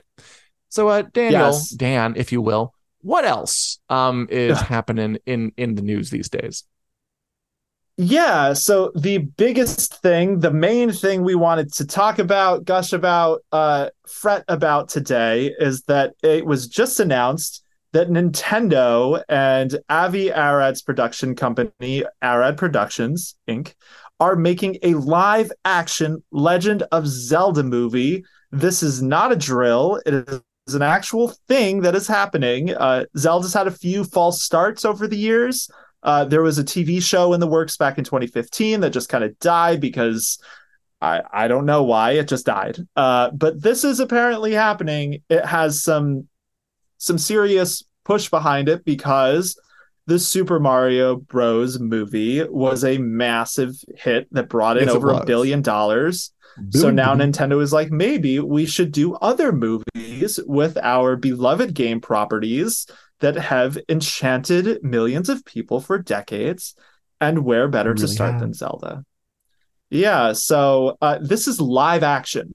So 0.70 0.88
uh 0.88 1.02
Daniel, 1.02 1.42
Yes. 1.52 1.70
Dan, 1.70 2.14
if 2.16 2.32
you 2.32 2.42
will, 2.42 2.74
what 3.02 3.26
else 3.26 3.80
um 3.90 4.28
is 4.30 4.60
happening 4.62 5.18
in 5.26 5.52
in 5.58 5.76
the 5.76 5.82
news 5.82 6.10
these 6.10 6.30
days? 6.30 6.64
Yeah, 7.98 8.54
so 8.54 8.92
the 8.96 9.20
biggest 9.20 10.02
thing, 10.02 10.40
the 10.40 10.52
main 10.52 10.92
thing 10.92 11.24
we 11.24 11.36
wanted 11.36 11.72
to 11.74 11.86
talk 11.86 12.18
about, 12.20 12.66
gush 12.66 12.94
about, 12.94 13.42
uh, 13.52 13.90
fret 14.08 14.44
about 14.48 14.90
today 14.90 15.54
is 15.60 15.84
that 15.84 16.14
it 16.24 16.46
was 16.46 16.68
just 16.68 17.00
announced 17.00 17.64
that 17.94 18.10
Nintendo 18.10 19.22
and 19.28 19.78
Avi 19.90 20.32
Arad's 20.32 20.82
production 20.82 21.36
company, 21.36 22.04
Arad 22.22 22.58
Productions 22.58 23.36
Inc., 23.48 23.74
are 24.20 24.36
making 24.36 24.78
a 24.84 24.94
live 24.94 25.52
action 25.66 26.24
Legend 26.32 26.84
of 26.92 27.08
Zelda 27.08 27.64
movie. 27.64 28.24
This 28.52 28.84
is 28.84 29.02
not 29.02 29.32
a 29.32 29.36
drill, 29.36 30.00
it 30.06 30.14
is 30.68 30.76
an 30.76 30.82
actual 30.84 31.34
thing 31.48 31.82
that 31.82 31.96
is 31.96 32.08
happening. 32.08 32.74
Uh, 32.76 33.06
Zelda's 33.18 33.54
had 33.54 33.68
a 33.68 33.72
few 33.72 34.04
false 34.04 34.44
starts 34.44 34.86
over 34.86 35.08
the 35.08 35.18
years 35.18 35.70
Uh, 36.04 36.26
there 36.26 36.42
was 36.42 36.58
a 36.58 36.64
TV 36.64 37.00
show 37.02 37.34
in 37.34 37.40
the 37.40 37.48
works 37.48 37.78
back 37.78 37.98
in 37.98 38.04
2015 38.04 38.80
that 38.82 38.90
just 38.90 39.10
kind 39.10 39.24
of 39.24 39.38
died 39.40 39.80
because 39.80 40.40
I, 41.00 41.22
I 41.32 41.48
don't 41.48 41.66
know 41.66 41.84
why 41.84 42.12
it 42.14 42.28
just 42.28 42.46
died. 42.46 42.78
Uh, 42.96 43.32
but 43.32 43.62
this 43.62 43.84
is 43.84 44.00
apparently 44.00 44.52
happening. 44.54 45.22
It 45.30 45.46
has 45.46 45.84
some 45.84 46.28
some 47.02 47.18
serious 47.18 47.84
push 48.06 48.30
behind 48.30 48.70
it 48.70 48.86
because 48.86 49.60
the 50.06 50.20
Super 50.20 50.60
Mario 50.60 51.16
Bros. 51.16 51.80
movie 51.80 52.44
was 52.44 52.84
a 52.84 53.00
massive 53.00 53.74
hit 53.96 54.28
that 54.34 54.50
brought 54.50 54.78
in 54.78 54.88
Yes, 54.88 54.96
over 54.96 55.12
a 55.12 55.26
billion 55.26 55.64
dollars. 55.64 56.32
So 56.70 56.92
now 56.92 57.16
Nintendo 57.16 57.60
is 57.62 57.74
like, 57.74 57.92
maybe 57.92 58.40
we 58.40 58.66
should 58.68 58.92
do 58.92 59.16
other 59.16 59.52
movies 59.52 60.40
with 60.46 60.78
our 60.78 61.16
beloved 61.16 61.74
game 61.74 62.02
properties 62.02 62.86
that 63.20 63.36
have 63.36 63.80
enchanted 63.90 64.84
millions 64.84 65.30
of 65.30 65.44
people 65.44 65.80
for 65.80 65.98
decades. 65.98 66.76
And 67.20 67.46
where 67.46 67.68
better 67.68 67.96
to 67.96 68.08
start 68.08 68.34
have. 68.34 68.42
than 68.42 68.54
Zelda? 68.54 69.06
Yeah, 69.90 70.34
so 70.34 70.98
uh, 71.02 71.18
this 71.22 71.48
is 71.48 71.60
live 71.60 72.04
action, 72.04 72.54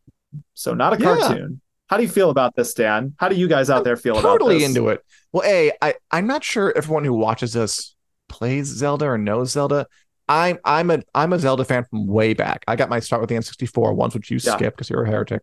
so 0.54 0.74
not 0.74 0.92
a 0.92 1.02
Yeah. 1.02 1.16
cartoon. 1.18 1.60
How 1.88 1.96
do 1.96 2.02
you 2.02 2.08
feel 2.08 2.30
about 2.30 2.56
this, 2.56 2.74
Dan? 2.74 3.14
How 3.18 3.28
do 3.28 3.36
you 3.36 3.48
guys 3.48 3.70
out 3.70 3.84
there 3.84 3.96
feel 3.96 4.18
about 4.18 4.22
this? 4.22 4.38
totally 4.38 4.64
into 4.64 4.88
it. 4.88 5.00
Well, 5.32 5.44
a 5.46 5.72
I 5.80 5.94
I'm 6.10 6.26
not 6.26 6.42
sure 6.42 6.72
everyone 6.76 7.04
who 7.04 7.14
watches 7.14 7.52
this 7.52 7.94
plays 8.28 8.66
Zelda 8.66 9.06
or 9.06 9.18
knows 9.18 9.52
Zelda. 9.52 9.86
I'm 10.28 10.58
I'm 10.64 10.90
a 10.90 11.02
I'm 11.14 11.32
a 11.32 11.38
Zelda 11.38 11.64
fan 11.64 11.84
from 11.88 12.06
way 12.08 12.34
back. 12.34 12.64
I 12.66 12.74
got 12.76 12.88
my 12.88 12.98
start 13.00 13.20
with 13.22 13.28
the 13.30 13.36
N64 13.36 13.94
ones, 13.94 14.14
which 14.14 14.30
you 14.30 14.38
Yeah. 14.42 14.56
skipped 14.56 14.76
because 14.76 14.90
you're 14.90 15.04
a 15.04 15.08
heretic, 15.08 15.42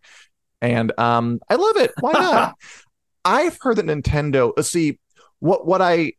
and 0.62 0.92
um 1.00 1.40
I 1.50 1.56
love 1.56 1.78
it. 1.78 1.92
Why 2.02 2.12
not? 2.12 2.56
I've 3.26 3.58
heard 3.62 3.78
that 3.78 3.86
Nintendo. 3.86 4.62
See 4.64 5.00
what 5.40 5.66
what 5.66 5.82
I 5.82 6.14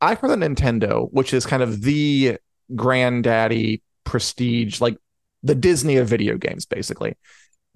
I've 0.00 0.18
heard 0.20 0.30
that 0.30 0.38
Nintendo, 0.38 1.08
which 1.12 1.34
is 1.34 1.44
kind 1.44 1.62
of 1.62 1.82
the 1.82 2.38
granddaddy 2.74 3.82
prestige, 4.04 4.80
like 4.80 4.96
the 5.42 5.54
Disney 5.54 5.96
of 5.96 6.08
video 6.08 6.38
games, 6.38 6.64
basically. 6.64 7.14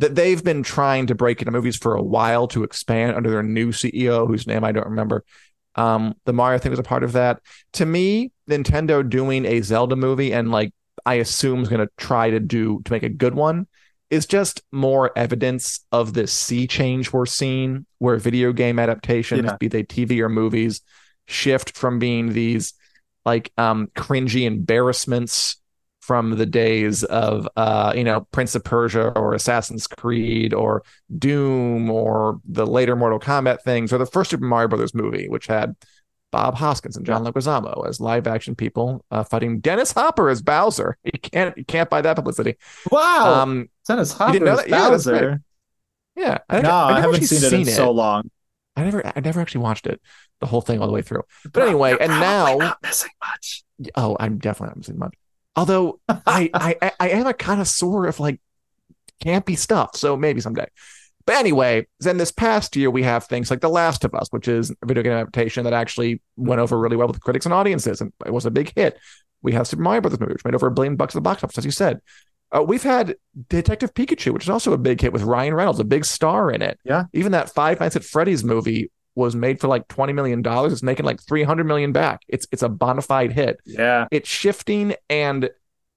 That 0.00 0.14
they've 0.14 0.42
been 0.42 0.62
trying 0.62 1.06
to 1.08 1.14
break 1.14 1.40
into 1.40 1.52
movies 1.52 1.76
for 1.76 1.94
a 1.94 2.02
while 2.02 2.48
to 2.48 2.64
expand 2.64 3.16
under 3.16 3.30
their 3.30 3.42
new 3.42 3.70
CEO, 3.70 4.26
whose 4.26 4.46
name 4.46 4.64
I 4.64 4.72
don't 4.72 4.88
remember. 4.88 5.24
Um, 5.76 6.14
the 6.24 6.32
Mario 6.32 6.58
thing 6.58 6.70
was 6.70 6.78
a 6.78 6.82
part 6.82 7.04
of 7.04 7.12
that. 7.12 7.40
To 7.74 7.86
me, 7.86 8.32
Nintendo 8.48 9.08
doing 9.08 9.44
a 9.44 9.60
Zelda 9.60 9.96
movie 9.96 10.32
and 10.32 10.50
like 10.50 10.72
I 11.06 11.14
assume 11.14 11.60
is 11.60 11.68
going 11.68 11.86
to 11.86 11.92
try 11.96 12.30
to 12.30 12.40
do 12.40 12.80
to 12.84 12.92
make 12.92 13.02
a 13.02 13.08
good 13.08 13.34
one 13.34 13.66
is 14.10 14.26
just 14.26 14.62
more 14.72 15.12
evidence 15.16 15.80
of 15.92 16.14
this 16.14 16.32
sea 16.32 16.66
change 16.66 17.12
we're 17.12 17.26
seeing 17.26 17.86
where 17.98 18.16
video 18.16 18.52
game 18.52 18.78
adaptations, 18.78 19.44
Yeah. 19.44 19.56
be 19.60 19.68
they 19.68 19.84
TV 19.84 20.20
or 20.20 20.28
movies, 20.28 20.80
shift 21.26 21.76
from 21.76 21.98
being 21.98 22.32
these 22.32 22.74
like 23.24 23.52
um 23.56 23.88
cringy 23.94 24.46
embarrassments 24.46 25.60
from 26.11 26.31
the 26.31 26.44
days 26.44 27.05
of 27.05 27.46
uh 27.55 27.92
you 27.94 28.03
know 28.03 28.27
Prince 28.33 28.57
of 28.57 28.64
Persia 28.64 29.12
or 29.16 29.33
Assassin's 29.33 29.87
Creed 29.87 30.53
or 30.53 30.83
Doom 31.16 31.88
or 31.88 32.40
the 32.44 32.66
later 32.66 32.96
Mortal 32.96 33.20
Kombat 33.20 33.62
things 33.62 33.92
or 33.92 33.99
the 33.99 34.07
first 34.07 34.31
Super 34.31 34.44
Mario 34.44 34.66
Brothers 34.66 34.92
movie 34.92 35.29
which 35.29 35.46
had 35.46 35.77
Bob 36.33 36.57
Hoskins 36.57 36.96
and 36.96 37.07
John 37.07 37.23
Leguizamo 37.23 37.88
as 37.88 38.01
live 38.01 38.27
action 38.27 38.57
people 38.57 39.05
uh, 39.12 39.23
fighting 39.23 39.61
Dennis 39.61 39.92
Hopper 39.92 40.29
as 40.29 40.42
Bowser. 40.42 40.99
You 41.05 41.20
can't 41.20 41.57
you 41.57 41.64
can't 41.64 41.88
buy 41.88 42.03
that 42.03 42.16
publicity. 42.16 42.57
Wow, 42.90 43.42
Um 43.42 43.68
Dennis 43.87 44.12
Hopper 44.12 44.49
as? 44.49 44.66
Yeah, 44.66 44.90
that's 44.90 45.07
right. 45.07 45.20
Bowser. 45.20 45.42
yeah, 46.16 46.38
No, 46.51 46.57
I, 46.57 46.61
never 46.62 47.01
haven't 47.03 47.23
seen 47.23 47.44
it 47.44 47.53
in 47.53 47.64
so 47.66 47.92
long. 47.92 48.33
I 48.75 48.83
never 48.83 49.07
I 49.07 49.20
never 49.20 49.40
actually 49.40 49.61
watched 49.61 49.87
it 49.87 50.01
the 50.40 50.46
whole 50.46 50.61
thing 50.61 50.81
all 50.81 50.88
the 50.88 50.92
way 50.92 51.03
through. 51.03 51.23
But 51.53 51.62
anyway, 51.62 51.96
and 52.01 52.11
now 52.11 52.57
not 52.57 52.79
missing 52.83 53.12
much. 53.25 53.62
Oh, 53.94 54.16
I'm 54.18 54.38
definitely 54.38 54.70
not 54.70 54.77
missing 54.79 54.99
much. 54.99 55.14
Although 55.56 56.00
I, 56.08 56.50
I 56.54 56.92
I 56.98 57.08
am 57.10 57.26
a 57.26 57.34
connoisseur 57.34 58.06
of 58.06 58.20
like 58.20 58.40
campy 59.24 59.56
stuff, 59.56 59.96
so 59.96 60.16
maybe 60.16 60.40
someday. 60.40 60.66
But 61.26 61.36
anyway, 61.36 61.86
then 62.00 62.16
this 62.16 62.32
past 62.32 62.74
year 62.74 62.90
we 62.90 63.02
have 63.02 63.24
things 63.24 63.50
like 63.50 63.60
The 63.60 63.68
Last 63.68 64.04
of 64.04 64.14
Us, 64.14 64.28
which 64.30 64.48
is 64.48 64.70
a 64.70 64.86
video 64.86 65.02
game 65.02 65.12
adaptation 65.12 65.64
that 65.64 65.72
actually 65.72 66.22
went 66.36 66.60
over 66.60 66.78
really 66.78 66.96
well 66.96 67.08
with 67.08 67.20
critics 67.20 67.46
and 67.46 67.52
audiences, 67.52 68.00
and 68.00 68.12
it 68.26 68.32
was 68.32 68.46
a 68.46 68.50
big 68.50 68.72
hit. 68.74 68.98
We 69.42 69.52
have 69.52 69.66
Super 69.66 69.82
Mario 69.82 70.00
Brothers 70.00 70.20
movie, 70.20 70.32
which 70.32 70.44
made 70.44 70.54
over 70.54 70.66
a 70.66 70.72
billion 70.72 70.96
bucks 70.96 71.14
at 71.14 71.18
the 71.18 71.22
box 71.22 71.44
office, 71.44 71.58
as 71.58 71.64
you 71.64 71.70
said. 71.70 72.00
Uh, 72.52 72.62
we've 72.62 72.82
had 72.82 73.14
Detective 73.48 73.94
Pikachu, 73.94 74.32
which 74.32 74.42
is 74.42 74.50
also 74.50 74.72
a 74.72 74.78
big 74.78 75.00
hit 75.00 75.12
with 75.12 75.22
Ryan 75.22 75.54
Reynolds, 75.54 75.78
a 75.78 75.84
big 75.84 76.04
star 76.04 76.50
in 76.50 76.62
it. 76.62 76.78
Yeah. 76.84 77.04
Even 77.12 77.32
that 77.32 77.54
Five 77.54 77.78
Nights 77.78 77.96
at 77.96 78.02
Freddy's 78.02 78.42
movie 78.42 78.90
was 79.14 79.35
made 79.35 79.61
for 79.61 79.68
like 79.68 79.88
twenty 79.88 80.12
million 80.12 80.42
dollars. 80.42 80.73
It's 80.73 80.83
making 80.83 81.05
like 81.07 81.20
three 81.23 81.42
hundred 81.42 81.64
million 81.64 81.92
back. 81.92 82.23
It's 82.29 82.46
it's 82.53 82.62
a 82.62 82.68
bona 82.68 83.03
fide 83.03 83.33
hit 83.33 83.59
Yeah, 83.66 84.07
it's 84.11 84.29
shifting 84.29 84.94
and 85.09 85.51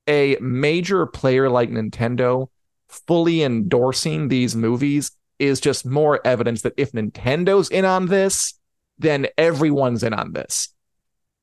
a 0.08 0.38
major 0.42 1.06
player 1.06 1.50
like 1.50 1.70
Nintendo 1.70 2.48
fully 2.90 3.42
endorsing 3.44 4.28
these 4.28 4.56
movies 4.56 5.12
is 5.40 5.60
just 5.60 5.86
more 5.86 6.20
evidence 6.26 6.62
that 6.64 6.74
if 6.78 6.92
Nintendo's 6.92 7.70
in 7.70 7.86
on 7.86 8.06
this, 8.08 8.54
then 9.00 9.28
everyone's 9.38 10.04
in 10.04 10.14
on 10.14 10.34
this. 10.34 10.70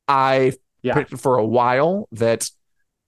I 0.08 0.52
Yeah. 0.82 0.94
predicted 0.94 1.20
for 1.20 1.36
a 1.36 1.44
while 1.44 2.08
that 2.12 2.48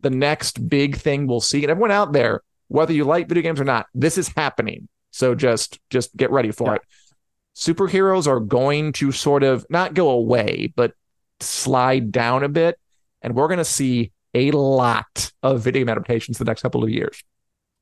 the 0.00 0.10
next 0.10 0.68
big 0.68 0.96
thing 0.96 1.26
we'll 1.26 1.40
see, 1.40 1.62
and 1.62 1.70
everyone 1.70 1.90
out 1.92 2.12
there, 2.12 2.42
whether 2.68 2.92
you 2.92 3.04
like 3.04 3.28
video 3.28 3.42
games 3.42 3.60
or 3.60 3.64
not, 3.64 3.86
this 3.94 4.18
is 4.18 4.28
happening. 4.36 4.88
So 5.10 5.34
just 5.34 5.78
just 5.90 6.16
get 6.16 6.30
ready 6.30 6.50
for 6.50 6.68
Yeah. 6.70 6.74
it. 6.76 6.82
Superheroes 7.54 8.26
are 8.26 8.40
going 8.40 8.92
to 8.94 9.12
sort 9.12 9.42
of 9.42 9.66
not 9.68 9.94
go 9.94 10.10
away, 10.10 10.72
but 10.74 10.92
slide 11.40 12.10
down 12.12 12.42
a 12.44 12.48
bit, 12.48 12.78
and 13.20 13.34
we're 13.34 13.48
going 13.48 13.58
to 13.58 13.64
see 13.64 14.12
a 14.34 14.50
lot 14.52 15.30
of 15.42 15.60
video 15.60 15.80
game 15.80 15.88
adaptations 15.90 16.38
the 16.38 16.44
next 16.44 16.62
couple 16.62 16.82
of 16.82 16.90
years. 16.90 17.22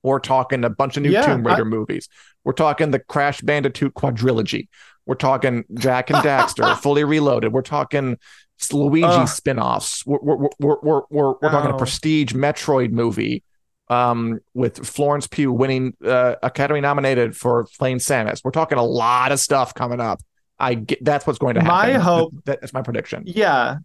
We're 0.03 0.19
talking 0.19 0.65
a 0.65 0.71
bunch 0.71 0.97
of 0.97 1.03
new 1.03 1.11
Yeah, 1.11 1.27
Tomb 1.27 1.47
Raider 1.47 1.65
I- 1.67 1.69
movies. 1.69 2.09
We're 2.43 2.53
talking 2.55 2.91
the 2.91 2.99
Crash 2.99 3.43
Bandicoot 3.43 3.95
quadrilogy. 3.95 4.69
We're 5.07 5.15
talking 5.15 5.65
Jack 5.75 6.11
and 6.11 6.19
Daxter 6.25 6.77
fully 6.79 7.05
reloaded. 7.05 7.53
We're 7.53 7.63
talking 7.63 8.17
Luigi 8.73 9.05
Ugh. 9.07 9.29
spin-offs. 9.29 10.05
We're 10.07 10.19
we're 10.23 10.37
we're 10.37 10.49
we're, 10.83 11.01
we're, 11.11 11.33
we're 11.41 11.51
talking 11.51 11.71
a 11.71 11.77
prestige 11.77 12.33
Metroid 12.33 12.91
movie 12.93 13.45
um, 13.91 14.39
with 14.55 14.87
Florence 14.87 15.27
Pugh 15.27 15.53
winning 15.53 15.95
uh, 16.05 16.37
Academy 16.43 16.81
nominated 16.81 17.37
for 17.37 17.67
playing 17.79 17.99
Samus. 17.99 18.41
We're 18.43 18.53
talking 18.53 18.79
a 18.79 18.83
lot 18.85 19.33
of 19.33 19.41
stuff 19.41 19.75
coming 19.75 20.01
up. 20.01 20.21
I 20.59 20.75
get 20.75 21.05
that's 21.05 21.27
what's 21.27 21.39
going 21.39 21.57
to 21.57 21.61
happen. 21.61 21.95
My 21.95 21.99
hope- 21.99 22.33
That- 22.45 22.61
that's 22.63 22.73
my 22.73 22.83
prediction. 22.83 23.25
yeah. 23.27 23.77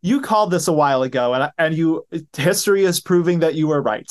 You 0.00 0.20
called 0.20 0.52
this 0.52 0.68
a 0.68 0.72
while 0.72 1.02
ago, 1.02 1.34
and 1.34 1.50
and 1.58 1.74
you 1.74 2.06
history 2.36 2.84
is 2.84 3.00
proving 3.00 3.40
that 3.40 3.56
you 3.56 3.66
were 3.66 3.82
right. 3.82 4.08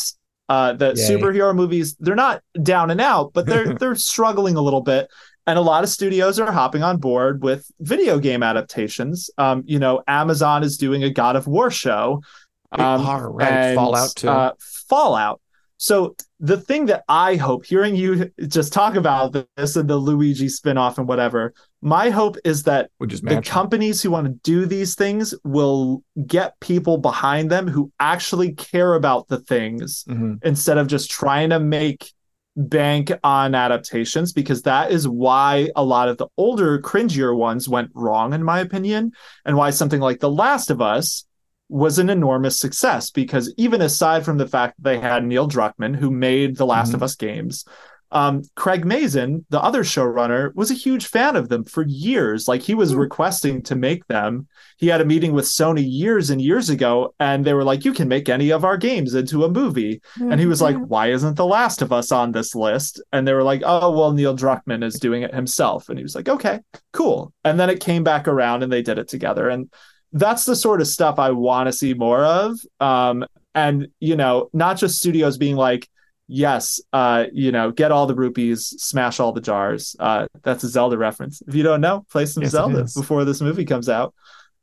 Uh, 0.50 0.74
the 0.74 0.88
Yay. 0.88 1.10
superhero 1.10 1.56
movies 1.56 1.96
they're 2.00 2.14
not 2.16 2.42
down 2.62 2.92
and 2.92 3.00
out, 3.00 3.32
but 3.34 3.46
they're 3.46 3.74
they're 3.80 3.96
struggling 3.96 4.58
a 4.58 4.62
little 4.62 4.82
bit, 4.82 5.08
and 5.46 5.58
a 5.58 5.62
lot 5.62 5.84
of 5.86 5.90
studios 5.90 6.40
are 6.42 6.52
hopping 6.52 6.84
on 6.84 6.98
board 6.98 7.42
with 7.42 7.72
video 7.80 8.20
game 8.20 8.44
adaptations. 8.44 9.30
Um, 9.38 9.64
you 9.66 9.80
know, 9.80 10.04
Amazon 10.10 10.62
is 10.62 10.76
doing 10.78 11.06
a 11.06 11.10
God 11.10 11.38
of 11.38 11.48
War 11.48 11.72
show. 11.72 12.22
Um, 12.72 13.06
All 13.06 13.22
right, 13.22 13.52
and, 13.52 13.76
Fallout 13.76 14.16
too. 14.16 14.30
Uh, 14.30 14.52
Fallout. 14.90 15.42
So 15.80 16.16
the 16.40 16.58
thing 16.58 16.88
that 16.88 17.04
I 17.08 17.36
hope, 17.36 17.66
hearing 17.66 17.96
you 17.96 18.32
just 18.48 18.74
talk 18.74 18.96
about 18.96 19.36
this 19.56 19.76
and 19.76 19.88
the 19.88 19.96
Luigi 19.96 20.48
spinoff 20.48 20.98
and 20.98 21.08
whatever, 21.08 21.54
my 21.82 22.10
hope 22.10 22.36
is 22.44 22.64
that 22.64 22.90
the 23.22 23.36
companies 23.44 24.02
who 24.02 24.10
want 24.10 24.26
to 24.26 24.34
do 24.44 24.66
these 24.66 24.96
things 24.96 25.36
will 25.44 26.04
get 26.26 26.60
people 26.62 26.98
behind 26.98 27.52
them 27.52 27.68
who 27.68 27.92
actually 28.00 28.54
care 28.54 28.96
about 28.96 29.28
the 29.28 29.38
things 29.40 30.04
Mhm. 30.10 30.44
instead 30.44 30.80
of 30.80 30.88
just 30.88 31.12
trying 31.12 31.52
to 31.52 31.60
make 31.60 32.12
bank 32.56 33.12
on 33.24 33.54
adaptations 33.54 34.34
because 34.34 34.64
that 34.64 34.90
is 34.92 35.08
why 35.08 35.70
a 35.76 35.84
lot 35.84 36.10
of 36.10 36.18
the 36.18 36.26
older 36.38 36.82
cringier 36.82 37.38
ones 37.38 37.70
went 37.70 37.92
wrong 37.94 38.34
in 38.34 38.44
my 38.44 38.60
opinion 38.62 39.12
and 39.46 39.56
why 39.56 39.70
something 39.70 40.02
like 40.02 40.20
The 40.20 40.32
Last 40.32 40.72
of 40.72 40.82
Us 40.82 41.27
was 41.70 42.00
an 42.00 42.10
enormous 42.10 42.60
success 42.60 43.10
because 43.12 43.54
even 43.58 43.82
aside 43.82 44.24
from 44.24 44.38
the 44.38 44.48
fact 44.48 44.76
that 44.78 44.84
they 44.90 45.00
had 45.00 45.26
Neil 45.26 45.48
Druckmann 45.48 45.96
who 45.96 46.10
made 46.12 46.56
The 46.56 46.66
Last 46.66 46.92
Mhm. 46.92 46.96
of 46.96 47.04
Us 47.04 47.16
games 47.16 47.66
um, 48.10 48.42
Craig 48.56 48.86
Mazin, 48.86 49.46
the 49.50 49.62
other 49.62 49.84
showrunner, 49.84 50.56
was 50.56 50.72
a 50.72 50.76
huge 50.76 51.08
fan 51.08 51.36
of 51.36 51.50
them 51.50 51.66
for 51.66 51.84
years. 51.86 52.48
Like 52.48 52.62
he 52.62 52.74
was 52.74 52.94
Hmm. 52.94 53.00
requesting 53.00 53.62
to 53.64 53.76
make 53.76 54.08
them. 54.08 54.48
He 54.78 54.88
had 54.88 55.02
a 55.02 55.06
meeting 55.06 55.34
with 55.34 55.44
Sony 55.44 55.84
years 55.86 56.30
and 56.30 56.42
years 56.42 56.70
ago, 56.70 57.14
and 57.20 57.44
they 57.44 57.54
were 57.54 57.66
like, 57.66 57.84
"You 57.84 57.92
can 57.92 58.08
make 58.08 58.30
any 58.30 58.50
of 58.52 58.64
our 58.64 58.78
games 58.78 59.14
into 59.14 59.44
a 59.44 59.50
movie." 59.52 60.00
And 60.22 60.40
he 60.40 60.46
was 60.46 60.62
like, 60.62 60.78
"Why 60.78 61.08
isn't 61.12 61.36
The 61.36 61.46
Last 61.46 61.82
of 61.82 61.92
Us 61.92 62.14
on 62.14 62.32
this 62.32 62.56
list?" 62.56 63.02
And 63.12 63.28
they 63.28 63.34
were 63.34 63.44
like, 63.44 63.62
"Oh, 63.66 63.92
well, 63.92 64.14
Neil 64.14 64.38
Druckmann 64.38 64.86
is 64.86 65.02
doing 65.02 65.24
it 65.24 65.36
himself." 65.36 65.90
And 65.90 66.00
he 66.00 66.04
was 66.04 66.16
like, 66.16 66.30
"Okay, 66.30 66.60
cool." 66.94 67.34
And 67.44 67.60
then 67.60 67.70
it 67.70 67.82
came 67.82 68.06
back 68.06 68.30
around, 68.30 68.64
and 68.64 68.72
they 68.72 68.82
did 68.84 69.00
it 69.00 69.10
together. 69.10 69.50
And 69.50 69.68
that's 70.14 70.46
the 70.46 70.56
sort 70.56 70.82
of 70.82 70.88
stuff 70.88 71.20
I 71.20 71.32
want 71.32 71.68
to 71.68 71.74
see 71.74 71.94
more 71.94 72.24
of. 72.24 72.60
Um, 72.80 73.26
and 73.54 73.88
you 74.00 74.16
know, 74.16 74.50
not 74.54 74.78
just 74.78 75.00
studios 75.00 75.38
being 75.38 75.56
like, 75.56 75.88
"Yes, 76.28 76.80
uh, 76.94 77.26
you 77.34 77.52
know, 77.52 77.72
get 77.72 77.92
all 77.92 78.06
the 78.06 78.16
rupees, 78.16 78.68
smash 78.78 79.20
all 79.20 79.32
the 79.32 79.42
jars." 79.42 79.96
Uh, 80.00 80.28
that's 80.44 80.64
a 80.64 80.70
Zelda 80.70 80.98
reference. 80.98 81.42
If 81.48 81.56
you 81.56 81.64
don't 81.64 81.82
know, 81.82 82.06
play 82.10 82.26
some 82.26 82.44
Yes, 82.44 82.52
Zelda 82.52 82.88
before 82.96 83.26
this 83.26 83.42
movie 83.42 83.66
comes 83.66 83.90
out. 83.90 84.14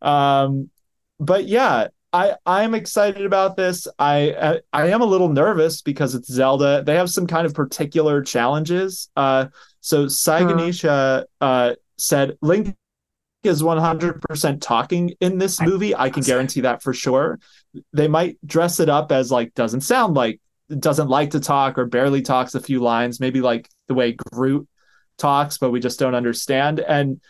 Um, 0.00 0.70
but 1.18 1.46
yeah, 1.46 1.88
I 2.12 2.36
I'm 2.46 2.74
excited 2.74 3.26
about 3.26 3.56
this. 3.56 3.88
I 3.98 4.60
I 4.72 4.88
am 4.88 5.02
a 5.02 5.06
little 5.06 5.28
nervous 5.28 5.82
because 5.82 6.14
it's 6.14 6.32
Zelda. 6.32 6.84
They 6.84 6.94
have 6.94 7.10
some 7.10 7.26
kind 7.26 7.46
of 7.46 7.54
particular 7.54 8.22
challenges. 8.22 9.10
Uh, 9.16 9.46
so 9.80 10.06
Sai 10.06 10.44
Ganesha 10.44 11.26
uh, 11.40 11.74
said 11.98 12.38
Link 12.40 12.76
is 13.46 13.62
100% 13.62 14.60
talking 14.60 15.12
in 15.20 15.38
this 15.38 15.60
movie. 15.60 15.94
I 15.94 16.10
can 16.10 16.22
guarantee 16.22 16.62
that 16.62 16.82
for 16.82 16.92
sure. 16.92 17.38
They 17.92 18.08
might 18.08 18.38
dress 18.46 18.80
it 18.80 18.88
up 18.88 19.12
as 19.12 19.30
like 19.30 19.54
doesn't 19.54 19.82
sound 19.82 20.14
like 20.14 20.40
doesn't 20.78 21.08
like 21.08 21.30
to 21.30 21.40
talk 21.40 21.78
or 21.78 21.86
barely 21.86 22.22
talks 22.22 22.54
a 22.54 22.60
few 22.60 22.80
lines, 22.80 23.20
maybe 23.20 23.40
like 23.40 23.68
the 23.88 23.94
way 23.94 24.12
Groot 24.12 24.66
talks, 25.18 25.58
but 25.58 25.70
we 25.70 25.80
just 25.80 25.98
don't 25.98 26.14
understand. 26.14 26.80
And 26.80 27.20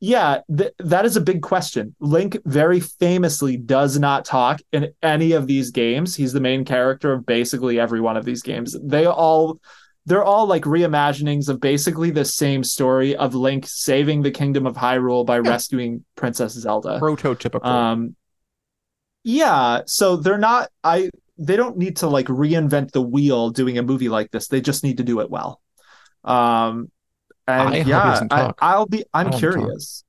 yeah, 0.00 0.40
th- 0.54 0.72
that 0.78 1.04
is 1.04 1.16
a 1.16 1.20
big 1.20 1.42
question. 1.42 1.94
Link 2.00 2.38
very 2.44 2.80
famously 2.80 3.56
does 3.56 3.98
not 3.98 4.24
talk 4.24 4.60
in 4.72 4.92
any 5.02 5.32
of 5.32 5.46
these 5.46 5.70
games. 5.70 6.16
He's 6.16 6.32
the 6.32 6.40
main 6.40 6.64
character 6.64 7.12
of 7.12 7.26
basically 7.26 7.78
every 7.78 8.00
one 8.00 8.16
of 8.16 8.24
these 8.24 8.42
games. 8.42 8.76
They 8.82 9.06
all 9.06 9.60
they're 10.10 10.24
all 10.24 10.46
like 10.46 10.64
reimaginings 10.64 11.48
of 11.48 11.60
basically 11.60 12.10
the 12.10 12.24
same 12.24 12.64
story 12.64 13.14
of 13.14 13.36
Link 13.36 13.64
saving 13.68 14.22
the 14.22 14.32
kingdom 14.32 14.66
of 14.66 14.74
Hyrule 14.74 15.24
by 15.24 15.36
yeah. 15.36 15.48
rescuing 15.48 16.04
Princess 16.16 16.54
Zelda. 16.54 16.98
Prototypical. 17.00 17.64
Um 17.64 18.16
yeah, 19.22 19.82
so 19.86 20.16
they're 20.16 20.36
not 20.36 20.68
I 20.82 21.10
they 21.38 21.54
don't 21.54 21.78
need 21.78 21.98
to 21.98 22.08
like 22.08 22.26
reinvent 22.26 22.90
the 22.90 23.00
wheel 23.00 23.50
doing 23.50 23.78
a 23.78 23.84
movie 23.84 24.08
like 24.08 24.32
this. 24.32 24.48
They 24.48 24.60
just 24.60 24.82
need 24.82 24.96
to 24.96 25.04
do 25.04 25.20
it 25.20 25.30
well. 25.30 25.60
Um 26.24 26.90
and 27.46 27.68
I 27.68 27.76
yeah, 27.76 28.52
I, 28.58 28.78
will 28.78 28.86
be. 28.86 29.04
I'm 29.14 29.30
curious. 29.30 30.04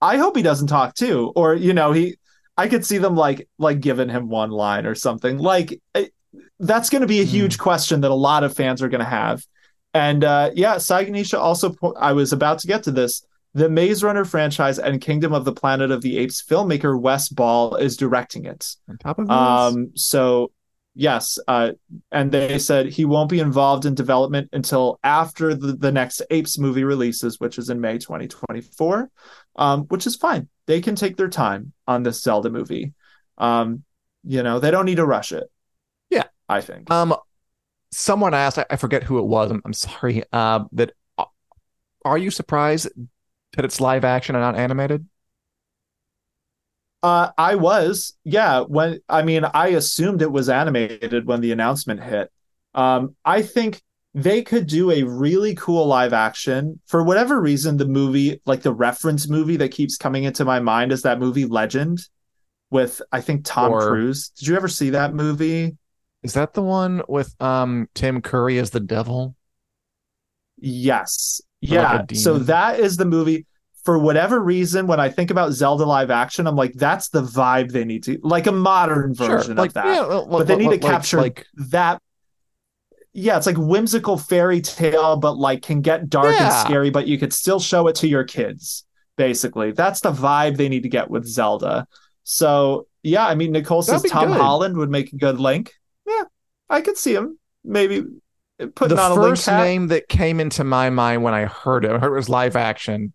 I 0.00 0.18
hope 0.18 0.36
he 0.36 0.42
doesn't 0.42 0.68
talk 0.68 0.94
too, 0.94 1.32
or 1.36 1.54
you 1.54 1.72
know, 1.72 1.92
he. 1.92 2.16
I 2.56 2.66
could 2.66 2.84
see 2.84 2.98
them 2.98 3.14
like 3.14 3.48
like 3.58 3.78
giving 3.78 4.08
him 4.08 4.28
one 4.28 4.50
line 4.50 4.86
or 4.86 4.94
something. 4.94 5.38
Like 5.38 5.80
it, 5.94 6.12
that's 6.58 6.90
going 6.90 7.02
to 7.02 7.06
be 7.06 7.20
a 7.20 7.24
huge 7.24 7.56
mm. 7.56 7.60
question 7.60 8.00
that 8.00 8.10
a 8.10 8.14
lot 8.14 8.44
of 8.44 8.54
fans 8.54 8.82
are 8.82 8.88
going 8.88 9.04
to 9.04 9.04
have. 9.04 9.44
And 9.94 10.24
uh, 10.24 10.50
yeah, 10.54 10.78
Sai 10.78 11.04
Ganesha 11.04 11.38
also. 11.38 11.74
I 11.98 12.12
was 12.12 12.32
about 12.32 12.58
to 12.60 12.66
get 12.66 12.82
to 12.84 12.90
this. 12.90 13.24
The 13.54 13.70
Maze 13.70 14.04
Runner 14.04 14.26
franchise 14.26 14.78
and 14.78 15.00
Kingdom 15.00 15.32
of 15.32 15.46
the 15.46 15.52
Planet 15.52 15.90
of 15.90 16.02
the 16.02 16.18
Apes 16.18 16.42
filmmaker 16.42 17.00
Wes 17.00 17.30
Ball 17.30 17.76
is 17.76 17.96
directing 17.96 18.44
it. 18.44 18.66
On 18.90 18.98
top 18.98 19.18
of 19.18 19.28
this, 19.28 19.34
um, 19.34 19.92
so 19.94 20.52
yes, 20.94 21.38
uh, 21.48 21.72
and 22.12 22.30
they 22.30 22.58
said 22.58 22.86
he 22.86 23.06
won't 23.06 23.30
be 23.30 23.40
involved 23.40 23.86
in 23.86 23.94
development 23.94 24.50
until 24.52 24.98
after 25.02 25.54
the, 25.54 25.72
the 25.72 25.90
next 25.90 26.20
Apes 26.30 26.58
movie 26.58 26.84
releases, 26.84 27.40
which 27.40 27.56
is 27.56 27.70
in 27.70 27.80
May 27.80 27.96
2024, 27.96 29.10
um, 29.56 29.84
which 29.84 30.06
is 30.06 30.16
fine. 30.16 30.48
They 30.66 30.82
can 30.82 30.94
take 30.94 31.16
their 31.16 31.30
time 31.30 31.72
on 31.86 32.02
this 32.02 32.22
Zelda 32.22 32.50
movie. 32.50 32.92
Um, 33.38 33.84
you 34.22 34.42
know, 34.42 34.58
they 34.58 34.70
don't 34.70 34.84
need 34.84 34.96
to 34.96 35.06
rush 35.06 35.32
it. 35.32 35.50
Yeah, 36.48 36.56
I 36.56 36.60
think. 36.60 36.90
Um, 36.90 37.14
someone 37.90 38.34
asked, 38.34 38.58
I, 38.58 38.66
I 38.70 38.76
forget 38.76 39.02
who 39.02 39.18
it 39.18 39.26
was. 39.26 39.50
I'm, 39.50 39.62
I'm 39.64 39.72
sorry. 39.72 40.22
Uh, 40.32 40.64
that 40.72 40.92
uh, 41.18 41.24
are 42.04 42.18
you 42.18 42.30
surprised 42.30 42.88
that 43.56 43.64
it's 43.64 43.80
live 43.80 44.04
action 44.04 44.34
and 44.34 44.42
not 44.42 44.56
animated? 44.56 45.06
Uh, 47.02 47.30
I 47.38 47.54
was, 47.54 48.14
yeah. 48.24 48.60
When 48.60 49.00
I 49.08 49.22
mean, 49.22 49.44
I 49.44 49.68
assumed 49.68 50.22
it 50.22 50.32
was 50.32 50.48
animated 50.48 51.26
when 51.26 51.40
the 51.40 51.52
announcement 51.52 52.02
hit. 52.02 52.32
Um, 52.74 53.14
I 53.24 53.42
think 53.42 53.80
they 54.14 54.42
could 54.42 54.66
do 54.66 54.90
a 54.90 55.02
really 55.02 55.54
cool 55.54 55.86
live 55.86 56.12
action 56.12 56.80
for 56.86 57.04
whatever 57.04 57.40
reason. 57.40 57.76
The 57.76 57.86
movie, 57.86 58.40
like 58.44 58.62
the 58.62 58.74
reference 58.74 59.28
movie 59.28 59.56
that 59.58 59.70
keeps 59.70 59.96
coming 59.96 60.24
into 60.24 60.44
my 60.44 60.58
mind, 60.58 60.90
is 60.90 61.02
that 61.02 61.20
movie 61.20 61.44
Legend 61.44 62.00
with 62.70 63.00
I 63.12 63.20
think 63.20 63.44
Tom 63.44 63.72
or, 63.72 63.86
Cruise. 63.86 64.30
Did 64.30 64.48
you 64.48 64.56
ever 64.56 64.68
see 64.68 64.90
that 64.90 65.14
movie? 65.14 65.76
Is 66.26 66.34
that 66.34 66.54
the 66.54 66.62
one 66.62 67.02
with 67.08 67.34
um 67.40 67.88
Tim 67.94 68.20
Curry 68.20 68.58
as 68.58 68.70
the 68.70 68.80
devil? 68.80 69.34
Yes. 70.58 71.40
Yeah. 71.60 72.04
Like 72.08 72.14
so 72.14 72.38
that 72.38 72.80
is 72.80 72.96
the 72.96 73.04
movie 73.04 73.46
for 73.86 73.98
whatever 74.00 74.40
reason, 74.40 74.88
when 74.88 74.98
I 74.98 75.08
think 75.08 75.30
about 75.30 75.52
Zelda 75.52 75.84
live 75.84 76.10
action, 76.10 76.48
I'm 76.48 76.56
like, 76.56 76.72
that's 76.74 77.08
the 77.08 77.22
vibe 77.22 77.70
they 77.70 77.84
need 77.84 78.02
to 78.02 78.18
like 78.20 78.48
a 78.48 78.52
modern 78.52 79.14
version 79.14 79.40
sure, 79.42 79.54
like, 79.54 79.70
of 79.70 79.74
that. 79.74 79.86
Yeah, 79.86 80.06
well, 80.08 80.26
but 80.26 80.48
they 80.48 80.56
need 80.56 80.70
to 80.70 80.78
capture 80.78 81.18
like, 81.18 81.46
that. 81.70 82.02
Yeah, 83.12 83.36
it's 83.36 83.46
like 83.46 83.56
whimsical 83.56 84.18
fairy 84.18 84.60
tale, 84.60 85.16
but 85.16 85.38
like 85.38 85.62
can 85.62 85.82
get 85.82 86.10
dark 86.10 86.34
yeah. 86.34 86.46
and 86.46 86.66
scary, 86.66 86.90
but 86.90 87.06
you 87.06 87.16
could 87.16 87.32
still 87.32 87.60
show 87.60 87.86
it 87.86 87.94
to 87.96 88.08
your 88.08 88.24
kids. 88.24 88.84
Basically, 89.16 89.70
that's 89.70 90.00
the 90.00 90.12
vibe 90.12 90.56
they 90.56 90.68
need 90.68 90.82
to 90.82 90.90
get 90.90 91.08
with 91.08 91.24
Zelda. 91.24 91.86
So 92.24 92.88
yeah, 93.04 93.24
I 93.24 93.36
mean, 93.36 93.52
Nicole 93.52 93.82
says 93.82 94.02
Tom 94.02 94.28
good. 94.28 94.36
Holland 94.36 94.76
would 94.76 94.90
make 94.90 95.12
a 95.12 95.16
good 95.16 95.38
Link. 95.38 95.72
Yeah, 96.06 96.24
I 96.68 96.80
could 96.80 96.96
see 96.96 97.14
him 97.14 97.38
maybe 97.64 98.04
putting 98.74 98.96
the 98.96 99.02
on 99.02 99.12
a 99.12 99.14
first 99.16 99.48
name 99.48 99.88
that 99.88 100.08
came 100.08 100.40
into 100.40 100.64
my 100.64 100.90
mind 100.90 101.22
when 101.22 101.34
I 101.34 101.44
heard 101.44 101.84
it, 101.84 101.90
I 101.90 101.98
heard 101.98 102.12
it 102.12 102.16
was 102.16 102.28
live 102.28 102.56
action 102.56 103.12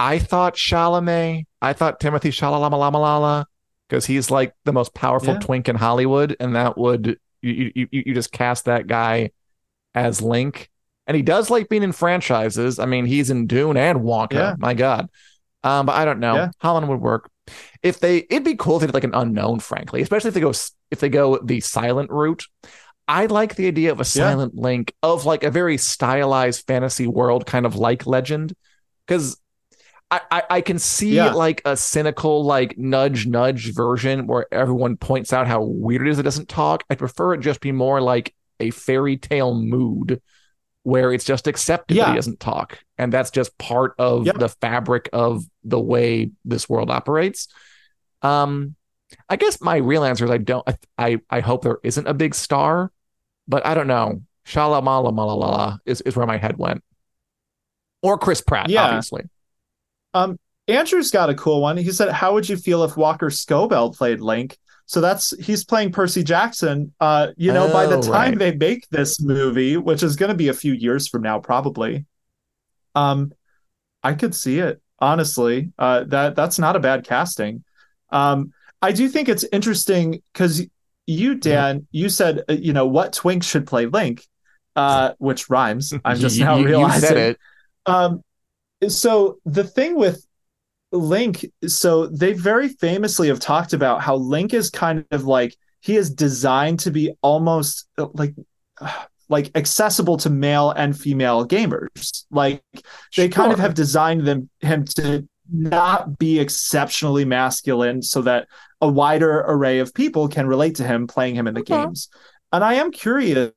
I 0.00 0.18
thought 0.18 0.54
Chalamet, 0.54 1.44
I 1.60 1.74
thought 1.74 2.00
Timothy 2.00 2.30
Shalalama 2.30 3.44
because 3.86 4.06
he's 4.06 4.30
like 4.30 4.54
the 4.64 4.72
most 4.72 4.94
powerful 4.94 5.34
yeah. 5.34 5.40
twink 5.40 5.68
in 5.68 5.76
Hollywood, 5.76 6.36
and 6.40 6.56
that 6.56 6.78
would 6.78 7.18
you, 7.42 7.70
you 7.74 7.88
you 7.90 8.14
just 8.14 8.32
cast 8.32 8.64
that 8.64 8.86
guy 8.86 9.30
as 9.94 10.22
Link, 10.22 10.70
and 11.06 11.14
he 11.14 11.22
does 11.22 11.50
like 11.50 11.68
being 11.68 11.82
in 11.82 11.92
franchises. 11.92 12.78
I 12.78 12.86
mean, 12.86 13.04
he's 13.04 13.28
in 13.28 13.46
Dune 13.46 13.76
and 13.76 14.00
Wonka. 14.00 14.32
Yeah. 14.32 14.54
My 14.58 14.72
God, 14.72 15.10
um, 15.64 15.84
but 15.84 15.96
I 15.96 16.06
don't 16.06 16.20
know. 16.20 16.34
Yeah. 16.34 16.50
Holland 16.60 16.88
would 16.88 17.00
work 17.00 17.30
if 17.82 18.00
they. 18.00 18.18
It'd 18.30 18.44
be 18.44 18.56
cool 18.56 18.76
if 18.76 18.80
they 18.80 18.86
did 18.86 18.94
like 18.94 19.04
an 19.04 19.14
unknown, 19.14 19.60
frankly, 19.60 20.02
especially 20.02 20.28
if 20.28 20.34
they 20.34 20.40
go 20.40 20.52
if 20.90 21.00
they 21.00 21.08
go 21.08 21.38
the 21.38 21.60
silent 21.60 22.10
route. 22.10 22.46
I 23.08 23.26
like 23.26 23.56
the 23.56 23.66
idea 23.66 23.90
of 23.90 23.98
a 23.98 24.04
silent 24.04 24.52
yeah. 24.54 24.62
link 24.62 24.94
of 25.02 25.26
like 25.26 25.42
a 25.42 25.50
very 25.50 25.76
stylized 25.76 26.66
fantasy 26.66 27.08
world, 27.08 27.44
kind 27.44 27.66
of 27.66 27.74
like 27.74 28.06
Legend, 28.06 28.54
because 29.04 29.36
I, 30.12 30.42
I, 30.50 30.60
can 30.60 30.78
see 30.80 31.14
yeah. 31.14 31.32
like 31.32 31.62
a 31.64 31.76
cynical 31.76 32.44
like 32.44 32.76
nudge 32.76 33.26
nudge 33.26 33.72
version 33.72 34.26
where 34.26 34.52
everyone 34.52 34.96
points 34.96 35.32
out 35.32 35.46
how 35.46 35.62
weird 35.62 36.06
it 36.06 36.10
is 36.10 36.18
it 36.18 36.24
doesn't 36.24 36.48
talk. 36.48 36.82
I 36.90 36.96
prefer 36.96 37.34
it 37.34 37.40
just 37.40 37.60
be 37.60 37.70
more 37.70 38.00
like 38.00 38.34
a 38.58 38.70
fairy 38.70 39.16
tale 39.16 39.54
mood 39.54 40.20
where 40.82 41.12
it's 41.12 41.24
just 41.24 41.46
accepted 41.46 41.96
yeah. 41.96 42.06
that 42.06 42.10
he 42.10 42.16
doesn't 42.16 42.40
talk. 42.40 42.80
And 42.98 43.12
that's 43.12 43.30
just 43.30 43.56
part 43.56 43.94
of 43.98 44.26
yep. 44.26 44.38
the 44.38 44.48
fabric 44.48 45.08
of 45.12 45.44
the 45.62 45.80
way 45.80 46.32
this 46.44 46.68
world 46.68 46.90
operates. 46.90 47.46
Um 48.22 48.76
I 49.28 49.36
guess 49.36 49.60
my 49.60 49.76
real 49.76 50.04
answer 50.04 50.24
is 50.24 50.30
I 50.30 50.38
don't 50.38 50.66
I 50.98 51.18
I 51.28 51.40
hope 51.40 51.62
there 51.62 51.78
isn't 51.82 52.06
a 52.06 52.14
big 52.14 52.34
star, 52.34 52.92
but 53.48 53.64
I 53.66 53.74
don't 53.74 53.86
know. 53.86 54.22
Shalamala 54.46 55.12
malala 55.12 55.78
is, 55.84 56.00
is 56.02 56.16
where 56.16 56.26
my 56.26 56.36
head 56.36 56.56
went. 56.56 56.82
Or 58.02 58.18
Chris 58.18 58.40
Pratt, 58.40 58.70
yeah. 58.70 58.84
obviously. 58.84 59.24
Um, 60.14 60.38
Andrew's 60.66 61.10
got 61.10 61.30
a 61.30 61.34
cool 61.34 61.60
one. 61.60 61.76
He 61.76 61.92
said, 61.92 62.10
"How 62.10 62.32
would 62.32 62.48
you 62.48 62.56
feel 62.56 62.82
if 62.84 62.96
Walker 62.96 63.26
Scobell 63.26 63.94
played 63.94 64.20
Link?" 64.20 64.56
So 64.86 65.00
that's 65.00 65.36
he's 65.38 65.64
playing 65.64 65.92
Percy 65.92 66.24
Jackson. 66.24 66.92
Uh, 66.98 67.28
you 67.36 67.52
know, 67.52 67.68
oh, 67.68 67.72
by 67.72 67.86
the 67.86 67.98
oh, 67.98 68.02
time 68.02 68.30
right. 68.30 68.38
they 68.38 68.54
make 68.54 68.88
this 68.88 69.20
movie, 69.20 69.76
which 69.76 70.02
is 70.02 70.16
going 70.16 70.30
to 70.30 70.36
be 70.36 70.48
a 70.48 70.54
few 70.54 70.72
years 70.72 71.06
from 71.06 71.22
now, 71.22 71.38
probably, 71.38 72.06
um, 72.94 73.32
I 74.02 74.14
could 74.14 74.34
see 74.34 74.58
it 74.58 74.80
honestly. 74.98 75.72
Uh, 75.78 76.04
that 76.04 76.36
that's 76.36 76.58
not 76.58 76.76
a 76.76 76.80
bad 76.80 77.04
casting. 77.04 77.64
Um, 78.10 78.52
I 78.82 78.92
do 78.92 79.08
think 79.08 79.28
it's 79.28 79.44
interesting 79.52 80.22
because 80.32 80.66
you, 81.06 81.34
Dan, 81.34 81.86
you 81.90 82.08
said 82.08 82.44
uh, 82.48 82.52
you 82.52 82.72
know 82.72 82.86
what 82.86 83.12
twink 83.12 83.42
should 83.42 83.66
play 83.66 83.86
Link, 83.86 84.26
uh, 84.76 85.12
which 85.18 85.50
rhymes. 85.50 85.92
I'm 86.04 86.18
just 86.18 86.38
now 86.40 86.60
realizing. 86.60 87.16
it. 87.16 87.38
Um, 87.86 88.22
so 88.88 89.38
the 89.44 89.64
thing 89.64 89.96
with 89.96 90.24
Link, 90.92 91.44
so 91.66 92.06
they 92.06 92.32
very 92.32 92.68
famously 92.68 93.28
have 93.28 93.40
talked 93.40 93.72
about 93.72 94.02
how 94.02 94.16
Link 94.16 94.54
is 94.54 94.70
kind 94.70 95.04
of 95.10 95.24
like 95.24 95.56
he 95.80 95.96
is 95.96 96.10
designed 96.10 96.80
to 96.80 96.90
be 96.90 97.12
almost 97.22 97.88
uh, 97.98 98.08
like 98.14 98.34
like 99.28 99.50
accessible 99.54 100.16
to 100.16 100.30
male 100.30 100.70
and 100.72 100.98
female 100.98 101.46
gamers. 101.46 102.24
Like 102.30 102.62
they 102.72 102.82
sure. 103.10 103.28
kind 103.28 103.52
of 103.52 103.58
have 103.60 103.74
designed 103.74 104.26
them 104.26 104.50
him 104.60 104.84
to 104.96 105.28
not 105.52 106.18
be 106.18 106.38
exceptionally 106.38 107.24
masculine 107.24 108.02
so 108.02 108.22
that 108.22 108.48
a 108.80 108.88
wider 108.88 109.40
array 109.40 109.78
of 109.78 109.92
people 109.94 110.28
can 110.28 110.46
relate 110.46 110.76
to 110.76 110.84
him 110.84 111.06
playing 111.06 111.34
him 111.34 111.46
in 111.46 111.54
the 111.54 111.60
okay. 111.60 111.84
games. 111.84 112.08
And 112.52 112.64
I 112.64 112.74
am 112.74 112.90
curious 112.90 113.52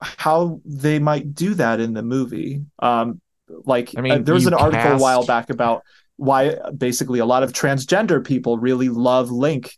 how 0.00 0.60
they 0.64 0.98
might 0.98 1.34
do 1.34 1.54
that 1.54 1.80
in 1.80 1.92
the 1.92 2.02
movie. 2.02 2.64
Um, 2.78 3.20
like, 3.48 3.92
I 3.96 4.00
mean, 4.00 4.12
uh, 4.12 4.18
there 4.18 4.34
was 4.34 4.46
an 4.46 4.54
article 4.54 4.82
cast... 4.82 5.00
a 5.00 5.02
while 5.02 5.24
back 5.24 5.50
about 5.50 5.82
why 6.16 6.56
basically 6.76 7.20
a 7.20 7.26
lot 7.26 7.42
of 7.42 7.52
transgender 7.52 8.24
people 8.24 8.58
really 8.58 8.88
love 8.88 9.30
Link 9.30 9.76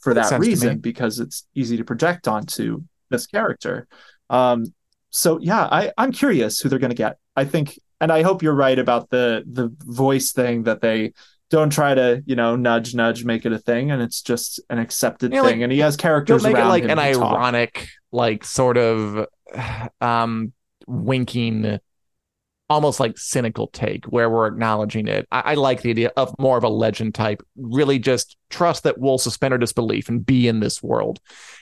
for 0.00 0.14
that, 0.14 0.30
that 0.30 0.40
reason 0.40 0.78
because 0.78 1.20
it's 1.20 1.46
easy 1.54 1.76
to 1.76 1.84
project 1.84 2.28
onto 2.28 2.82
this 3.10 3.26
character. 3.26 3.86
Um, 4.30 4.74
so 5.10 5.38
yeah, 5.40 5.68
I, 5.70 5.92
I'm 5.96 6.12
curious 6.12 6.58
who 6.58 6.68
they're 6.68 6.78
going 6.78 6.90
to 6.90 6.96
get. 6.96 7.18
I 7.36 7.44
think, 7.44 7.78
and 8.00 8.12
I 8.12 8.22
hope 8.22 8.42
you're 8.42 8.54
right 8.54 8.78
about 8.78 9.10
the 9.10 9.44
the 9.46 9.72
voice 9.80 10.32
thing 10.32 10.64
that 10.64 10.80
they 10.80 11.12
don't 11.50 11.70
try 11.70 11.94
to 11.94 12.22
you 12.26 12.36
know 12.36 12.56
nudge 12.56 12.94
nudge 12.94 13.24
make 13.24 13.46
it 13.46 13.52
a 13.52 13.58
thing 13.58 13.90
and 13.90 14.02
it's 14.02 14.22
just 14.22 14.60
an 14.70 14.78
accepted 14.78 15.32
Yeah, 15.32 15.42
thing 15.42 15.56
like, 15.56 15.62
and 15.62 15.72
he 15.72 15.78
has 15.80 15.96
characters 15.96 16.42
Don't 16.42 16.52
make 16.52 16.58
it 16.58 16.66
like 16.66 16.84
an 16.84 16.98
who 16.98 17.08
talk. 17.10 17.30
ironic, 17.30 17.88
like 18.12 18.44
sort 18.44 18.76
of 18.76 19.26
um 20.00 20.52
winking 20.86 21.80
almost 22.70 22.98
like 22.98 23.18
cynical 23.18 23.66
take 23.68 24.06
where 24.06 24.30
we're 24.30 24.46
acknowledging 24.46 25.06
it. 25.06 25.28
I, 25.30 25.40
I 25.40 25.54
like 25.54 25.82
the 25.82 25.90
idea 25.90 26.10
of 26.16 26.34
more 26.38 26.56
of 26.56 26.64
a 26.64 26.68
legend 26.68 27.14
type. 27.14 27.42
Really 27.56 27.98
just 27.98 28.36
trust 28.48 28.84
that 28.84 28.98
we'll 28.98 29.18
suspend 29.18 29.52
our 29.52 29.58
disbelief 29.58 30.08
and 30.08 30.24
be 30.24 30.48
in 30.48 30.60
this 30.60 30.82
world. 30.82 31.20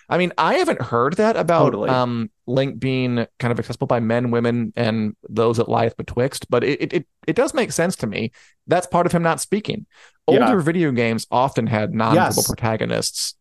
I 0.09 0.17
mean, 0.19 0.33
I 0.39 0.55
haven't 0.55 0.81
heard 0.81 1.15
that 1.15 1.37
about 1.37 1.65
Totally. 1.65 1.91
um 1.91 2.31
Link 2.47 2.79
being 2.79 3.27
kind 3.39 3.53
of 3.53 3.59
accessible 3.59 3.87
by 3.87 4.01
men, 4.01 4.31
women, 4.31 4.73
and 4.77 5.17
those 5.29 5.57
that 5.57 5.69
lieth 5.69 5.97
betwixt, 5.97 6.49
but 6.51 6.63
it 6.65 6.93
it, 6.93 7.07
it, 7.27 7.37
does 7.37 7.55
make 7.55 7.73
sense 7.73 7.97
to 7.97 8.07
me. 8.07 8.31
That's 8.67 8.87
part 8.87 9.07
of 9.07 9.13
him 9.13 9.23
not 9.23 9.41
speaking. 9.41 9.87
Yeah. 10.29 10.41
Older 10.47 10.61
video 10.61 10.93
games 10.93 11.27
often 11.31 11.67
had 11.67 11.95
non-verbal 11.95 12.35
Yes. 12.37 12.47
protagonists 12.47 13.35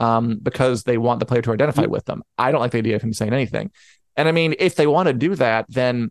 um, 0.00 0.38
because 0.42 0.84
they 0.84 0.98
want 0.98 1.20
the 1.20 1.26
player 1.26 1.42
to 1.42 1.52
identify 1.52 1.82
Yeah. 1.82 1.88
with 1.88 2.04
them. 2.06 2.22
I 2.38 2.50
don't 2.52 2.60
like 2.60 2.70
the 2.72 2.78
idea 2.78 2.96
of 2.96 3.02
him 3.02 3.12
saying 3.12 3.32
anything. 3.32 3.70
And 4.16 4.28
I 4.28 4.32
mean, 4.32 4.54
if 4.58 4.76
they 4.76 4.86
want 4.86 5.08
to 5.08 5.12
do 5.12 5.34
that, 5.34 5.66
then 5.68 6.10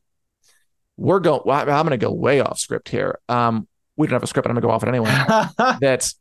we're 0.97 1.19
going. 1.19 1.41
Well, 1.45 1.59
I'm 1.59 1.65
going 1.67 1.89
to 1.91 1.97
go 1.97 2.11
way 2.11 2.39
off 2.39 2.59
script 2.59 2.89
here. 2.89 3.19
Um, 3.29 3.67
we 3.97 4.07
don't 4.07 4.13
have 4.13 4.23
a 4.23 4.27
script, 4.27 4.45
but 4.45 4.51
I'm 4.51 4.55
going 4.55 4.61
to 4.61 4.67
go 4.67 4.71
off 4.73 4.83
it 4.83 4.89
anyway. 4.89 5.77
That's 5.81 6.15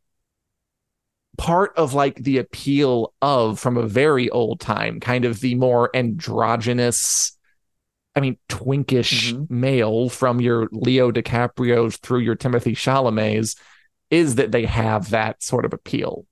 part 1.37 1.73
of 1.77 1.93
like 1.93 2.15
the 2.17 2.37
appeal 2.37 3.13
of 3.21 3.59
from 3.59 3.77
a 3.77 3.87
very 3.87 4.29
old 4.29 4.59
time, 4.59 4.99
kind 4.99 5.25
of 5.25 5.39
the 5.39 5.55
more 5.55 5.89
androgynous. 5.95 7.35
I 8.15 8.19
mean, 8.19 8.37
twinkish 8.47 9.33
Mhm. 9.33 9.49
male 9.49 10.09
from 10.09 10.39
your 10.39 10.69
Leo 10.71 11.11
DiCaprio's 11.11 11.97
through 11.97 12.19
your 12.19 12.35
Timothy 12.35 12.73
Chalamet's 12.75 13.55
is 14.11 14.35
that 14.35 14.51
they 14.51 14.65
have 14.65 15.09
that 15.09 15.41
sort 15.41 15.65
of 15.65 15.73
appeal. 15.73 16.27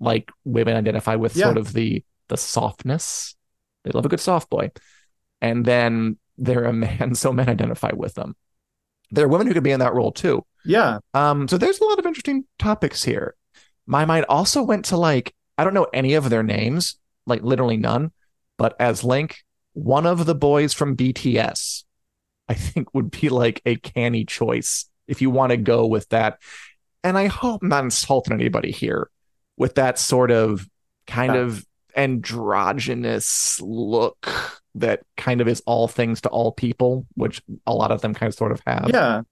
Like 0.00 0.30
women 0.44 0.76
identify 0.76 1.16
with 1.16 1.36
Yeah. 1.36 1.44
sort 1.46 1.58
of 1.58 1.72
the 1.74 2.02
the 2.28 2.36
softness. 2.38 3.36
They 3.84 3.90
love 3.92 4.04
a 4.06 4.08
good 4.08 4.20
soft 4.20 4.50
boy. 4.50 4.72
And 5.40 5.64
then 5.64 6.16
they're 6.38 6.64
a 6.64 6.72
man, 6.72 7.14
so 7.14 7.32
men 7.32 7.48
identify 7.48 7.92
with 7.94 8.14
them. 8.14 8.36
There 9.10 9.24
are 9.24 9.28
women 9.28 9.46
who 9.46 9.54
could 9.54 9.62
be 9.62 9.70
in 9.70 9.80
that 9.80 9.94
role 9.94 10.12
too. 10.12 10.44
yeah 10.64 10.98
Um, 11.14 11.48
so 11.48 11.58
there's 11.58 11.80
a 11.80 11.84
lot 11.84 11.98
of 11.98 12.06
interesting 12.06 12.44
topics 12.58 13.04
here. 13.04 13.34
My 13.86 14.04
mind 14.04 14.26
also 14.28 14.62
went 14.62 14.86
to 14.86 14.96
like, 14.96 15.32
I 15.56 15.64
don't 15.64 15.74
know 15.74 15.86
any 15.92 16.14
of 16.14 16.28
their 16.28 16.42
names, 16.42 16.98
like 17.26 17.42
literally 17.42 17.76
none, 17.76 18.12
but 18.58 18.74
as 18.80 19.04
Link, 19.04 19.38
one 19.74 20.06
of 20.06 20.26
the 20.26 20.34
boys 20.34 20.72
from 20.72 20.96
BTS, 20.96 21.84
I 22.48 22.54
think 22.54 22.94
would 22.94 23.10
be 23.10 23.28
like 23.28 23.60
a 23.66 23.76
canny 23.76 24.24
choice 24.24 24.86
if 25.06 25.20
you 25.22 25.30
want 25.30 25.50
to 25.50 25.56
go 25.56 25.86
with 25.86 26.08
that. 26.08 26.38
And 27.04 27.16
I 27.16 27.26
hope 27.26 27.62
I'm 27.62 27.68
not 27.68 27.84
insulting 27.84 28.34
anybody 28.34 28.70
here 28.70 29.10
with 29.56 29.76
that 29.76 29.98
sort 29.98 30.30
of 30.30 30.66
kind 31.06 31.36
of 31.36 31.64
androgynous 31.96 33.60
look 33.62 34.28
that 34.74 35.00
kind 35.16 35.40
of 35.40 35.48
is 35.48 35.62
all 35.66 35.88
things 35.88 36.20
to 36.20 36.28
all 36.28 36.52
people, 36.52 37.06
which 37.14 37.40
a 37.66 37.74
lot 37.74 37.90
of 37.90 38.02
them 38.02 38.12
kind 38.14 38.28
of 38.28 38.34
sort 38.34 38.52
of 38.52 38.60
have. 38.66 38.90
yeah 38.92 39.22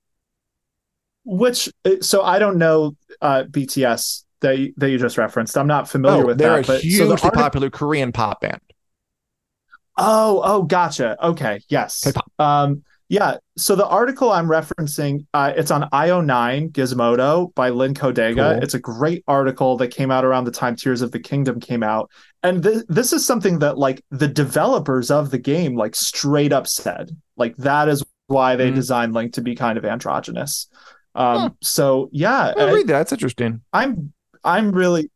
which 1.26 1.70
uh, 1.86 1.92
so 2.02 2.22
i 2.22 2.38
don't 2.38 2.58
know 2.58 2.94
uh 3.22 3.44
bts 3.44 4.24
that 4.40 4.58
you, 4.58 4.74
that 4.76 4.90
you 4.90 4.98
just 4.98 5.16
referenced 5.16 5.56
i'm 5.56 5.66
not 5.66 5.88
familiar 5.88 6.22
Oh, 6.22 6.26
with 6.26 6.38
they're 6.38 6.50
that 6.62 6.64
a 6.64 6.66
but 6.66 6.80
so 6.82 6.82
hugely 6.82 7.06
the 7.06 7.22
arti- 7.22 7.30
popular 7.30 7.70
Korean 7.70 8.12
pop 8.12 8.40
band. 8.42 8.60
Oh, 9.96 10.42
oh, 10.44 10.62
gotcha. 10.64 11.16
Okay, 11.24 11.60
yes. 11.68 12.00
K-pop. 12.02 12.30
Um, 12.38 12.82
yeah. 13.14 13.36
So 13.56 13.76
the 13.76 13.86
article 13.86 14.32
I'm 14.32 14.46
referencing, 14.48 15.26
uh, 15.34 15.52
it's 15.56 15.70
on 15.70 15.82
IO9 15.90 16.72
Gizmodo 16.72 17.54
by 17.54 17.68
Lynn 17.70 17.94
Codega. 17.94 18.54
Cool. 18.54 18.62
It's 18.64 18.74
a 18.74 18.80
great 18.80 19.22
article 19.28 19.76
that 19.76 19.88
came 19.88 20.10
out 20.10 20.24
around 20.24 20.44
the 20.44 20.50
time 20.50 20.74
Tears 20.74 21.00
of 21.00 21.12
the 21.12 21.20
Kingdom 21.20 21.60
came 21.60 21.82
out, 21.84 22.10
and 22.42 22.62
th- 22.62 22.84
this 22.88 23.12
is 23.12 23.24
something 23.24 23.60
that 23.60 23.78
like 23.78 24.02
the 24.10 24.26
developers 24.26 25.10
of 25.12 25.30
the 25.30 25.38
game 25.38 25.76
like 25.76 25.94
straight 25.94 26.52
up 26.52 26.66
said, 26.66 27.10
like 27.36 27.56
that 27.58 27.88
is 27.88 28.02
why 28.26 28.56
they 28.56 28.70
Mhm. 28.70 28.74
designed 28.74 29.12
Link 29.14 29.34
to 29.34 29.42
be 29.42 29.54
kind 29.54 29.78
of 29.78 29.84
androgynous. 29.84 30.68
Um, 31.14 31.38
Huh. 31.38 31.50
so 31.62 32.08
yeah, 32.10 32.52
I 32.56 32.62
I- 32.62 32.72
read 32.72 32.86
that. 32.88 32.98
That's 32.98 33.12
interesting. 33.12 33.60
I'm 33.72 34.12
I'm 34.42 34.72
really 34.72 35.10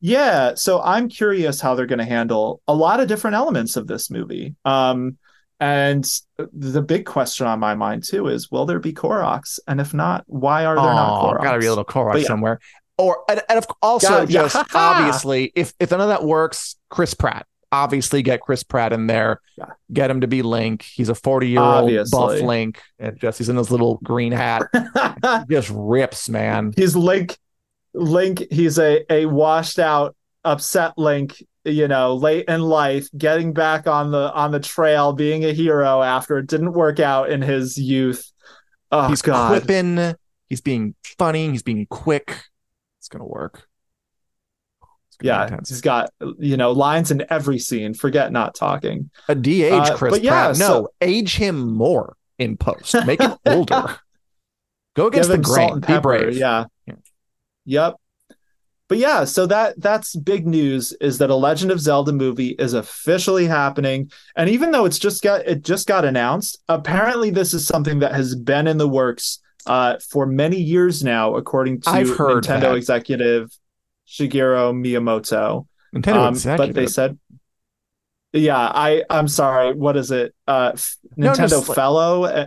yeah, 0.00 0.54
so 0.54 0.80
I'm 0.82 1.08
curious 1.08 1.60
how 1.60 1.74
they're 1.74 1.86
going 1.86 1.98
to 1.98 2.04
handle 2.04 2.60
a 2.68 2.74
lot 2.74 3.00
of 3.00 3.08
different 3.08 3.34
elements 3.34 3.76
of 3.76 3.86
this 3.86 4.10
movie. 4.10 4.54
Um 4.64 5.16
and 5.60 6.06
the 6.52 6.82
big 6.82 7.06
question 7.06 7.46
on 7.46 7.58
my 7.58 7.74
mind 7.74 8.04
too 8.04 8.28
is 8.28 8.50
will 8.50 8.66
there 8.66 8.78
be 8.78 8.92
Koroks 8.92 9.58
and 9.66 9.80
if 9.80 9.94
not 9.94 10.22
why 10.26 10.64
are 10.66 10.74
there 10.74 10.84
not 10.84 11.22
Oh, 11.22 11.32
Koroks? 11.32 11.42
gotta 11.42 11.58
be 11.58 11.66
a 11.66 11.70
little 11.70 11.84
Korok 11.84 12.20
yeah. 12.20 12.26
somewhere. 12.26 12.60
Or 12.98 13.24
and, 13.28 13.42
and 13.48 13.58
of, 13.58 13.66
also 13.82 14.08
Gotta- 14.08 14.32
yeah. 14.32 14.42
just 14.48 14.74
obviously, 14.74 15.52
if 15.54 15.72
if 15.80 15.90
none 15.90 16.00
of 16.00 16.08
that 16.08 16.24
works, 16.24 16.76
Chris 16.88 17.12
Pratt. 17.14 17.46
Obviously, 17.72 18.22
get 18.22 18.40
Chris 18.40 18.62
Pratt 18.62 18.92
in 18.94 19.06
there. 19.06 19.40
Yeah. 19.58 19.66
Get 19.92 20.10
him 20.10 20.22
to 20.22 20.26
be 20.26 20.40
Link. 20.42 20.82
He's 20.82 21.08
a 21.10 21.14
forty 21.14 21.48
year 21.48 21.60
old 21.60 21.90
buff 22.10 22.40
Link, 22.40 22.80
and 22.98 23.18
just 23.18 23.36
he's 23.38 23.48
in 23.50 23.56
his 23.56 23.70
little 23.70 23.98
green 24.02 24.32
hat. 24.32 24.62
Just 25.50 25.70
rips, 25.74 26.28
man. 26.30 26.72
he's 26.76 26.94
Link 26.96 27.36
Link 27.92 28.44
he's 28.50 28.78
a 28.78 29.04
a 29.12 29.26
washed 29.26 29.78
out 29.78 30.14
upset 30.44 30.96
Link 30.96 31.42
you 31.66 31.88
know 31.88 32.14
late 32.14 32.44
in 32.48 32.60
life 32.62 33.08
getting 33.18 33.52
back 33.52 33.86
on 33.86 34.10
the 34.12 34.32
on 34.32 34.50
the 34.52 34.60
trail 34.60 35.12
being 35.12 35.44
a 35.44 35.52
hero 35.52 36.02
after 36.02 36.38
it 36.38 36.46
didn't 36.46 36.72
work 36.72 37.00
out 37.00 37.30
in 37.30 37.42
his 37.42 37.76
youth 37.76 38.32
oh 38.92 39.08
he's 39.08 39.22
god 39.22 39.48
quipping. 39.62 40.14
He's 40.48 40.60
being 40.60 40.94
funny. 41.18 41.50
He's 41.50 41.64
being 41.64 41.86
quick. 41.86 42.40
It's 43.00 43.08
gonna 43.08 43.26
work. 43.26 43.66
It's 45.08 45.16
gonna 45.18 45.50
yeah 45.50 45.58
he's 45.66 45.80
got 45.80 46.10
you 46.38 46.56
know 46.56 46.70
lines 46.72 47.10
in 47.10 47.24
every 47.30 47.58
scene 47.58 47.94
forget 47.94 48.30
not 48.30 48.54
talking 48.54 49.10
a 49.28 49.34
de-age 49.34 49.72
Uh, 49.72 49.96
Chris 49.96 50.12
but 50.12 50.22
yeah, 50.22 50.46
Pratt. 50.46 50.58
No, 50.58 50.66
so- 50.66 50.88
age 51.00 51.36
him 51.36 51.72
more 51.74 52.16
in 52.38 52.56
post. 52.56 52.94
Make 53.06 53.20
him 53.20 53.34
older. 53.46 53.96
Go 54.94 55.08
against 55.08 55.30
the 55.30 55.38
grain. 55.38 55.72
and 55.72 55.86
Be 55.86 55.98
brave. 55.98 56.36
yeah 56.36 56.66
Yeah. 56.86 56.94
yep 57.64 57.94
but 58.88 58.98
yeah 58.98 59.24
so 59.24 59.46
that 59.46 59.78
that's 59.80 60.14
big 60.16 60.46
news 60.46 60.92
is 61.00 61.18
that 61.18 61.30
a 61.30 61.34
legend 61.34 61.70
of 61.72 61.80
zelda 61.80 62.12
movie 62.12 62.50
is 62.58 62.72
officially 62.74 63.46
happening 63.46 64.10
and 64.36 64.48
even 64.50 64.70
though 64.70 64.84
it's 64.84 64.98
just 64.98 65.22
got 65.22 65.40
it 65.46 65.62
just 65.64 65.86
got 65.86 66.04
announced 66.04 66.58
apparently 66.68 67.30
this 67.30 67.52
is 67.54 67.66
something 67.66 67.98
that 68.00 68.12
has 68.14 68.34
been 68.34 68.66
in 68.66 68.78
the 68.78 68.88
works 68.88 69.40
uh, 69.66 69.96
for 70.10 70.26
many 70.26 70.56
years 70.58 71.02
now 71.02 71.34
according 71.34 71.80
to 71.80 71.90
nintendo 71.90 72.60
that. 72.60 72.76
executive 72.76 73.50
shigeru 74.06 74.72
miyamoto 74.72 75.66
Nintendo 75.94 76.16
um, 76.28 76.34
executive. 76.34 76.74
but 76.74 76.80
they 76.80 76.86
said 76.86 77.18
yeah 78.32 78.58
i 78.74 79.02
i'm 79.10 79.28
sorry 79.28 79.74
what 79.74 79.96
is 79.96 80.10
it 80.10 80.34
uh 80.46 80.72
f- 80.74 80.96
No, 81.16 81.32
nintendo 81.32 81.48
just 81.48 81.68
like- 81.68 81.76
fellow 81.76 82.24
Uh, 82.24 82.46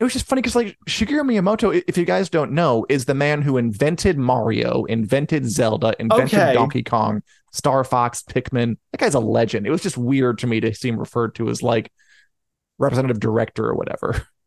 it 0.00 0.04
was 0.04 0.12
just 0.12 0.26
funny 0.26 0.42
because 0.42 0.54
like 0.56 0.76
Shigeru 0.86 1.22
Miyamoto, 1.22 1.82
if 1.88 1.98
you 1.98 2.04
guys 2.04 2.28
don't 2.28 2.52
know, 2.52 2.86
is 2.88 3.04
the 3.06 3.14
man 3.14 3.42
who 3.42 3.56
invented 3.56 4.16
Mario, 4.18 4.84
invented 4.84 5.48
Zelda, 5.50 5.94
invented 5.98 6.38
Okay. 6.38 6.52
Donkey 6.54 6.82
Kong, 6.84 7.22
Star 7.52 7.82
Fox, 7.84 8.22
Pikmin. 8.22 8.76
That 8.92 8.98
guy's 9.00 9.14
a 9.14 9.20
legend. 9.20 9.66
It 9.66 9.70
was 9.70 9.82
just 9.82 9.98
weird 9.98 10.38
to 10.38 10.46
me 10.46 10.60
to 10.60 10.72
see 10.74 10.88
him 10.88 10.98
referred 10.98 11.34
to 11.36 11.48
as 11.48 11.62
like 11.62 11.90
representative 12.78 13.18
director 13.20 13.66
or 13.66 13.74
whatever. 13.74 14.26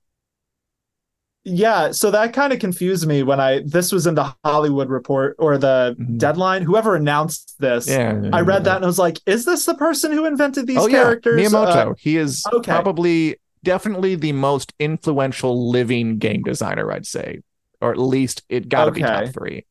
Yeah, 1.43 1.91
so 1.91 2.11
that 2.11 2.33
kind 2.33 2.53
of 2.53 2.59
confused 2.59 3.07
me 3.07 3.23
when 3.23 3.39
I 3.39 3.61
this 3.65 3.91
was 3.91 4.05
in 4.05 4.13
the 4.13 4.31
Hollywood 4.45 4.89
report 4.89 5.35
or 5.39 5.57
the 5.57 5.95
Mhm. 5.99 6.19
deadline. 6.19 6.61
Whoever 6.61 6.95
announced 6.95 7.55
this, 7.57 7.87
Yeah, 7.87 8.29
I 8.31 8.41
read 8.41 8.65
that 8.65 8.75
and 8.75 8.85
I 8.85 8.87
was 8.87 8.99
like, 8.99 9.17
"Is 9.25 9.43
this 9.43 9.65
the 9.65 9.73
person 9.73 10.11
who 10.11 10.25
invented 10.25 10.67
these 10.67 10.77
oh 10.77 10.85
yeah, 10.85 11.01
characters?" 11.01 11.41
Miyamoto. 11.41 11.91
Uh, 11.91 11.93
he 11.97 12.17
is 12.17 12.43
okay. 12.53 12.71
probably 12.71 13.37
definitely 13.63 14.15
the 14.15 14.31
most 14.33 14.73
influential 14.79 15.69
living 15.69 16.17
game 16.17 16.43
designer, 16.43 16.91
I'd 16.91 17.05
say, 17.05 17.41
or 17.81 17.91
at 17.91 17.99
least 17.99 18.43
it 18.49 18.69
got 18.69 18.85
to 18.85 18.91
be 18.91 19.03
top 19.03 19.27
three. 19.29 19.65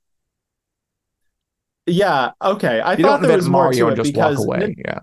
yeah, 1.86 2.32
okay. 2.42 2.80
I 2.80 2.96
You 2.96 3.04
thought 3.04 3.22
there 3.22 3.32
was 3.32 3.48
more 3.48 3.70
Mario 3.72 3.72
to 3.72 3.88
and 3.88 3.96
it 3.96 4.02
just 4.02 4.14
walk 4.14 4.38
away. 4.38 4.58
Nin- 4.58 4.74
yeah, 4.76 5.00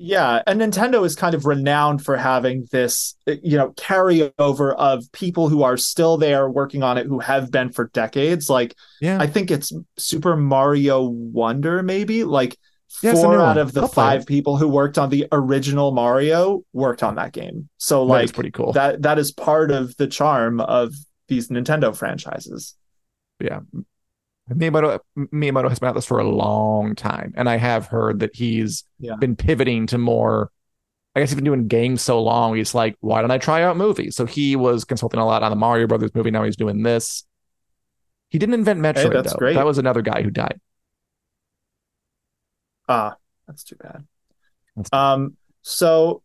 yeah, 0.00 0.42
and 0.46 0.60
Nintendo 0.60 1.04
is 1.04 1.16
kind 1.16 1.34
of 1.34 1.44
renowned 1.44 2.04
for 2.04 2.16
having 2.16 2.68
this, 2.70 3.16
uh, 3.26 3.34
you 3.42 3.56
know, 3.58 3.70
carryover 3.72 4.74
of 4.76 5.10
people 5.10 5.48
who 5.48 5.64
are 5.64 5.76
still 5.76 6.16
there 6.16 6.48
working 6.48 6.84
on 6.84 6.98
it 6.98 7.06
who 7.06 7.18
have 7.18 7.50
been 7.50 7.70
for 7.70 7.90
decades. 7.92 8.48
Like 8.48 8.76
yeah. 9.00 9.20
I 9.20 9.26
think 9.26 9.50
it's 9.50 9.72
Super 9.96 10.36
Mario 10.36 11.02
Wonder, 11.02 11.82
maybe 11.82 12.22
like 12.22 12.56
Yeah, 13.02 13.12
four 13.12 13.38
out 13.38 13.58
of 13.58 13.72
the 13.72 13.82
I'll 13.82 13.88
five 13.88 14.26
people 14.26 14.56
who 14.56 14.66
worked 14.66 14.98
on 14.98 15.10
the 15.10 15.26
original 15.30 15.92
Mario 15.92 16.62
worked 16.72 17.02
on 17.02 17.14
that 17.16 17.32
game. 17.32 17.68
So 17.76 18.02
like 18.04 18.32
pretty 18.32 18.50
cool. 18.50 18.72
that 18.72 19.02
that 19.02 19.18
is 19.18 19.30
part 19.30 19.70
of 19.70 19.96
the 19.98 20.06
charm 20.06 20.60
of 20.60 20.94
these 21.28 21.48
Nintendo 21.48 21.94
franchises. 21.96 22.74
yeah. 23.40 23.60
Miyamoto, 24.50 24.98
Miyamoto 25.18 25.68
has 25.68 25.78
been 25.78 25.90
at 25.90 25.94
this 25.94 26.06
for 26.06 26.18
a 26.18 26.26
long 26.28 26.94
time, 26.94 27.34
and 27.36 27.50
I 27.50 27.58
have 27.58 27.84
heard 27.86 28.20
that 28.20 28.34
he's 28.34 28.84
Yeah. 28.98 29.16
been 29.16 29.36
pivoting 29.36 29.86
to 29.88 29.98
more. 29.98 30.50
I 31.14 31.20
guess 31.20 31.28
he's 31.30 31.34
been 31.36 31.44
doing 31.44 31.68
games 31.68 32.00
so 32.00 32.22
long. 32.22 32.56
He's 32.56 32.74
like, 32.74 32.96
why 33.00 33.20
don't 33.20 33.30
I 33.30 33.36
try 33.38 33.62
out 33.62 33.76
movies? 33.76 34.16
So 34.16 34.24
he 34.24 34.56
was 34.56 34.84
consulting 34.84 35.20
a 35.20 35.26
lot 35.26 35.42
on 35.42 35.50
the 35.50 35.56
Mario 35.56 35.86
Brothers 35.86 36.14
movie. 36.14 36.30
Now 36.30 36.44
he's 36.44 36.56
doing 36.56 36.82
this. 36.82 37.24
He 38.30 38.38
didn't 38.38 38.54
invent 38.54 38.80
Metroid, 38.80 39.12
that's 39.12 39.32
though. 39.32 39.38
great. 39.38 39.54
That 39.54 39.66
was 39.66 39.76
another 39.78 40.00
guy 40.00 40.22
who 40.22 40.30
died. 40.30 40.60
Ah, 42.88 43.16
that's 43.46 43.64
too 43.64 43.76
bad. 43.76 44.04
That's- 44.76 44.88
Um, 44.92 45.36
so 45.62 46.22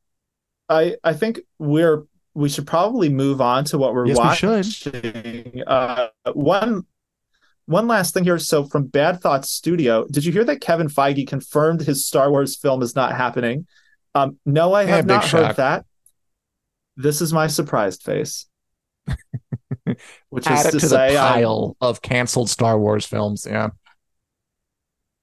I 0.70 0.96
I 1.04 1.14
think 1.14 1.42
we're 1.60 2.04
we 2.34 2.50
should 2.50 2.66
probably 2.66 3.10
move 3.10 3.42
on 3.42 3.64
to 3.66 3.78
what 3.78 3.94
we're 3.94 4.08
Yes, 4.08 4.18
we 4.18 4.24
watching. 4.24 4.62
should. 4.64 5.64
Uh, 5.68 6.08
one 6.34 6.86
one 7.66 7.88
last 7.88 8.14
thing 8.14 8.24
here. 8.24 8.40
So 8.40 8.64
from 8.66 8.88
Bad 8.88 9.22
Thoughts 9.22 9.50
Studio, 9.52 10.06
did 10.10 10.26
you 10.26 10.32
hear 10.32 10.44
that 10.46 10.62
Kevin 10.62 10.88
Feige 10.88 11.28
confirmed 11.28 11.82
his 11.82 12.06
Star 12.06 12.30
Wars 12.32 12.56
film 12.58 12.82
is 12.82 12.96
not 12.96 13.16
happening? 13.16 13.68
Um, 14.16 14.38
no, 14.46 14.74
I 14.74 14.86
have 14.86 15.06
big 15.08 15.16
not 15.18 15.26
shock. 15.26 15.46
heard 15.48 15.56
that. 15.58 15.86
This 16.98 17.22
is 17.22 17.34
my 17.34 17.48
surprised 17.48 18.04
face. 18.04 18.46
Which 20.30 20.48
Add 20.48 20.66
is 20.68 20.72
to, 20.72 20.80
to 20.80 20.86
the 20.88 20.88
say, 20.90 21.16
pile 21.16 21.76
of 21.82 22.02
canceled 22.02 22.50
Star 22.50 22.78
Wars 22.80 23.06
films. 23.06 23.46
Yeah. 23.50 23.70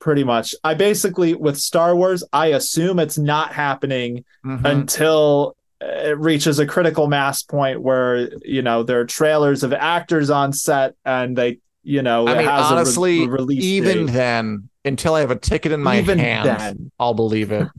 Pretty 0.01 0.25
much. 0.25 0.55
I 0.65 0.75
basically 0.75 1.35
with 1.35 1.59
Star 1.59 1.95
Wars, 1.95 2.25
I 2.33 2.49
assume 2.49 2.99
it's 2.99 3.19
not 3.19 3.53
happening 3.53 4.25
Mhm. 4.45 4.65
until 4.65 5.57
it 5.81 6.19
reaches 6.19 6.59
a 6.59 6.67
critical 6.67 7.07
mass 7.07 7.43
point 7.43 7.81
where 7.81 8.29
you 8.45 8.63
know 8.63 8.83
there 8.83 9.01
are 9.01 9.05
trailers 9.07 9.63
of 9.63 9.73
actors 9.73 10.29
on 10.31 10.53
set 10.53 10.95
and 11.05 11.37
they 11.37 11.59
you 11.83 12.03
know 12.03 12.27
I 12.29 12.35
mean, 12.35 12.47
re- 12.47 12.53
honestly, 12.53 13.27
release 13.29 13.63
even 13.65 14.07
date. 14.07 14.13
then, 14.13 14.69
until 14.85 15.15
I 15.15 15.21
have 15.21 15.31
a 15.31 15.37
ticket 15.39 15.73
in 15.73 15.81
my 15.83 15.99
Even 15.99 16.19
hand, 16.19 16.47
then. 16.49 16.91
I'll 16.99 17.15
believe 17.15 17.53
it. 17.53 17.69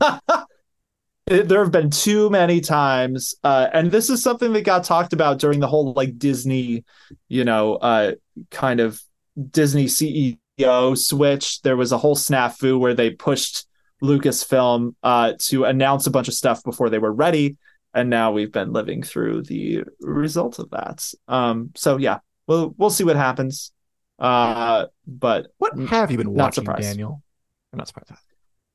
It- 1.28 1.48
there 1.48 1.62
have 1.62 1.70
been 1.70 1.90
too 1.90 2.28
many 2.30 2.60
times 2.60 3.36
uh 3.44 3.68
and 3.72 3.92
this 3.92 4.10
is 4.10 4.20
something 4.24 4.52
that 4.54 4.62
got 4.64 4.82
talked 4.82 5.12
about 5.12 5.38
during 5.38 5.60
the 5.60 5.68
whole 5.68 5.92
like 5.92 6.18
disney 6.18 6.84
you 7.28 7.44
know 7.44 7.76
uh 7.76 8.12
kind 8.50 8.80
of 8.80 9.00
disney 9.52 9.84
ceo 9.86 10.36
switch 10.94 11.60
there 11.62 11.76
was 11.76 11.92
a 11.92 11.98
whole 11.98 12.16
snafu 12.16 12.78
where 12.78 12.94
they 12.94 13.10
pushed 13.10 13.66
lucasfilm 14.02 14.94
uh 15.02 15.32
to 15.38 15.64
announce 15.64 16.06
a 16.06 16.10
bunch 16.10 16.28
of 16.28 16.34
stuff 16.34 16.62
before 16.64 16.90
they 16.90 16.98
were 16.98 17.12
ready 17.12 17.56
and 17.94 18.10
now 18.10 18.32
we've 18.32 18.52
been 18.52 18.72
living 18.72 19.02
through 19.02 19.42
the 19.42 19.82
result 20.00 20.58
of 20.58 20.70
that 20.70 21.04
um 21.28 21.70
so 21.74 21.96
yeah 21.98 22.18
we'll 22.46 22.74
we'll 22.76 22.90
see 22.90 23.04
what 23.04 23.16
happens 23.16 23.72
uh 24.18 24.86
but 25.06 25.48
What 25.58 25.78
have 25.88 26.10
you 26.10 26.18
been 26.18 26.32
watching, 26.32 26.64
surprised. 26.64 26.82
Daniel? 26.82 27.22
I'm 27.72 27.78
not 27.78 27.88
surprised. 27.88 28.12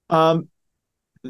Um, 0.10 0.50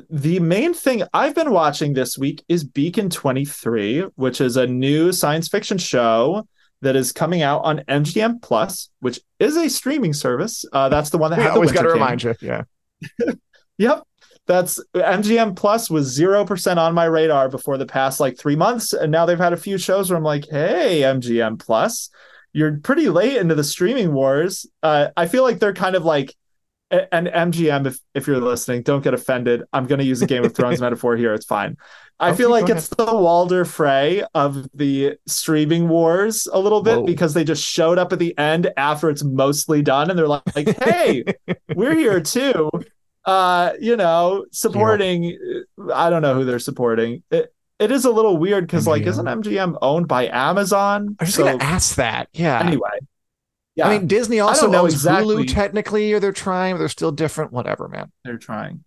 the 0.10 0.40
main 0.40 0.74
thing 0.74 1.04
I've 1.14 1.36
been 1.36 1.52
watching 1.52 1.94
this 1.94 2.18
week 2.18 2.44
is 2.48 2.64
Beacon 2.64 3.10
23, 3.10 4.06
which 4.16 4.42
is 4.42 4.58
a 4.58 4.68
new 4.68 5.12
science 5.12 5.48
fiction 5.48 5.78
show 5.78 6.48
that 6.82 6.96
is 6.96 7.12
coming 7.12 7.42
out 7.42 7.64
on 7.64 7.80
MGM 7.88 8.42
Plus, 8.42 8.90
which 9.00 9.20
is 9.40 9.58
a 9.58 9.70
streaming 9.70 10.14
service. 10.14 10.66
Uh, 10.72 10.90
that's 10.90 11.10
the 11.10 11.18
one 11.18 11.32
that 11.32 11.38
We 11.38 11.44
had 11.44 11.52
the 11.52 11.56
always 11.56 11.72
got 11.72 11.84
to 11.84 11.90
remind 11.90 12.24
you. 12.24 12.36
Yeah. 12.42 12.64
Yep. 13.80 14.04
That's 14.48 14.84
MGM 14.96 15.56
Plus 15.56 15.90
was 15.90 16.18
0% 16.18 16.78
on 16.78 16.94
my 16.94 17.06
radar 17.06 17.50
before 17.50 17.78
the 17.78 17.86
past 17.86 18.20
like 18.20 18.38
three 18.38 18.56
months. 18.56 18.94
And 18.94 19.12
now 19.12 19.26
they've 19.26 19.38
had 19.38 19.54
a 19.54 19.58
few 19.58 19.78
shows 19.78 20.10
where 20.10 20.18
I'm 20.18 20.24
like, 20.24 20.48
hey, 20.50 21.02
MGM 21.02 21.60
Plus, 21.60 22.10
you're 22.54 22.78
pretty 22.78 23.10
late 23.10 23.38
into 23.38 23.56
the 23.56 23.64
streaming 23.64 24.14
wars. 24.14 24.66
Uh, 24.82 25.10
I 25.18 25.28
feel 25.28 25.44
like 25.44 25.60
they're 25.60 25.74
kind 25.74 25.96
of 25.96 26.06
like, 26.06 26.36
and 26.90 27.28
MGM, 27.28 27.86
if, 27.88 28.00
if 28.14 28.28
you're 28.28 28.40
listening, 28.40 28.82
don't 28.84 29.04
get 29.04 29.14
offended. 29.14 29.64
I'm 29.74 29.88
going 29.88 30.00
to 30.00 30.06
use 30.06 30.22
a 30.22 30.28
Game 30.28 30.44
of 30.46 30.54
Thrones 30.56 30.80
metaphor 30.82 31.18
here. 31.18 31.34
It's 31.34 31.46
fine. 31.46 31.78
I 32.20 32.30
Okay, 32.30 32.38
feel 32.38 32.50
like 32.50 32.70
it's 32.70 32.88
the 32.88 33.06
Walder 33.06 33.64
Frey 33.66 34.24
of 34.34 34.68
the 34.74 35.18
streaming 35.28 35.88
wars 35.88 36.48
a 36.52 36.60
little 36.60 36.82
bit 36.82 37.00
Whoa. 37.00 37.06
because 37.06 37.34
they 37.34 37.44
just 37.44 37.64
showed 37.64 38.00
up 38.00 38.12
at 38.14 38.20
the 38.20 38.36
end 38.38 38.72
after 38.78 39.10
it's 39.10 39.24
mostly 39.24 39.82
done 39.84 40.10
and 40.10 40.18
they're 40.18 40.28
like, 40.28 40.44
like 40.56 40.76
hey, 40.84 41.24
we're 41.76 41.96
here 41.96 42.20
too 42.22 42.70
uh 43.26 43.74
you 43.80 43.98
know 43.98 44.46
supporting 44.52 45.38
i 45.94 46.10
don't 46.10 46.22
know 46.22 46.34
who 46.34 46.46
they're 46.46 46.60
supporting 46.60 47.22
it, 47.30 47.54
it 47.78 47.92
is 47.92 48.06
a 48.06 48.10
little 48.10 48.38
weird 48.38 48.66
because 48.66 48.88
like 48.88 49.06
isn't 49.06 49.26
mgm 49.26 49.78
owned 49.82 50.08
by 50.08 50.28
amazon 50.28 51.16
I 51.20 51.24
was 51.26 51.30
just 51.30 51.36
So, 51.36 51.44
going 51.44 51.60
to 51.60 51.66
ask 51.66 51.96
that. 51.96 52.30
Yeah. 52.34 52.60
anyway 52.62 53.00
yeah 53.78 53.88
I 53.88 53.98
mean, 53.98 54.08
Disney 54.08 54.42
also 54.42 54.70
don't 54.70 54.86
exactly. 54.86 55.36
Hulu 55.36 55.54
technically, 55.54 56.12
or 56.12 56.20
they're 56.20 56.34
trying, 56.34 56.76
but 56.76 56.80
they're 56.80 56.90
still 56.90 57.14
different. 57.14 57.54
Whatever, 57.54 57.88
man. 57.88 58.12
they're 58.26 58.38
trying 58.38 58.84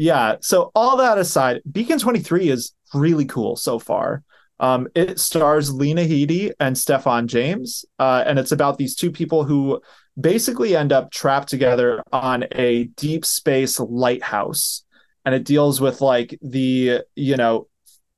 yeah 0.00 0.36
so 0.40 0.70
all 0.74 0.96
that 0.96 1.18
aside 1.18 1.60
beacon 1.70 1.98
23 1.98 2.48
is 2.48 2.72
really 2.94 3.26
cool 3.26 3.54
so 3.54 3.78
far 3.78 4.22
um 4.58 4.88
it 4.94 5.20
stars 5.20 5.70
lena 5.74 6.00
headey 6.00 6.52
and 6.58 6.78
stephan 6.78 7.28
james 7.28 7.84
uh 7.98 8.24
and 8.26 8.38
it's 8.38 8.50
about 8.50 8.78
these 8.78 8.94
two 8.94 9.10
people 9.10 9.44
who 9.44 9.78
basically 10.18 10.74
end 10.74 10.90
up 10.90 11.10
trapped 11.10 11.50
together 11.50 12.02
on 12.14 12.46
a 12.52 12.84
deep 12.96 13.26
space 13.26 13.78
lighthouse 13.78 14.84
and 15.26 15.34
it 15.34 15.44
deals 15.44 15.82
with 15.82 16.00
like 16.00 16.38
the 16.40 17.02
you 17.14 17.36
know 17.36 17.68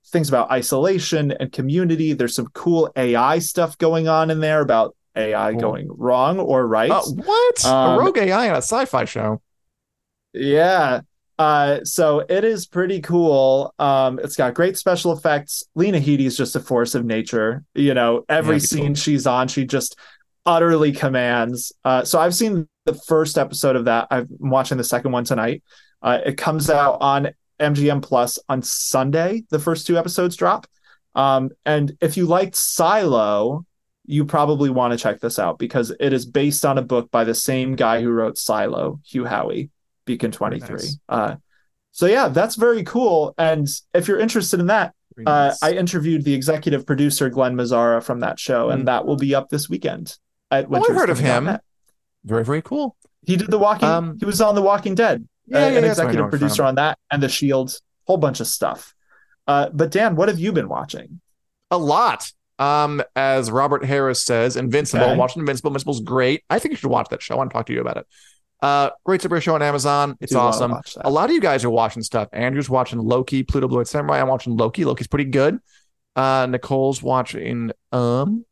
things 0.07 0.29
about 0.29 0.53
isolation 0.53 1.33
and 1.33 1.51
community 1.51 2.13
there's 2.13 2.37
some 2.37 2.47
cool 2.55 2.93
ai 2.95 3.41
stuff 3.41 3.77
going 3.77 4.07
on 4.07 4.31
in 4.31 4.39
there 4.39 4.61
about 4.61 4.95
ai 5.17 5.53
going 5.55 5.89
wrong 5.91 6.39
or 6.39 6.67
right 6.67 6.91
Uh, 6.91 7.03
what? 7.03 7.65
Um, 7.65 7.95
a 7.95 7.99
rogue 7.99 8.19
AI 8.19 8.49
on 8.51 8.55
a 8.55 8.59
sci-fi 8.63 9.05
show. 9.05 9.41
Yeah. 10.33 11.01
Uh, 11.39 11.81
so 11.85 12.21
it 12.29 12.45
is 12.45 12.67
pretty 12.67 13.01
cool. 13.01 13.75
Um, 13.79 14.19
it's 14.23 14.37
got 14.37 14.55
great 14.55 14.79
special 14.79 15.13
effects. 15.13 15.65
Lena 15.75 15.99
Headey 15.99 16.27
is 16.27 16.37
just 16.37 16.57
a 16.57 16.61
force 16.61 16.95
of 16.95 17.05
nature. 17.05 17.65
You 17.75 17.95
know, 17.95 18.25
every 18.29 18.57
Yeah, 18.57 18.61
scene 18.61 18.87
cool. 18.89 18.95
she's 18.95 19.27
on, 19.27 19.49
she 19.49 19.65
just 19.67 19.97
utterly 20.47 20.93
commands. 20.93 21.73
Uh, 21.85 22.05
so 22.05 22.21
I've 22.21 22.35
seen 22.35 22.69
the 22.85 22.95
first 22.95 23.39
episode 23.39 23.77
of 23.77 23.87
that. 23.87 24.09
I'm 24.11 24.29
watching 24.39 24.79
the 24.79 24.85
second 24.85 25.13
one 25.13 25.25
tonight. 25.25 25.63
Uh, 26.01 26.19
it 26.25 26.37
comes 26.37 26.69
out 26.71 26.99
on 27.01 27.31
MGM 27.61 28.03
Plus 28.03 28.39
on 28.49 28.63
Sunday. 28.63 29.45
The 29.51 29.59
first 29.59 29.87
two 29.87 29.97
episodes 29.99 30.37
drop. 30.37 30.67
Um, 31.15 31.51
and 31.65 31.97
if 32.01 32.17
you 32.17 32.27
liked 32.27 32.57
Silo, 32.57 33.65
you 34.05 34.25
probably 34.25 34.69
want 34.71 34.93
to 34.93 34.99
check 34.99 35.21
this 35.21 35.39
out 35.39 35.59
because 35.59 35.93
it 36.01 36.13
is 36.13 36.27
based 36.27 36.65
on 36.65 36.77
a 36.79 36.83
book 36.83 37.11
by 37.11 37.25
the 37.25 37.35
same 37.35 37.77
guy 37.77 38.01
who 38.03 38.11
wrote 38.11 38.37
Silo, 38.39 39.01
Hugh 39.05 39.25
Howey, 39.25 39.71
Beacon 40.05 40.33
23. 40.33 40.69
nice. 40.75 40.99
Uh, 41.09 41.37
so 41.93 42.07
yeah, 42.07 42.29
that's 42.29 42.57
very 42.57 42.83
cool. 42.85 43.35
And 43.39 43.69
if 43.95 44.09
you're 44.09 44.19
interested 44.19 44.59
in 44.61 44.67
that, 44.67 44.95
Very 45.15 45.27
uh. 45.27 45.55
I 45.63 45.73
interviewed 45.73 46.25
the 46.25 46.35
executive 46.35 46.87
producer 46.87 47.29
Glen 47.31 47.55
Mazzara 47.55 48.03
from 48.03 48.21
that 48.21 48.41
show, 48.41 48.69
Mm. 48.69 48.73
and 48.75 48.89
that 48.89 49.07
will 49.07 49.17
be 49.17 49.35
up 49.35 49.49
this 49.51 49.69
weekend. 49.69 50.17
At 50.51 50.67
Oh, 50.71 50.77
I've 50.77 50.97
heard 50.97 51.11
of 51.11 51.19
him. 51.19 51.45
winterscoming.net. 51.45 51.61
very, 52.25 52.45
very 52.45 52.63
cool. 52.63 52.97
He 53.25 53.37
did 53.37 53.51
the 53.51 53.59
Walking. 53.59 53.89
Um, 53.89 54.17
he 54.19 54.25
was 54.25 54.41
on 54.41 54.55
The 54.57 54.63
Walking 54.63 54.95
Dead. 54.97 55.29
Yeah, 55.47 55.59
uh, 55.59 55.61
yeah, 55.61 55.67
an 55.69 55.75
yeah, 55.75 55.81
that's 55.83 55.99
what 55.99 56.03
I 56.03 56.05
know 56.07 56.11
executive 56.11 56.31
producer 56.31 56.63
on 56.65 56.75
that, 56.77 56.99
and 57.11 57.23
The 57.23 57.29
Shield. 57.29 57.79
Whole 58.07 58.17
bunch 58.17 58.41
of 58.41 58.47
stuff. 58.49 58.95
Uh, 59.47 59.69
but 59.73 59.91
Dan, 59.93 60.17
what 60.17 60.29
have 60.29 60.39
you 60.41 60.53
been 60.53 60.69
watching? 60.69 61.21
A 61.71 61.79
lot. 61.79 62.33
Um, 62.59 63.03
as 63.17 63.51
Robert 63.51 63.85
Harris 63.85 64.23
says, 64.23 64.57
Invincible. 64.57 65.05
Okay. 65.05 65.13
I'm 65.13 65.41
Invincible. 65.41 65.71
Invincible's 65.71 66.01
great. 66.01 66.45
I 66.49 66.59
think 66.59 66.73
you 66.73 66.77
should 66.77 66.91
watch 66.91 67.09
that 67.11 67.23
show. 67.23 67.35
I 67.35 67.39
want 67.39 67.51
to 67.51 67.55
talk 67.55 67.67
to 67.67 67.73
you 67.73 67.81
about 67.81 67.97
it. 67.97 68.07
Uh, 68.61 68.91
great 69.05 69.21
superhero 69.21 69.43
show 69.43 69.55
on 69.57 69.63
Amazon. 69.63 70.17
It's 70.21 70.35
awesome. 70.35 70.75
A 71.01 71.11
lot 71.11 71.29
of 71.29 71.35
you 71.35 71.41
guys 71.41 71.65
are 71.65 71.71
watching 71.71 72.03
stuff. 72.03 72.29
Andrew's 72.33 72.71
watching 72.71 73.01
Loki, 73.01 73.43
Pluto 73.43 73.67
Blue 73.67 73.81
Eyed 73.81 73.89
Samurai. 73.89 74.21
I'm 74.21 74.29
watching 74.29 74.57
Loki. 74.57 74.85
Loki's 74.85 75.09
pretty 75.09 75.31
good. 75.31 75.59
Uh, 76.15 76.47
Nicole's 76.49 77.03
watching 77.03 77.73
um, 77.91 78.45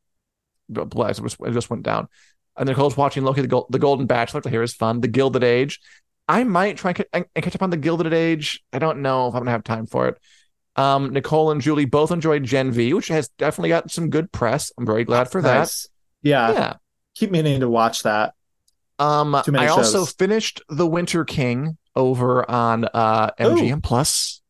bless, 0.70 1.18
it 1.18 1.52
just, 1.52 1.70
went 1.70 1.82
down. 1.82 2.08
And 2.56 2.68
Nicole's 2.68 2.96
watching 2.96 3.24
Loki, 3.24 3.42
the, 3.42 3.62
the 3.70 3.78
Golden 3.78 4.06
Bachelor, 4.06 4.38
which 4.38 4.46
I 4.46 4.50
hear 4.50 4.62
is 4.62 4.74
fun. 4.74 5.00
The 5.00 5.08
Gilded 5.08 5.44
Age. 5.44 5.80
I 6.28 6.44
might 6.44 6.76
try 6.76 6.94
and 7.12 7.26
catch 7.34 7.54
up 7.54 7.62
on 7.62 7.70
the 7.70 7.76
Gilded 7.76 8.12
Age. 8.12 8.62
I 8.72 8.78
don't 8.78 9.02
know 9.02 9.28
if 9.28 9.34
I'm 9.34 9.40
gonna 9.40 9.50
have 9.50 9.64
time 9.64 9.86
for 9.86 10.08
it. 10.08 10.18
Um, 10.80 11.12
Nicole 11.12 11.50
and 11.50 11.60
Julie 11.60 11.84
both 11.84 12.10
enjoyed 12.10 12.44
Gen 12.44 12.70
V, 12.70 12.94
which 12.94 13.08
has 13.08 13.28
definitely 13.28 13.68
gotten 13.68 13.90
some 13.90 14.08
good 14.08 14.32
press. 14.32 14.72
I'm 14.78 14.86
very 14.86 15.04
glad 15.04 15.30
for 15.30 15.42
Nice. 15.42 15.82
That. 15.84 15.90
Yeah. 16.28 16.74
keep 17.14 17.30
meaning 17.30 17.60
to 17.60 17.68
watch 17.68 18.04
that. 18.04 18.34
Um, 18.98 19.34
I 19.34 19.68
also 19.68 20.04
finished 20.04 20.62
The 20.68 20.86
Winter 20.86 21.24
King 21.24 21.78
over 21.96 22.48
on 22.50 22.84
uh 22.84 23.30
MGM 23.38 23.82
Plus. 23.82 24.42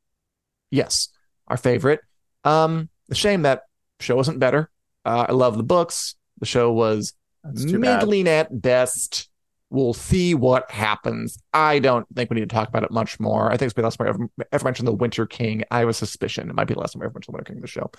Yes, 0.70 1.08
our 1.48 1.56
favorite. 1.56 2.00
Um, 2.44 2.88
shame 3.12 3.42
that 3.42 3.62
show 4.00 4.16
wasn't 4.16 4.38
better. 4.40 4.70
Uh, 5.04 5.26
I 5.28 5.32
love 5.32 5.56
the 5.56 5.62
books. 5.62 6.16
The 6.38 6.46
show 6.46 6.72
was 6.72 7.12
middling 7.44 8.28
at 8.28 8.60
best. 8.60 9.29
We'll 9.70 9.94
see 9.94 10.34
what 10.34 10.70
happens. 10.70 11.38
I 11.54 11.78
don't 11.78 12.06
think 12.14 12.28
we 12.28 12.34
need 12.34 12.48
to 12.48 12.54
talk 12.54 12.68
about 12.68 12.82
it 12.82 12.90
much 12.90 13.20
more. 13.20 13.52
I 13.52 13.56
think 13.56 13.68
it's 13.68 13.72
been 13.72 13.82
the 13.82 13.86
last 13.86 13.98
time 13.98 14.08
I 14.08 14.10
ever, 14.10 14.28
ever 14.52 14.64
mentioned 14.64 14.88
the 14.88 14.92
Winter 14.92 15.26
King. 15.26 15.62
I 15.70 15.78
have 15.78 15.88
a 15.88 15.92
suspicion 15.92 16.50
it 16.50 16.56
might 16.56 16.64
be 16.66 16.74
the 16.74 16.80
last 16.80 16.94
time 16.94 17.02
I 17.02 17.04
ever 17.04 17.14
mentioned 17.14 17.34
the 17.34 17.36
Winter 17.36 17.48
King 17.52 17.56
in 17.58 17.62
the 17.62 17.68
show. 17.68 17.90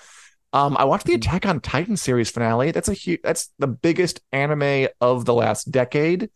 Um, 0.53 0.76
I 0.78 0.84
watched 0.84 1.05
the 1.05 1.13
Mm-hmm. 1.13 1.22
Attack 1.22 1.45
on 1.45 1.59
Titan 1.61 1.95
series 1.95 2.30
finale. 2.30 2.72
That's 2.72 2.89
a 2.89 2.93
huge. 2.93 3.22
That's 3.24 3.51
the 3.57 3.67
biggest 3.67 4.19
anime 4.34 4.89
of 4.99 5.24
the 5.24 5.34
last 5.34 5.72
decade, 5.72 6.30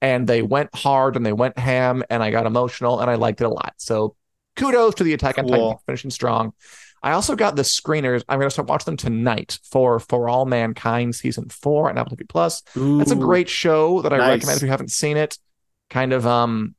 and 0.00 0.26
they 0.28 0.42
went 0.42 0.72
hard 0.74 1.16
and 1.16 1.26
they 1.26 1.32
went 1.32 1.58
ham, 1.58 2.04
and 2.08 2.22
I 2.22 2.30
got 2.30 2.46
emotional 2.46 3.00
and 3.00 3.10
I 3.10 3.16
liked 3.16 3.40
it 3.40 3.44
a 3.44 3.48
lot. 3.48 3.74
So, 3.78 4.14
kudos 4.54 4.94
to 4.96 5.04
the 5.04 5.14
Attack 5.14 5.38
on 5.38 5.48
Titan 5.48 5.76
finishing 5.86 6.10
strong. 6.10 6.52
I 7.06 7.12
also 7.12 7.36
got 7.36 7.54
the 7.54 7.62
screeners. 7.62 8.24
I'm 8.28 8.40
going 8.40 8.48
to 8.48 8.50
start 8.50 8.68
watching 8.68 8.86
them 8.86 8.96
tonight 8.96 9.60
for 9.62 10.00
For 10.00 10.28
All 10.28 10.44
Mankind 10.44 11.14
season 11.14 11.48
four 11.48 11.88
on 11.88 11.96
Apple 11.96 12.16
TV 12.16 12.28
Plus. 12.28 12.62
That's 12.74 13.12
a 13.12 13.16
great 13.16 13.48
show 13.48 14.02
that 14.02 14.12
I 14.12 14.16
Nice. 14.16 14.28
recommend 14.28 14.56
if 14.56 14.62
you 14.62 14.68
haven't 14.68 14.90
seen 14.90 15.16
it. 15.16 15.38
Kind 15.88 16.12
of 16.12 16.26
um 16.26 16.74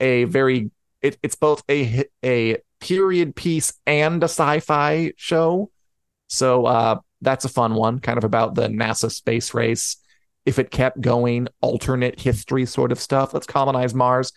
a 0.00 0.24
very 0.24 0.70
it, 1.02 1.18
it's 1.22 1.34
both 1.36 1.62
a 1.70 2.06
a 2.24 2.56
period 2.80 3.36
piece 3.36 3.74
and 3.86 4.22
a 4.22 4.28
sci-fi 4.28 5.12
show. 5.16 5.70
So 6.28 6.64
uh 6.64 7.00
that's 7.20 7.44
a 7.44 7.50
fun 7.50 7.74
one, 7.74 7.98
kind 7.98 8.16
of 8.16 8.24
about 8.24 8.54
the 8.54 8.68
NASA 8.68 9.10
space 9.10 9.52
race. 9.52 9.98
If 10.46 10.58
it 10.58 10.70
kept 10.70 11.02
going, 11.02 11.48
alternate 11.60 12.18
history 12.18 12.64
sort 12.64 12.92
of 12.92 12.98
stuff. 13.00 13.34
Let's 13.34 13.46
colonize 13.46 13.92
Mars. 13.92 14.32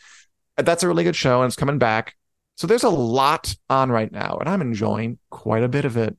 That's 0.58 0.84
a 0.84 0.88
really 0.90 1.06
good 1.06 1.16
show 1.16 1.42
and 1.44 1.48
it's 1.50 1.56
coming 1.56 1.78
back. 1.78 2.16
So 2.60 2.68
there's 2.68 2.84
a 2.84 2.90
lot 2.90 3.56
on 3.70 3.90
right 3.90 4.12
now, 4.12 4.36
and 4.38 4.50
I'm 4.50 4.60
enjoying 4.62 5.18
quite 5.30 5.64
a 5.64 5.70
bit 5.70 5.86
of 5.86 5.96
it. 5.96 6.18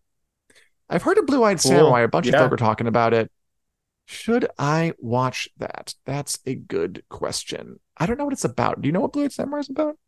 I've 0.88 1.02
heard 1.02 1.18
of 1.18 1.26
Blue 1.26 1.44
Eyed 1.44 1.60
Cool. 1.60 1.72
Samurai. 1.72 2.00
A 2.00 2.08
bunch 2.08 2.28
of 2.28 2.32
Yeah. 2.32 2.38
folk 2.40 2.52
are 2.52 2.56
talking 2.56 2.86
about 2.86 3.12
it. 3.12 3.30
Should 4.06 4.48
I 4.58 4.94
watch 4.98 5.50
that? 5.58 5.94
That's 6.06 6.38
a 6.46 6.54
good 6.54 7.04
question. 7.10 7.78
I 7.98 8.06
don't 8.06 8.16
know 8.16 8.24
what 8.24 8.32
it's 8.32 8.46
about. 8.46 8.80
Do 8.80 8.88
you 8.88 8.92
know 8.92 9.00
what 9.00 9.12
Blue 9.12 9.24
Eyed 9.24 9.32
Samurai 9.34 9.60
is 9.60 9.68
about? 9.68 9.98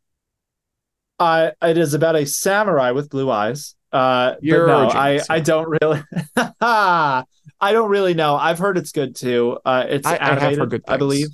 Uh, 1.19 1.51
it 1.61 1.77
is 1.77 1.93
about 1.93 2.17
a 2.17 2.25
samurai 2.25 2.93
with 2.93 3.11
blue 3.11 3.31
eyes. 3.31 3.75
Uh, 3.93 4.37
You're 4.41 4.67
but 4.69 4.85
no, 4.95 4.99
I, 4.99 5.21
I 5.29 5.41
don't 5.41 5.69
really. 5.83 6.03
I 6.63 7.25
don't 7.61 7.91
really 7.91 8.15
know. 8.15 8.37
I've 8.37 8.59
heard 8.59 8.79
it's 8.79 8.93
good 8.93 9.15
too. 9.17 9.59
Uh, 9.67 9.85
it's 9.87 10.07
I- 10.07 10.13
I 10.13 10.13
have 10.15 10.21
heard 10.41 10.53
animated, 10.55 10.71
good 10.71 10.83
I 10.89 10.97
believe. 10.97 11.29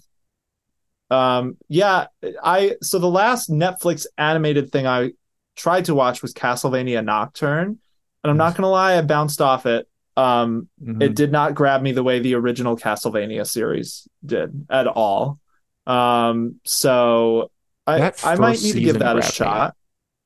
Um, 1.11 1.57
yeah, 1.69 2.07
I 2.43 2.77
so 2.83 2.99
the 2.99 3.09
last 3.09 3.51
Netflix 3.51 4.07
animated 4.17 4.71
thing 4.71 4.87
I 4.87 5.13
tried 5.57 5.87
to 5.87 5.95
watch 5.95 6.23
was 6.23 6.35
Castlevania 6.35 7.05
Nocturne, 7.05 7.79
and 8.23 8.31
I'm 8.31 8.37
not 8.37 8.57
gonna 8.57 8.71
lie, 8.71 8.97
I 8.99 9.03
bounced 9.03 9.41
off 9.41 9.67
it. 9.67 9.89
Um, 10.17 10.69
Mhm. 10.83 11.03
it 11.03 11.15
did 11.15 11.33
not 11.33 11.55
grab 11.55 11.81
me 11.81 11.93
the 11.93 12.03
way 12.03 12.19
the 12.19 12.35
original 12.35 12.77
Castlevania 12.77 13.47
series 13.47 14.09
did 14.25 14.67
at 14.69 14.87
all. 14.87 15.39
Um, 15.87 16.61
so 16.65 17.51
I 17.87 18.13
I 18.25 18.35
might 18.37 18.61
need 18.61 18.73
to 18.73 18.81
give 18.81 18.99
that 18.99 19.17
a 19.17 19.23
shot. 19.23 19.75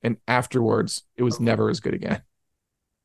and 0.02 0.16
afterwards, 0.26 1.04
it 1.16 1.22
was 1.22 1.38
never 1.38 1.70
as 1.70 1.78
good 1.78 1.94
again, 1.94 2.22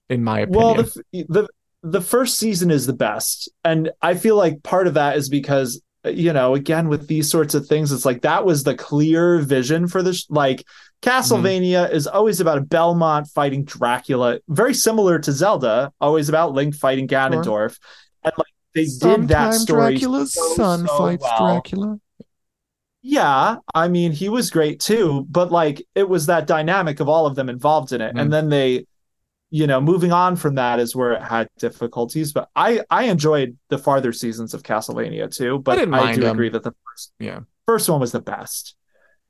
in 0.10 0.24
my 0.24 0.42
Well, 0.48 0.74
opinion. 0.74 0.92
the, 1.12 1.26
the 1.30 1.48
the 1.84 2.02
first 2.02 2.40
season 2.40 2.72
is 2.72 2.88
the 2.88 2.94
best, 2.94 3.50
and 3.64 3.92
I 4.02 4.16
feel 4.16 4.36
like 4.36 4.64
part 4.64 4.88
of 4.88 4.96
that 4.96 5.16
is 5.16 5.30
because 5.30 5.82
you 6.16 6.34
know, 6.34 6.56
again 6.56 6.88
with 6.88 7.08
these 7.08 7.30
sorts 7.30 7.54
of 7.54 7.68
things, 7.68 7.92
it's 7.92 8.06
like 8.06 8.22
that 8.22 8.46
was 8.46 8.64
the 8.64 8.76
clear 8.76 9.40
vision 9.40 9.88
for 9.88 10.02
this. 10.04 10.30
Like 10.30 10.64
Castlevania 11.02 11.86
Mm-hmm. 11.86 11.96
is 11.96 12.08
always 12.08 12.40
about 12.40 12.58
a 12.58 12.62
Belmont 12.62 13.28
fighting 13.28 13.64
Dracula, 13.66 14.40
very 14.48 14.74
similar 14.74 15.20
to 15.20 15.32
Zelda, 15.32 15.92
always 16.02 16.30
about 16.30 16.54
Link 16.54 16.76
fighting 16.76 17.08
Ganondorf, 17.08 17.78
and 18.24 18.34
like 18.38 18.48
they 18.74 18.86
did 18.86 19.28
that 19.30 19.54
Sometime 19.54 19.54
story. 19.54 19.92
Dracula's 19.94 20.34
so, 20.34 20.54
son 20.56 20.88
so 20.88 20.98
fights 20.98 21.24
well. 21.24 21.54
Dracula. 21.54 22.00
Yeah, 23.04 23.58
I 23.74 23.88
mean, 23.88 24.12
he 24.12 24.28
was 24.28 24.50
great 24.50 24.80
too, 24.80 25.26
but 25.30 25.52
like 25.52 25.82
it 25.96 26.10
was 26.10 26.26
that 26.26 26.48
dynamic 26.48 27.00
of 27.00 27.08
all 27.08 27.26
of 27.26 27.36
them 27.36 27.48
involved 27.50 27.94
in 27.94 28.02
it. 28.02 28.16
Mhm. 28.16 28.22
And 28.22 28.34
then 28.34 28.50
they, 28.50 28.86
you 29.50 29.66
know, 29.68 29.80
moving 29.80 30.12
on 30.12 30.36
from 30.36 30.56
that 30.56 30.80
is 30.80 30.96
where 30.96 31.14
it 31.14 31.22
had 31.24 31.48
difficulties. 31.58 32.34
But 32.34 32.50
I 32.56 32.82
I 32.90 33.04
enjoyed 33.06 33.58
the 33.70 33.78
farther 33.78 34.12
seasons 34.14 34.54
of 34.54 34.64
Castlevania 34.64 35.34
too, 35.34 35.60
but 35.60 35.78
I, 35.78 35.86
didn't 35.86 36.16
do 36.16 36.22
them. 36.22 36.36
agree 36.36 36.50
that 36.50 36.64
the 36.64 36.74
first 36.86 37.14
Yeah. 37.20 37.40
first 37.66 37.90
one 37.90 38.00
was 38.00 38.12
the 38.12 38.22
best. 38.22 38.76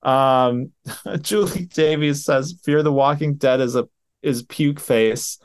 Um 0.03 0.71
Julie 1.21 1.65
Davies 1.65 2.23
says 2.25 2.59
Fear 2.63 2.83
the 2.83 2.91
Walking 2.93 3.35
Dead 3.35 3.61
is 3.61 3.75
a 3.75 3.87
is 4.23 4.43
puke 4.43 4.79
face. 4.79 5.39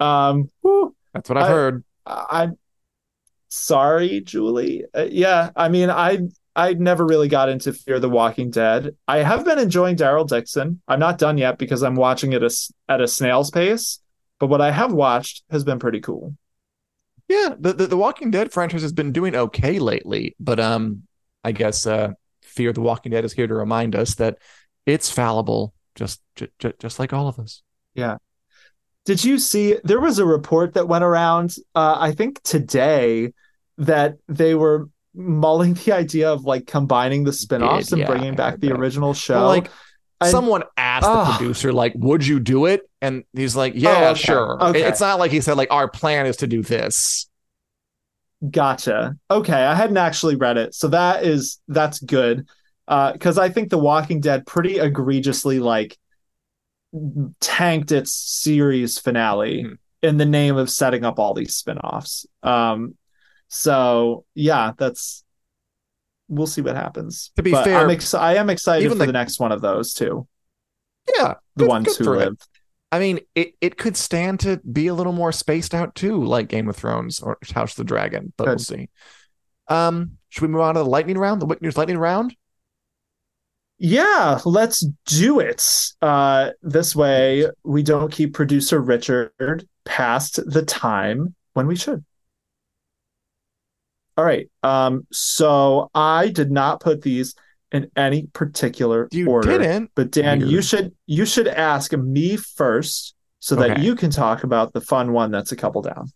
Um 0.00 0.50
whew, 0.62 0.94
That's 1.14 1.28
what 1.28 1.38
I've 1.38 1.44
I- 1.44 1.48
heard. 1.48 1.84
I'm 2.06 2.58
sorry, 3.48 4.20
Julie. 4.20 4.84
Uh, 4.96 5.06
yeah, 5.10 5.50
I 5.56 5.68
mean, 5.68 5.90
I 5.90 6.20
I 6.54 6.72
never 6.74 7.04
really 7.04 7.28
got 7.28 7.48
into 7.48 7.72
Fear 7.72 8.00
the 8.00 8.08
Walking 8.08 8.50
Dead. 8.50 8.96
I 9.06 9.18
have 9.18 9.44
been 9.44 9.58
enjoying 9.58 9.96
Daryl 9.96 10.26
Dixon. 10.26 10.80
I'm 10.88 11.00
not 11.00 11.18
done 11.18 11.36
yet 11.38 11.58
because 11.58 11.82
I'm 11.82 11.96
watching 11.96 12.32
it 12.32 12.42
as, 12.42 12.70
at 12.88 13.00
a 13.00 13.08
snail's 13.08 13.50
pace. 13.50 14.00
But 14.38 14.48
what 14.48 14.60
I 14.60 14.70
have 14.70 14.92
watched 14.92 15.44
has 15.50 15.64
been 15.64 15.78
pretty 15.78 16.00
cool. 16.00 16.36
Yeah, 17.28 17.54
the, 17.58 17.72
the 17.72 17.86
the 17.88 17.96
Walking 17.96 18.30
Dead 18.30 18.52
franchise 18.52 18.82
has 18.82 18.92
been 18.92 19.12
doing 19.12 19.34
okay 19.34 19.78
lately, 19.78 20.36
but 20.38 20.60
um, 20.60 21.02
I 21.42 21.52
guess 21.52 21.86
uh, 21.86 22.12
Fear 22.42 22.72
the 22.72 22.80
Walking 22.82 23.12
Dead 23.12 23.24
is 23.24 23.32
here 23.32 23.46
to 23.46 23.54
remind 23.54 23.96
us 23.96 24.14
that 24.16 24.38
it's 24.84 25.10
fallible, 25.10 25.74
just 25.94 26.20
j- 26.36 26.48
j- 26.60 26.74
just 26.78 26.98
like 26.98 27.12
all 27.12 27.26
of 27.26 27.38
us. 27.38 27.62
Yeah. 27.94 28.18
Did 29.06 29.24
you 29.24 29.38
see? 29.38 29.76
There 29.82 30.00
was 30.00 30.18
a 30.18 30.26
report 30.26 30.74
that 30.74 30.86
went 30.86 31.02
around. 31.04 31.54
Uh, 31.74 31.96
I 31.98 32.12
think 32.12 32.42
today 32.42 33.32
that 33.78 34.16
they 34.28 34.54
were 34.54 34.88
mulling 35.14 35.74
the 35.84 35.92
idea 35.92 36.30
of 36.32 36.44
like 36.44 36.66
combining 36.66 37.24
the 37.24 37.32
spin-offs 37.32 37.90
and 37.90 38.00
yeah, 38.00 38.06
bringing 38.06 38.36
back 38.36 38.60
the 38.60 38.68
that. 38.68 38.76
original 38.76 39.14
show. 39.14 39.34
Well, 39.34 39.48
like 39.48 39.70
Someone 40.24 40.62
asked 40.76 41.06
Ugh. 41.06 41.26
the 41.26 41.32
producer, 41.38 41.72
like, 41.72 41.92
"Would 41.96 42.26
you 42.26 42.40
do 42.40 42.66
it?" 42.66 42.88
And 43.02 43.24
he's 43.34 43.54
like, 43.54 43.74
"Yeah, 43.76 44.08
Oh, 44.08 44.10
okay. 44.12 44.20
sure." 44.20 44.62
Okay. 44.64 44.82
It's 44.82 45.00
not 45.00 45.18
like 45.18 45.30
he 45.30 45.40
said, 45.40 45.56
"Like 45.56 45.70
our 45.70 45.88
plan 45.88 46.26
is 46.26 46.38
to 46.38 46.46
do 46.46 46.62
this." 46.62 47.28
Gotcha. 48.50 49.16
Okay, 49.30 49.52
I 49.64 49.74
hadn't 49.74 49.96
actually 49.96 50.36
read 50.36 50.56
it, 50.58 50.74
so 50.74 50.88
that 50.88 51.24
is 51.24 51.60
that's 51.68 51.98
good. 52.00 52.46
Uh, 52.88 53.12
because 53.12 53.36
I 53.38 53.48
think 53.48 53.70
The 53.70 53.78
Walking 53.78 54.20
Dead 54.20 54.46
pretty 54.46 54.78
egregiously 54.78 55.58
like 55.58 55.98
tanked 57.40 57.92
its 57.92 58.12
series 58.12 58.98
finale 58.98 59.64
Mhm. 59.64 59.78
in 60.02 60.16
the 60.18 60.24
name 60.26 60.56
of 60.56 60.70
setting 60.70 61.04
up 61.04 61.18
all 61.18 61.34
these 61.34 61.56
spin-offs. 61.56 62.26
Um, 62.42 62.94
so 63.48 64.24
yeah, 64.34 64.72
that's 64.78 65.24
we'll 66.28 66.46
see 66.46 66.60
what 66.62 66.76
happens. 66.76 67.30
To 67.36 67.42
be 67.42 67.50
But 67.52 67.64
fair, 67.64 67.78
I'm 67.78 67.90
ex- 67.90 68.14
I 68.14 68.34
am 68.34 68.50
excited 68.50 68.84
even 68.84 68.96
for 68.98 69.00
the- 69.00 69.06
the 69.06 69.12
next 69.12 69.38
one 69.40 69.52
of 69.52 69.60
those 69.60 69.94
too. 69.94 70.26
Yeah, 71.18 71.34
The 71.56 71.64
good- 71.64 71.68
ones 71.68 71.96
good 71.96 72.06
who 72.06 72.12
it. 72.14 72.16
live. 72.18 72.36
I 72.92 72.98
mean, 73.00 73.20
it, 73.34 73.54
it 73.60 73.76
could 73.78 73.96
stand 73.96 74.40
to 74.40 74.58
be 74.72 74.86
a 74.86 74.94
little 74.94 75.12
more 75.12 75.32
spaced 75.32 75.74
out 75.74 75.94
too, 75.94 76.24
like 76.24 76.48
Game 76.48 76.68
of 76.68 76.76
Thrones 76.76 77.20
or 77.20 77.36
House 77.54 77.72
of 77.72 77.76
the 77.78 77.84
Dragon, 77.84 78.32
but 78.36 78.46
we'll 78.46 78.58
see. 78.58 78.88
Um, 79.68 80.12
should 80.28 80.42
we 80.42 80.48
move 80.48 80.60
on 80.60 80.74
to 80.74 80.80
the 80.80 80.86
lightning 80.88 81.18
round, 81.18 81.42
the 81.42 81.46
WiC 81.46 81.60
News 81.62 81.76
lightning 81.76 81.98
round? 81.98 82.34
Yeah, 83.78 84.40
let's 84.44 84.86
do 85.06 85.40
it. 85.40 85.62
Uh, 86.00 86.50
this 86.62 86.96
way 86.96 87.46
we 87.64 87.82
don't 87.82 88.10
keep 88.10 88.32
producer 88.32 88.80
Richard 88.80 89.68
past 89.84 90.40
the 90.50 90.62
time 90.62 91.34
when 91.52 91.66
we 91.66 91.76
should. 91.76 92.04
All 94.16 94.24
right. 94.24 94.48
Um, 94.62 95.06
so 95.12 95.90
I 95.94 96.28
did 96.28 96.50
not 96.50 96.80
put 96.80 97.02
these 97.02 97.34
in 97.72 97.90
any 97.96 98.26
particular 98.32 99.08
You 99.12 99.28
order. 99.28 99.58
didn't. 99.58 99.90
But 99.94 100.10
Dan, 100.10 100.40
you 100.48 100.62
should 100.62 100.94
you 101.06 101.26
should 101.26 101.48
ask 101.48 101.92
me 101.92 102.36
first 102.36 103.14
so 103.40 103.56
that 103.56 103.80
you 103.80 103.94
can 103.94 104.10
talk 104.10 104.44
about 104.44 104.72
the 104.72 104.80
fun 104.80 105.12
one 105.12 105.30
that's 105.30 105.52
a 105.52 105.56
couple 105.56 105.82
down. 105.82 106.10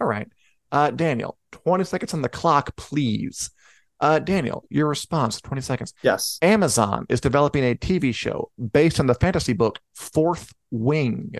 All 0.00 0.06
right. 0.06 0.28
Uh, 0.72 0.90
Daniel, 0.90 1.38
20 1.52 1.84
seconds 1.84 2.14
on 2.14 2.22
the 2.22 2.28
clock, 2.28 2.74
please. 2.76 3.50
Uh, 4.00 4.18
Daniel, 4.18 4.64
your 4.70 4.86
response, 4.86 5.40
20 5.40 5.60
seconds. 5.60 5.92
Yes. 6.02 6.38
Amazon 6.40 7.04
is 7.08 7.20
developing 7.20 7.64
a 7.64 7.74
TV 7.74 8.14
show 8.14 8.50
based 8.72 9.00
on 9.00 9.06
the 9.06 9.14
fantasy 9.14 9.52
book 9.52 9.80
Fourth 9.94 10.52
Wing. 10.70 11.32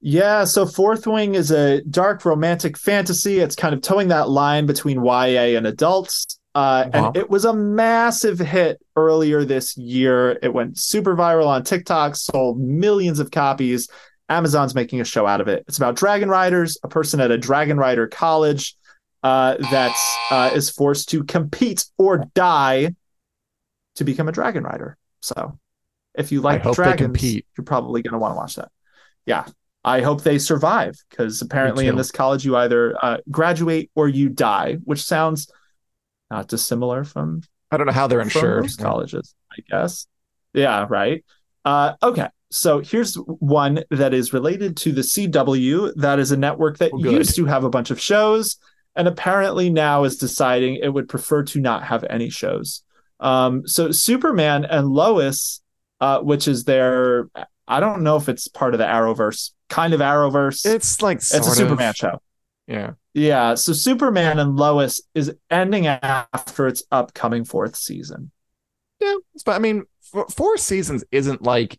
Yeah, 0.00 0.44
so 0.44 0.64
Fourth 0.66 1.06
Wing 1.06 1.34
is 1.34 1.50
a 1.50 1.82
dark 1.82 2.24
romantic 2.24 2.78
fantasy. 2.78 3.40
It's 3.40 3.54
kind 3.54 3.74
of 3.74 3.82
toeing 3.82 4.08
that 4.08 4.30
line 4.30 4.66
between 4.66 5.04
YA 5.04 5.56
and 5.56 5.66
adults. 5.66 6.38
Uh, 6.54 6.88
Wow. 6.92 7.06
and 7.08 7.16
it 7.16 7.30
was 7.30 7.44
a 7.44 7.52
massive 7.54 8.38
hit 8.38 8.80
earlier 8.96 9.44
this 9.44 9.76
year. 9.76 10.38
It 10.42 10.52
went 10.52 10.78
super 10.78 11.14
viral 11.14 11.46
on 11.46 11.62
TikTok, 11.62 12.16
sold 12.16 12.58
millions 12.58 13.20
of 13.20 13.30
copies. 13.30 13.88
Amazon's 14.28 14.74
making 14.74 15.00
a 15.00 15.04
show 15.04 15.26
out 15.26 15.40
of 15.40 15.48
it. 15.48 15.64
It's 15.68 15.76
about 15.76 15.96
dragon 15.96 16.28
riders, 16.28 16.78
a 16.82 16.88
person 16.88 17.20
at 17.20 17.30
a 17.30 17.38
dragon 17.38 17.76
rider 17.76 18.08
college 18.08 18.76
uh, 19.22 19.56
that 19.70 19.94
uh, 20.30 20.50
is 20.54 20.70
forced 20.70 21.10
to 21.10 21.24
compete 21.24 21.84
or 21.98 22.24
die 22.34 22.94
to 23.96 24.04
become 24.04 24.28
a 24.28 24.32
dragon 24.32 24.64
rider. 24.64 24.96
So, 25.20 25.58
if 26.14 26.32
you 26.32 26.40
like 26.40 26.62
dragons, 26.72 27.22
you're 27.56 27.64
probably 27.64 28.02
going 28.02 28.12
to 28.12 28.18
want 28.18 28.32
to 28.32 28.36
watch 28.36 28.54
that. 28.56 28.70
Yeah, 29.26 29.44
I 29.84 30.02
hope 30.02 30.22
they 30.22 30.38
survive 30.38 30.96
because 31.08 31.40
apparently 31.40 31.86
in 31.86 31.96
this 31.96 32.10
college 32.10 32.44
you 32.44 32.56
either 32.56 32.94
uh, 33.02 33.18
graduate 33.30 33.90
or 33.94 34.08
you 34.08 34.28
die, 34.28 34.74
which 34.84 35.02
sounds 35.02 35.50
not 36.30 36.48
dissimilar 36.48 37.04
from 37.04 37.42
I 37.70 37.76
don't 37.76 37.86
know 37.86 37.92
how 37.92 38.06
they're 38.06 38.20
insured. 38.20 38.68
colleges, 38.78 39.34
I 39.52 39.62
guess. 39.70 40.06
Yeah, 40.52 40.86
right. 40.88 41.24
Uh, 41.64 41.94
okay, 42.02 42.28
so 42.50 42.80
here's 42.80 43.14
one 43.14 43.84
that 43.90 44.12
is 44.12 44.32
related 44.32 44.76
to 44.78 44.92
the 44.92 45.02
CW. 45.02 45.94
That 45.96 46.18
is 46.18 46.32
a 46.32 46.36
network 46.36 46.78
that 46.78 46.90
Oh, 46.92 46.98
used 46.98 47.36
to 47.36 47.46
have 47.46 47.64
a 47.64 47.70
bunch 47.70 47.90
of 47.90 48.00
shows, 48.00 48.56
and 48.96 49.06
apparently 49.06 49.70
now 49.70 50.04
is 50.04 50.16
deciding 50.16 50.76
it 50.76 50.88
would 50.92 51.08
prefer 51.08 51.42
to 51.44 51.60
not 51.60 51.84
have 51.84 52.04
any 52.10 52.28
shows. 52.28 52.82
Um, 53.20 53.66
so 53.66 53.92
Superman 53.92 54.64
and 54.64 54.88
Lois, 54.88 55.62
uh, 56.00 56.20
which 56.20 56.48
is 56.48 56.64
their 56.64 57.28
I 57.68 57.78
don't 57.80 58.02
know 58.02 58.16
if 58.16 58.28
it's 58.28 58.48
part 58.48 58.74
of 58.74 58.78
the 58.78 58.86
Arrowverse, 58.86 59.52
kind 59.70 59.94
of 59.94 60.00
Arrowverse. 60.00 60.66
It's 60.66 61.00
like 61.00 61.18
it's 61.18 61.32
a 61.32 61.42
sort 61.42 61.56
Superman 61.56 61.94
show. 61.94 62.20
Yeah. 62.66 62.92
Yeah, 63.14 63.54
so 63.54 63.72
Superman 63.72 64.38
and 64.38 64.56
Lois 64.56 65.00
is 65.14 65.34
ending 65.50 65.86
after 65.86 66.68
its 66.68 66.84
upcoming 66.92 67.44
fourth 67.44 67.74
season. 67.74 68.30
Yeah, 69.00 69.16
but 69.44 69.52
I 69.52 69.58
mean, 69.58 69.84
four 70.30 70.56
seasons 70.56 71.02
isn't 71.10 71.42
like 71.42 71.78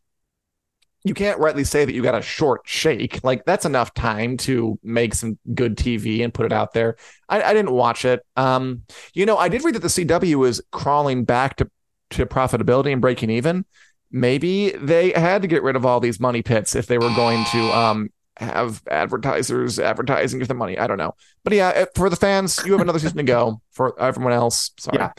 you 1.04 1.14
can't 1.14 1.40
rightly 1.40 1.64
say 1.64 1.86
that 1.86 1.94
you 1.94 2.04
got 2.04 2.16
a 2.16 2.22
short 2.22 2.62
shake. 2.66 3.24
Like 3.24 3.46
that's 3.46 3.66
enough 3.66 3.94
time 3.94 4.38
to 4.38 4.78
make 4.84 5.16
some 5.16 5.40
good 5.54 5.78
TV 5.78 6.24
and 6.24 6.34
put 6.34 6.46
it 6.46 6.52
out 6.52 6.74
there. 6.74 6.98
I, 7.30 7.42
I 7.42 7.54
didn't 7.54 7.72
watch 7.72 8.06
it. 8.06 8.26
Um, 8.36 8.84
you 9.14 9.26
know, 9.26 9.38
I 9.38 9.48
did 9.48 9.64
read 9.64 9.76
that 9.76 9.82
the 9.82 9.88
CW 9.88 10.48
is 10.48 10.62
crawling 10.72 11.24
back 11.24 11.56
to 11.58 11.70
to 12.12 12.26
profitability 12.26 12.92
and 12.92 13.02
breaking 13.02 13.30
even. 13.30 13.66
Maybe 14.12 14.72
they 14.72 15.12
had 15.12 15.42
to 15.42 15.48
get 15.48 15.64
rid 15.64 15.76
of 15.76 15.86
all 15.86 16.00
these 16.00 16.20
money 16.20 16.42
pits 16.42 16.76
if 16.76 16.88
they 16.88 16.98
were 16.98 17.14
going 17.16 17.46
to 17.52 17.60
um 17.76 18.10
have 18.38 18.82
advertisers 18.90 19.80
advertising 19.80 20.40
with 20.40 20.48
the 20.48 20.54
money. 20.54 20.78
I 20.78 20.88
don't 20.88 20.98
know, 20.98 21.14
but 21.44 21.54
yeah, 21.54 21.86
for 21.96 22.10
the 22.10 22.16
fans, 22.16 22.60
you 22.66 22.72
have 22.74 22.82
another 22.82 23.00
season 23.00 23.18
to 23.18 23.24
go. 23.24 23.62
For 23.72 24.00
everyone 24.00 24.34
else, 24.34 24.72
sorry. 24.80 24.98
Yeah. 25.00 25.12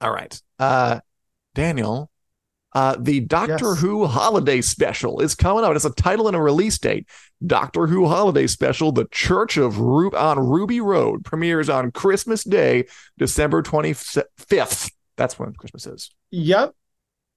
All 0.00 0.12
right. 0.12 0.40
Uh 0.58 1.00
Daniel, 1.54 2.10
uh 2.74 2.96
the 2.98 3.20
Doctor 3.20 3.70
Yes. 3.70 3.80
Who 3.80 4.06
holiday 4.06 4.60
special 4.60 5.20
is 5.20 5.34
coming 5.34 5.64
out. 5.64 5.76
It's 5.76 5.84
a 5.84 5.90
title 5.94 6.26
and 6.26 6.36
a 6.36 6.40
release 6.40 6.78
date. 6.78 7.06
Doctor 7.46 7.86
Who 7.86 8.06
holiday 8.06 8.46
special, 8.46 8.92
The 8.92 9.06
Church 9.10 9.56
of 9.56 9.78
Ru- 9.78 10.10
on 10.16 10.38
Ruby 10.38 10.80
Road 10.80 11.24
premieres 11.24 11.68
on 11.68 11.90
Christmas 11.90 12.44
Day, 12.44 12.86
December 13.18 13.62
25th. 13.62 14.90
That's 15.16 15.38
when 15.38 15.52
Christmas 15.54 15.86
is. 15.86 16.10
Yep. 16.30 16.74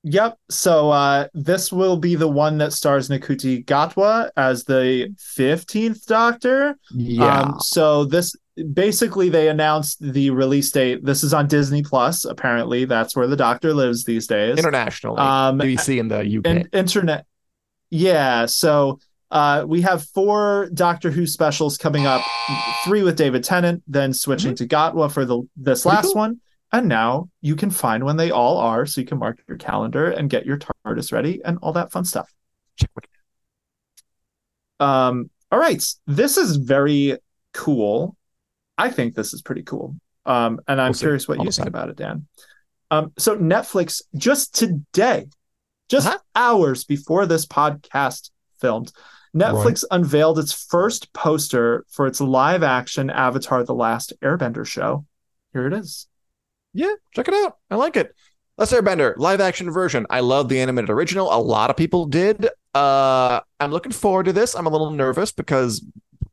Yep. 0.04 0.38
So 0.50 0.92
uh 0.92 1.28
this 1.34 1.72
will 1.72 1.98
be 1.98 2.16
the 2.16 2.28
one 2.28 2.58
that 2.58 2.74
stars 2.74 3.10
Ncuti 3.10 3.64
Gatwa 3.66 4.30
as 4.36 4.66
the 4.66 5.14
15th 5.38 6.06
Doctor. 6.06 6.78
Um 7.22 7.56
so 7.62 8.04
this 8.06 8.36
basically 8.74 9.30
they 9.30 9.48
announced 9.50 9.98
the 10.02 10.30
release 10.30 10.70
date. 10.72 11.04
This 11.06 11.24
is 11.24 11.34
on 11.34 11.48
Disney 11.48 11.82
Plus, 11.84 12.26
apparently. 12.26 12.86
That's 12.86 13.16
where 13.16 13.28
the 13.28 13.38
Doctor 13.38 13.74
lives 13.74 14.04
these 14.04 14.28
days. 14.28 14.58
internationally. 14.58 15.20
Um 15.20 15.58
BBC 15.60 16.00
in 16.00 16.08
the 16.10 16.20
UK. 16.20 16.46
in, 16.46 16.70
internet 16.74 17.26
yeah 17.90 18.46
so 18.48 19.00
uh 19.30 19.64
we 19.68 19.82
have 19.82 20.04
four 20.04 20.68
doctor 20.74 21.12
who 21.12 21.28
specials 21.28 21.78
coming 21.78 22.08
up 22.08 22.24
three 22.84 23.04
with 23.04 23.16
david 23.16 23.44
tennant 23.44 23.84
then 23.88 24.12
switching 24.14 24.56
to 24.56 24.66
gatwa 24.68 25.12
for 25.12 25.26
the 25.26 25.42
this 25.56 25.82
Mm-hmm. 25.82 25.90
Pretty 25.90 25.96
last 25.96 26.14
cool. 26.14 26.16
one 26.16 26.40
and 26.74 26.90
now 26.90 27.30
you 27.40 27.56
can 27.56 27.70
find 27.70 28.04
when 28.04 28.18
they 28.18 28.32
all 28.32 28.58
are 28.58 28.86
so 28.86 29.00
you 29.00 29.08
can 29.08 29.20
mark 29.20 29.40
your 29.48 29.58
calendar 29.58 30.10
and 30.10 30.30
get 30.30 30.46
your 30.46 30.58
tardis 30.58 31.14
ready 31.14 31.40
and 31.46 31.60
all 31.62 31.72
that 31.74 31.92
fun 31.92 32.04
stuff. 32.04 32.30
Check 32.78 32.90
um 34.80 35.30
all 35.52 35.60
right. 35.60 35.84
This 36.08 36.38
is 36.38 36.56
very 36.56 37.18
cool. 37.54 38.18
I 38.78 38.90
think 38.90 39.14
this 39.14 39.34
is 39.34 39.42
pretty 39.44 39.62
cool. 39.64 39.96
Um 40.26 40.60
and 40.68 40.82
i'm 40.82 40.92
We'll 40.92 41.00
curious 41.00 41.28
what 41.28 41.40
I'll 41.40 41.46
you 41.46 41.52
think 41.52 41.68
about 41.68 41.90
it 41.90 41.98
dan. 41.98 42.28
Um 42.92 43.14
so 43.18 43.38
netflix 43.38 44.02
just 44.16 44.56
today 44.56 45.28
just 45.90 46.08
Uh-huh. 46.08 46.18
hours 46.36 46.86
before 46.86 47.26
this 47.28 47.46
podcast 47.46 48.32
filmed 48.60 48.92
netflix 49.36 49.84
unveiled 49.92 50.40
its 50.40 50.54
first 50.54 51.12
poster 51.14 51.86
for 51.90 52.08
its 52.08 52.20
live 52.22 52.64
action 52.64 53.10
avatar 53.10 53.64
the 53.64 53.76
last 53.76 54.14
airbender 54.24 54.66
show. 54.66 55.06
Here 55.54 55.68
it 55.68 55.74
is 55.74 56.08
Yeah, 56.74 56.94
check 57.14 57.28
it 57.28 57.34
out. 57.34 57.58
I 57.70 57.76
like 57.76 57.96
it. 57.96 58.16
Let's 58.58 58.72
Airbender 58.72 59.16
live 59.18 59.42
action 59.42 59.72
version. 59.72 60.06
I 60.10 60.20
love 60.20 60.50
the 60.50 60.60
animated 60.60 60.90
original. 60.90 61.34
A 61.34 61.42
lot 61.42 61.70
of 61.70 61.78
people 61.78 62.06
did. 62.06 62.48
Uh, 62.74 63.40
I'm 63.60 63.72
looking 63.72 63.92
forward 63.92 64.26
to 64.26 64.34
this. 64.34 64.56
I'm 64.56 64.68
a 64.68 64.70
little 64.70 64.92
nervous 64.92 65.32
because 65.32 65.84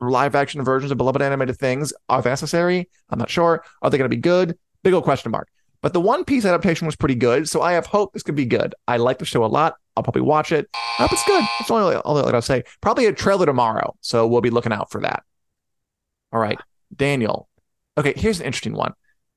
live 0.01 0.35
action 0.35 0.63
versions 0.63 0.93
of 0.93 0.99
beloved 0.99 1.23
animated 1.23 1.59
things 1.59 1.93
are 2.09 2.23
necessary. 2.23 2.89
I'm 3.11 3.19
not 3.19 3.31
sure. 3.31 3.65
Are 3.83 3.91
they 3.91 3.99
going 3.99 4.11
to 4.11 4.15
be 4.15 4.21
good? 4.21 4.59
Big 4.83 4.95
old 4.95 5.05
question 5.05 5.31
mark. 5.31 5.49
But 5.83 5.95
the 5.95 6.01
One 6.01 6.25
Piece 6.25 6.45
adaptation 6.45 6.87
was 6.87 6.97
pretty 6.97 7.15
good, 7.15 7.49
so 7.49 7.63
I 7.63 7.73
have 7.73 7.87
hope 7.87 8.13
this 8.13 8.23
could 8.23 8.35
be 8.35 8.45
good. 8.45 8.75
I 8.87 8.99
like 8.99 9.19
the 9.19 9.25
show 9.25 9.45
a 9.45 9.47
lot. 9.47 9.77
I'll 9.97 10.03
probably 10.03 10.23
watch 10.23 10.53
it. 10.53 10.69
I 10.75 11.03
hope 11.03 11.13
it's 11.13 11.25
good. 11.25 11.43
That's 11.59 11.71
all, 11.71 11.97
all 12.01 12.19
I 12.19 12.23
gotta 12.23 12.43
say. 12.43 12.65
Probably 12.83 13.07
a 13.07 13.13
trailer 13.13 13.47
tomorrow, 13.47 13.97
so 14.03 14.27
we'll 14.27 14.43
be 14.43 14.51
looking 14.51 14.73
out 14.73 14.91
for 14.91 15.01
that. 15.01 15.23
All 16.33 16.41
right, 16.41 16.59
Daniel. 16.95 17.49
Okay, 17.97 18.13
here's 18.15 18.41
an 18.41 18.47
interesting 18.47 18.75
one. 18.75 18.93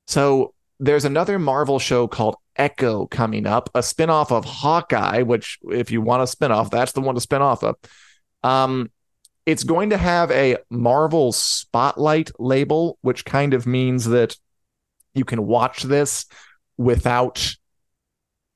So 0.07 0.52
there's 0.79 1.05
another 1.05 1.39
Marvel 1.39 1.79
show 1.79 2.07
called 2.07 2.35
Echo 2.55 3.07
coming 3.07 3.45
up, 3.45 3.69
a 3.73 3.79
spinoff 3.79 4.31
of 4.31 4.45
Hawkeye, 4.45 5.21
which 5.21 5.59
if 5.69 5.91
you 5.91 6.01
want 6.01 6.21
a 6.21 6.25
spinoff, 6.25 6.69
that's 6.69 6.91
the 6.91 7.01
one 7.01 7.15
to 7.15 7.21
spin 7.21 7.41
off 7.41 7.63
of. 7.63 7.75
Um, 8.43 8.91
it's 9.45 9.63
going 9.63 9.89
to 9.89 9.97
have 9.97 10.31
a 10.31 10.57
Marvel 10.69 11.31
Spotlight 11.31 12.31
label, 12.39 12.97
which 13.01 13.25
kind 13.25 13.53
of 13.53 13.65
means 13.65 14.05
that 14.05 14.37
you 15.13 15.25
can 15.25 15.45
watch 15.45 15.83
this 15.83 16.25
without 16.77 17.55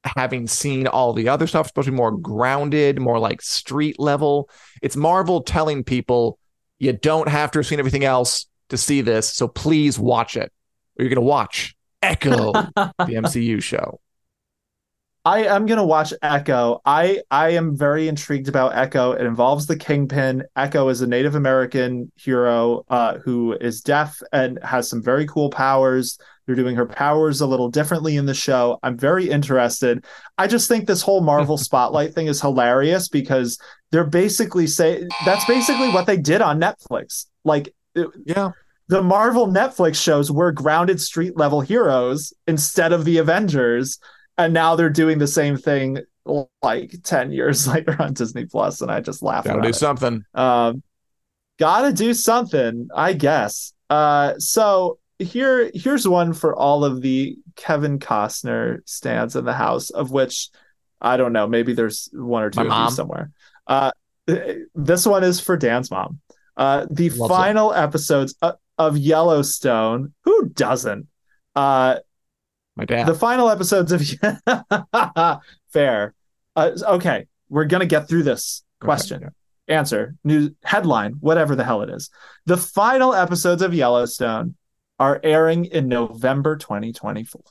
having 0.03 0.47
seen 0.47 0.87
all 0.87 1.13
the 1.13 1.29
other 1.29 1.47
stuff. 1.47 1.65
It's 1.65 1.69
supposed 1.69 1.87
to 1.87 1.91
be 1.91 1.97
more 1.97 2.15
grounded, 2.15 2.99
more 2.99 3.19
like 3.19 3.41
street 3.41 3.99
level. 3.99 4.49
It's 4.81 4.95
Marvel 4.95 5.41
telling 5.41 5.83
people 5.83 6.39
you 6.79 6.93
don't 6.93 7.27
have 7.27 7.51
to 7.51 7.59
have 7.59 7.67
seen 7.67 7.79
everything 7.79 8.05
else 8.05 8.45
to 8.69 8.77
see 8.77 9.01
this, 9.01 9.33
so 9.33 9.47
please 9.47 9.97
watch 9.97 10.37
it. 10.37 10.51
Or 10.97 11.03
you're 11.03 11.09
going 11.09 11.15
to 11.15 11.21
watch 11.21 11.75
Echo, 12.01 12.51
the 12.53 12.91
MCU 12.99 13.61
show. 13.61 13.99
I 15.25 15.43
am 15.43 15.65
gonna 15.65 15.85
watch 15.85 16.13
Echo. 16.21 16.79
I 16.85 17.21
I 17.29 17.49
am 17.49 17.75
very 17.75 18.07
intrigued 18.07 18.47
about 18.47 18.75
Echo. 18.77 19.11
It 19.11 19.25
involves 19.25 19.65
the 19.67 19.75
Kingpin. 19.75 20.43
Echo 20.55 20.87
is 20.87 21.01
a 21.01 21.07
Native 21.07 21.35
American 21.35 22.09
hero 22.15 22.85
uh, 22.89 23.17
who 23.17 23.51
is 23.59 23.81
deaf 23.81 24.21
and 24.31 24.57
has 24.63 24.89
some 24.89 25.03
very 25.03 25.27
cool 25.27 25.49
powers. 25.49 26.17
They're 26.45 26.55
doing 26.55 26.77
her 26.77 26.85
powers 26.85 27.41
a 27.41 27.45
little 27.45 27.69
differently 27.69 28.15
in 28.15 28.25
the 28.25 28.33
show. 28.33 28.79
I'm 28.83 28.97
very 28.97 29.29
interested. 29.29 30.05
I 30.37 30.47
just 30.47 30.69
think 30.69 30.87
this 30.87 31.01
whole 31.01 31.19
Marvel 31.19 31.57
Spotlight 31.57 32.13
thing 32.15 32.27
is 32.27 32.39
hilarious 32.39 33.09
because 33.09 33.59
they're 33.91 34.05
basically 34.07 34.65
say 34.65 35.05
that's 35.25 35.43
basically 35.43 35.89
what 35.89 36.05
they 36.05 36.15
did 36.15 36.41
on 36.41 36.57
Netflix. 36.61 37.25
Like 37.43 37.75
it- 37.95 38.07
Yeah. 38.25 38.51
The 38.89 39.01
Marvel 39.03 39.47
Netflix 39.47 40.01
shows 40.01 40.31
were 40.31 40.51
grounded 40.51 41.01
street 41.01 41.35
level 41.37 41.61
heroes 41.61 42.33
instead 42.47 42.93
of 42.93 43.05
the 43.05 43.17
Avengers, 43.17 43.99
and 44.37 44.53
now 44.53 44.75
they're 44.75 44.89
doing 44.89 45.17
the 45.17 45.27
same 45.27 45.57
thing 45.57 45.99
like 46.61 46.93
10 47.03 47.31
years 47.31 47.67
later 47.73 47.95
on 47.99 48.13
Disney 48.13 48.45
Plus, 48.45 48.81
and 48.81 48.91
I 48.91 49.01
just 49.01 49.21
laugh 49.23 49.45
Gotta 49.45 49.61
do 49.61 49.69
it. 49.69 49.75
something. 49.75 50.23
Um, 50.33 50.83
gotta 51.59 51.91
do 51.93 52.13
something, 52.13 52.87
I 52.95 53.13
guess. 53.13 53.73
Uh, 53.89 54.33
so 54.37 54.99
here, 55.19 55.71
here's 55.73 56.07
one 56.07 56.33
for 56.33 56.55
all 56.55 56.85
of 56.85 57.01
the 57.01 57.37
Kevin 57.55 57.97
Costner 57.99 58.79
stands 58.85 59.35
in 59.35 59.45
the 59.45 59.53
house, 59.53 59.89
of 59.89 60.11
which 60.11 60.49
I 61.01 61.17
don't 61.17 61.33
know, 61.33 61.47
maybe 61.47 61.73
there's 61.73 62.09
one 62.13 62.43
or 62.43 62.49
two 62.49 62.59
My 62.59 62.63
of 62.63 62.69
mom. 62.69 62.85
you 62.85 62.91
somewhere. 62.91 63.31
Uh, 63.67 63.91
this 64.75 65.05
one 65.05 65.23
is 65.23 65.39
for 65.39 65.55
Dan's 65.57 65.89
mom. 65.91 66.19
Uh, 66.55 66.85
the 66.89 67.09
Loves 67.11 67.21
it. 67.21 67.27
final 67.35 67.73
episodes 67.73 68.35
of, 68.41 68.55
of 68.77 68.97
Yellowstone. 68.97 70.13
Who 70.23 70.49
doesn't? 70.49 71.07
Uh, 71.55 71.97
My 72.75 72.85
dad. 72.85 73.07
the 73.07 73.15
final 73.15 73.49
episodes 73.49 73.91
of 73.91 74.01
fair 75.73 76.13
uh, 76.55 76.71
okay 76.87 77.25
we're 77.49 77.65
gonna 77.65 77.85
get 77.85 78.07
through 78.07 78.23
this 78.23 78.63
question 78.79 79.23
Okay, 79.23 79.33
answer 79.67 80.15
news 80.23 80.51
headline 80.63 81.13
whatever 81.19 81.55
the 81.55 81.63
hell 81.63 81.81
it 81.81 81.89
is 81.89 82.09
the 82.45 82.57
final 82.57 83.13
episodes 83.13 83.61
of 83.61 83.73
yellowstone 83.73 84.55
are 84.99 85.19
airing 85.23 85.65
in 85.65 85.87
november 85.87 86.55
2024 86.55 87.41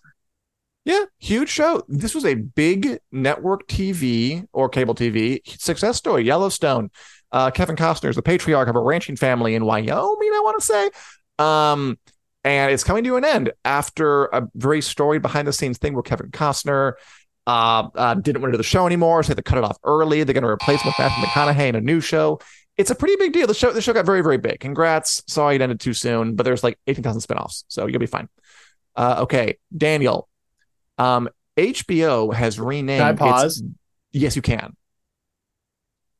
Yeah, 0.84 1.04
huge 1.18 1.48
show. 1.48 1.82
This 1.88 2.14
was 2.14 2.24
a 2.24 2.34
big 2.34 3.00
network 3.10 3.66
TV 3.66 4.46
or 4.52 4.68
cable 4.68 4.94
TV 4.94 5.40
success 5.58 5.96
story. 5.96 6.22
Yellowstone. 6.24 6.90
Uh, 7.36 7.50
Kevin 7.50 7.76
Costner 7.76 8.08
is 8.08 8.16
the 8.16 8.22
patriarch 8.22 8.66
of 8.66 8.76
a 8.76 8.80
ranching 8.80 9.14
family 9.14 9.54
in 9.54 9.66
Wyoming, 9.66 9.90
I 9.90 10.40
want 10.42 10.58
to 10.58 10.64
say. 10.64 10.90
Um, 11.38 11.98
and 12.44 12.72
it's 12.72 12.82
coming 12.82 13.04
to 13.04 13.16
an 13.16 13.26
end 13.26 13.52
after 13.62 14.24
a 14.24 14.48
very 14.54 14.80
storied 14.80 15.20
behind 15.20 15.46
the 15.46 15.52
scenes 15.52 15.76
thing 15.76 15.92
where 15.92 16.02
Kevin 16.02 16.30
Costner 16.30 16.94
uh, 17.46 17.88
uh, 17.94 18.14
didn't 18.14 18.40
want 18.40 18.52
to 18.52 18.56
do 18.56 18.56
the 18.56 18.64
show 18.64 18.86
anymore, 18.86 19.22
so 19.22 19.26
they 19.26 19.30
had 19.32 19.36
to 19.36 19.42
cut 19.42 19.58
it 19.58 19.64
off 19.64 19.76
early. 19.84 20.24
They're 20.24 20.32
going 20.32 20.44
to 20.44 20.48
replace 20.48 20.80
him 20.80 20.88
with 20.88 20.98
Matthew 20.98 21.24
McConaughey 21.24 21.68
in 21.68 21.74
a 21.74 21.80
new 21.82 22.00
show. 22.00 22.40
It's 22.78 22.90
a 22.90 22.94
pretty 22.94 23.16
big 23.16 23.34
deal. 23.34 23.46
The 23.46 23.52
show, 23.52 23.70
the 23.70 23.82
show 23.82 23.92
got 23.92 24.06
very, 24.06 24.22
very 24.22 24.38
big. 24.38 24.60
Congrats. 24.60 25.22
Sorry 25.28 25.56
it 25.56 25.60
ended 25.60 25.78
too 25.78 25.92
soon, 25.92 26.36
but 26.36 26.44
there's 26.44 26.64
like 26.64 26.78
18,000 26.86 27.20
spinoffs, 27.20 27.64
so 27.68 27.84
you'll 27.86 28.00
be 28.00 28.06
fine. 28.06 28.30
Uh, 28.96 29.16
okay, 29.24 29.58
Daniel. 29.76 30.26
Um, 30.96 31.28
HBO 31.58 32.32
has 32.32 32.58
renamed. 32.58 32.98
can 32.98 33.06
i 33.06 33.10
its- 33.10 33.20
pause 33.20 33.62
yes, 34.12 34.36
you 34.36 34.40
can. 34.40 34.74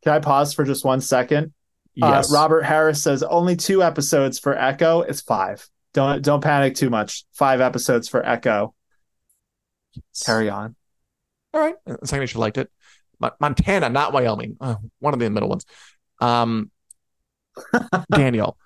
Can 0.07 0.15
i 0.15 0.19
pause 0.21 0.55
for 0.55 0.65
just 0.65 0.85
one 0.85 1.01
second 1.01 1.53
Yes. 1.95 2.31
uh, 2.31 2.35
robert 2.35 2.63
harris 2.63 3.03
says 3.03 3.23
only 3.23 3.57
two 3.57 3.83
episodes 3.83 4.39
for 4.39 4.57
echo 4.57 5.01
it's 5.01 5.21
five 5.21 5.67
don't 5.95 6.23
don't 6.23 6.43
panic 6.43 6.75
too 6.75 6.91
much 6.91 7.25
five 7.33 7.61
episodes 7.61 8.09
for 8.09 8.25
echo 8.25 8.75
carry 10.25 10.49
on 10.51 10.77
All 11.55 11.61
right. 11.61 11.75
How 11.87 12.19
much 12.19 12.35
you 12.35 12.41
liked 12.41 12.59
it. 12.59 12.71
Montana, 13.41 13.89
not 13.89 14.13
Wyoming. 14.13 14.59
Uh, 14.61 14.75
one 14.99 15.15
of 15.15 15.21
the 15.21 15.31
middle 15.31 15.49
ones. 15.49 15.65
Um, 16.21 16.71
Daniel, 18.13 18.59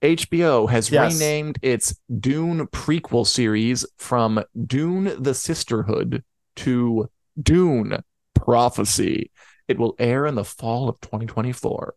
HBO 0.00 0.70
has 0.70 0.88
yes. 0.88 1.12
renamed 1.14 1.58
its 1.62 1.98
Dune 2.20 2.68
prequel 2.68 3.26
series 3.26 3.84
from 3.98 4.42
Dune 4.64 5.20
the 5.20 5.34
Sisterhood 5.34 6.22
to 6.56 7.10
Dune 7.42 7.98
Prophecy. 8.34 9.32
It 9.68 9.78
will 9.78 9.94
air 9.98 10.26
in 10.26 10.34
the 10.34 10.44
fall 10.44 10.88
of 10.88 11.00
2024. 11.00 11.94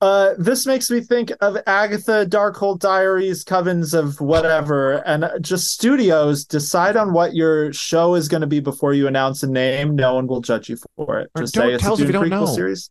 Uh, 0.00 0.34
this 0.38 0.64
makes 0.64 0.90
me 0.90 1.00
think 1.00 1.32
of 1.40 1.56
Agatha 1.66 2.24
Darkhold 2.24 2.78
Diaries, 2.78 3.44
Covens 3.44 3.94
of 3.94 4.20
whatever, 4.20 5.04
and 5.04 5.28
just 5.40 5.72
studios 5.72 6.44
decide 6.44 6.96
on 6.96 7.12
what 7.12 7.34
your 7.34 7.72
show 7.72 8.14
is 8.14 8.28
going 8.28 8.42
to 8.42 8.46
be 8.46 8.60
before 8.60 8.94
you 8.94 9.08
announce 9.08 9.42
a 9.42 9.48
name. 9.48 9.96
No 9.96 10.14
one 10.14 10.28
will 10.28 10.40
judge 10.40 10.68
you 10.68 10.78
for 10.94 11.18
it. 11.18 11.30
Just 11.36 11.54
say 11.54 11.72
it's 11.72 11.84
a 11.84 11.96
Dune 11.96 12.12
prequel 12.12 12.30
know. 12.30 12.46
series. 12.46 12.90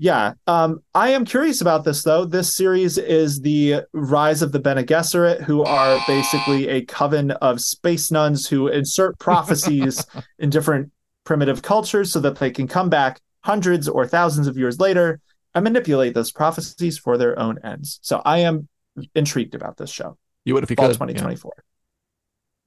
Yeah, 0.00 0.34
um, 0.46 0.82
I 0.94 1.08
am 1.10 1.24
curious 1.24 1.60
about 1.60 1.84
this 1.84 2.02
though. 2.02 2.24
This 2.24 2.54
series 2.54 2.98
is 2.98 3.40
the 3.40 3.82
rise 3.92 4.42
of 4.42 4.52
the 4.52 4.60
Bene 4.60 4.84
Gesserit, 4.84 5.42
who 5.42 5.64
are 5.64 5.98
basically 6.06 6.68
a 6.68 6.84
coven 6.84 7.30
of 7.32 7.60
space 7.62 8.10
nuns 8.10 8.46
who 8.46 8.68
insert 8.68 9.18
prophecies 9.18 10.06
in 10.38 10.50
different 10.50 10.92
primitive 11.28 11.60
cultures 11.60 12.10
so 12.10 12.20
that 12.20 12.36
they 12.36 12.50
can 12.50 12.66
come 12.66 12.88
back 12.88 13.20
hundreds 13.44 13.86
or 13.86 14.06
thousands 14.06 14.46
of 14.46 14.56
years 14.56 14.80
later 14.80 15.20
and 15.54 15.62
manipulate 15.62 16.14
those 16.14 16.32
prophecies 16.32 16.96
for 16.96 17.18
their 17.18 17.38
own 17.38 17.58
ends. 17.62 18.00
So 18.00 18.22
I 18.24 18.38
am 18.38 18.66
intrigued 19.14 19.54
about 19.54 19.76
this 19.76 19.90
show. 19.90 20.16
You 20.46 20.54
would 20.54 20.64
if 20.64 20.70
you 20.70 20.76
Fall 20.76 20.86
could. 20.86 20.94
2024. 20.94 21.52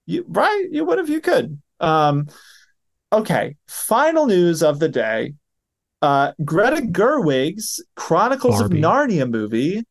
Yeah. 0.06 0.16
You 0.16 0.26
right? 0.28 0.68
You 0.70 0.86
would 0.86 1.00
if 1.00 1.10
you 1.10 1.22
could. 1.22 1.60
Um, 1.80 2.28
okay. 3.12 3.56
Final 3.68 4.28
news 4.28 4.62
of 4.62 4.78
the 4.78 4.90
day 4.90 5.34
uh, 6.04 6.34
Greta 6.46 6.84
Gerwig's 6.84 7.84
Chronicles 7.96 8.60
Barbie. 8.60 8.78
of 8.78 8.84
Narnia 8.84 9.28
movie 9.28 9.84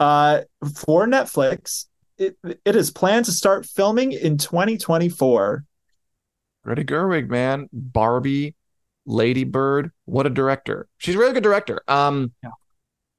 uh, 0.00 0.40
for 0.82 1.06
Netflix. 1.06 1.86
It, 2.16 2.38
it 2.42 2.74
is 2.74 2.90
planned 2.90 3.26
to 3.26 3.32
start 3.32 3.66
filming 3.66 4.12
in 4.12 4.38
2024. 4.38 5.64
Greta 6.64 6.82
Gerwig, 6.82 7.28
man, 7.28 7.68
Barbie, 7.72 8.54
Lady 9.06 9.44
Bird, 9.44 9.90
what 10.06 10.26
a 10.26 10.30
director! 10.30 10.88
She's 10.98 11.14
a 11.14 11.18
really 11.18 11.34
good 11.34 11.42
director. 11.42 11.82
Um, 11.86 12.32
yeah. 12.42 12.50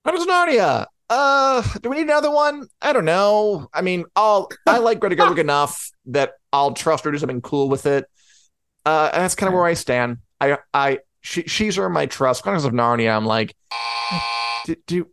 Chronicles 0.03 0.27
of 0.27 0.33
Narnia. 0.33 0.85
Uh, 1.07 1.61
do 1.81 1.89
we 1.89 1.97
need 1.97 2.03
another 2.03 2.31
one? 2.31 2.67
I 2.81 2.91
don't 2.91 3.05
know. 3.05 3.69
I 3.71 3.81
mean, 3.81 4.05
I'll 4.15 4.49
I 4.65 4.79
like 4.79 4.99
Greta 4.99 5.15
Gerwig 5.15 5.37
enough 5.39 5.91
that 6.07 6.33
I'll 6.51 6.73
trust 6.73 7.05
her 7.05 7.11
to 7.11 7.15
do 7.15 7.19
something 7.19 7.41
cool 7.41 7.69
with 7.69 7.85
it. 7.85 8.05
Uh, 8.85 9.09
and 9.13 9.21
that's 9.21 9.35
kind 9.35 9.47
of 9.47 9.53
where 9.53 9.65
I 9.65 9.75
stand. 9.75 10.17
I 10.41 10.57
I 10.73 10.99
she, 11.21 11.43
she's 11.43 11.77
earned 11.77 11.93
my 11.93 12.07
trust. 12.07 12.43
Chronicles 12.43 12.65
of 12.65 12.73
Narnia, 12.73 13.15
I'm 13.15 13.25
like, 13.25 13.55
do, 14.65 14.75
do 14.87 15.07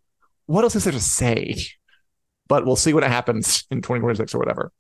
what 0.46 0.64
else 0.64 0.76
is 0.76 0.84
there 0.84 0.92
to 0.92 1.00
say? 1.00 1.56
But 2.48 2.66
we'll 2.66 2.76
see 2.76 2.92
what 2.92 3.02
happens 3.02 3.64
in 3.70 3.78
2026 3.78 4.34
or 4.34 4.38
whatever. 4.38 4.72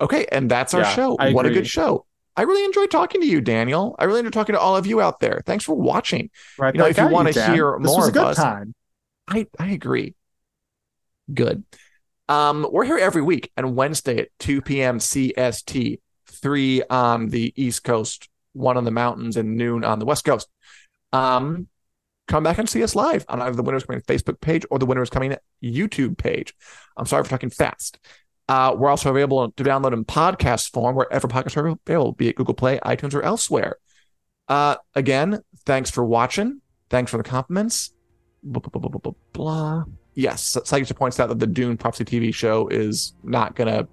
Okay, 0.00 0.26
and 0.30 0.50
that's 0.50 0.74
our 0.74 0.82
yeah, 0.82 0.94
show. 0.94 1.16
I 1.18 1.32
what 1.32 1.46
agree. 1.46 1.58
a 1.58 1.60
good 1.62 1.68
show. 1.68 2.05
I 2.36 2.42
really 2.42 2.64
enjoyed 2.64 2.90
talking 2.90 3.20
to 3.20 3.26
you, 3.26 3.40
Daniel. 3.40 3.96
I 3.98 4.04
really 4.04 4.20
enjoyed 4.20 4.34
talking 4.34 4.54
to 4.54 4.60
all 4.60 4.76
of 4.76 4.86
you 4.86 5.00
out 5.00 5.20
there. 5.20 5.42
Thanks 5.46 5.64
for 5.64 5.74
watching. 5.74 6.30
Right, 6.58 6.74
you 6.74 6.78
know, 6.78 6.86
if 6.86 6.98
you 6.98 7.08
want 7.08 7.32
to 7.32 7.52
hear 7.52 7.76
this 7.80 7.90
more 7.90 8.08
of 8.08 8.16
us, 8.16 8.36
time. 8.36 8.74
I 9.26 9.46
I 9.58 9.70
agree. 9.70 10.14
Good. 11.32 11.64
Um, 12.28 12.66
we're 12.70 12.84
here 12.84 12.98
every 12.98 13.22
week 13.22 13.50
and 13.56 13.76
Wednesday 13.76 14.18
at 14.18 14.28
2 14.40 14.60
p.m. 14.60 14.98
CST, 14.98 16.00
three 16.26 16.82
on 16.90 17.28
the 17.28 17.52
East 17.56 17.84
Coast 17.84 18.28
one 18.56 18.76
on 18.76 18.84
the 18.84 18.90
mountains 18.90 19.36
and 19.36 19.56
noon 19.56 19.84
on 19.84 19.98
the 19.98 20.04
West 20.04 20.24
Coast. 20.24 20.48
Um, 21.12 21.68
come 22.26 22.42
back 22.42 22.58
and 22.58 22.68
see 22.68 22.82
us 22.82 22.94
live 22.94 23.24
on 23.28 23.40
either 23.40 23.54
the 23.54 23.62
Winners 23.62 23.84
Coming 23.84 24.02
Facebook 24.02 24.40
page 24.40 24.64
or 24.70 24.78
the 24.78 24.86
Winners 24.86 25.10
Coming 25.10 25.36
YouTube 25.62 26.16
page. 26.18 26.54
I'm 26.96 27.06
sorry 27.06 27.22
for 27.22 27.30
talking 27.30 27.50
fast. 27.50 27.98
Uh, 28.48 28.74
we're 28.76 28.88
also 28.88 29.10
available 29.10 29.50
to 29.50 29.64
download 29.64 29.92
in 29.92 30.04
podcast 30.04 30.72
form 30.72 30.94
wherever 30.94 31.26
podcasts 31.26 31.56
are 31.56 31.66
available, 31.66 32.12
be 32.12 32.28
it 32.28 32.36
Google 32.36 32.54
Play, 32.54 32.78
iTunes, 32.84 33.14
or 33.14 33.22
elsewhere. 33.22 33.76
Uh, 34.48 34.76
again, 34.94 35.40
thanks 35.64 35.90
for 35.90 36.04
watching. 36.04 36.60
Thanks 36.88 37.10
for 37.10 37.16
the 37.16 37.24
compliments. 37.24 37.92
Blah, 38.42 38.60
blah, 38.60 38.88
blah, 38.88 39.12
blah 39.32 39.84
Yes, 40.14 40.56
points 40.96 41.20
out 41.20 41.28
that 41.28 41.40
the 41.40 41.46
Dune 41.46 41.76
Prophecy 41.76 42.04
TV 42.04 42.32
show 42.32 42.68
is 42.68 43.14
not 43.22 43.54
going 43.56 43.68
to 43.68 43.88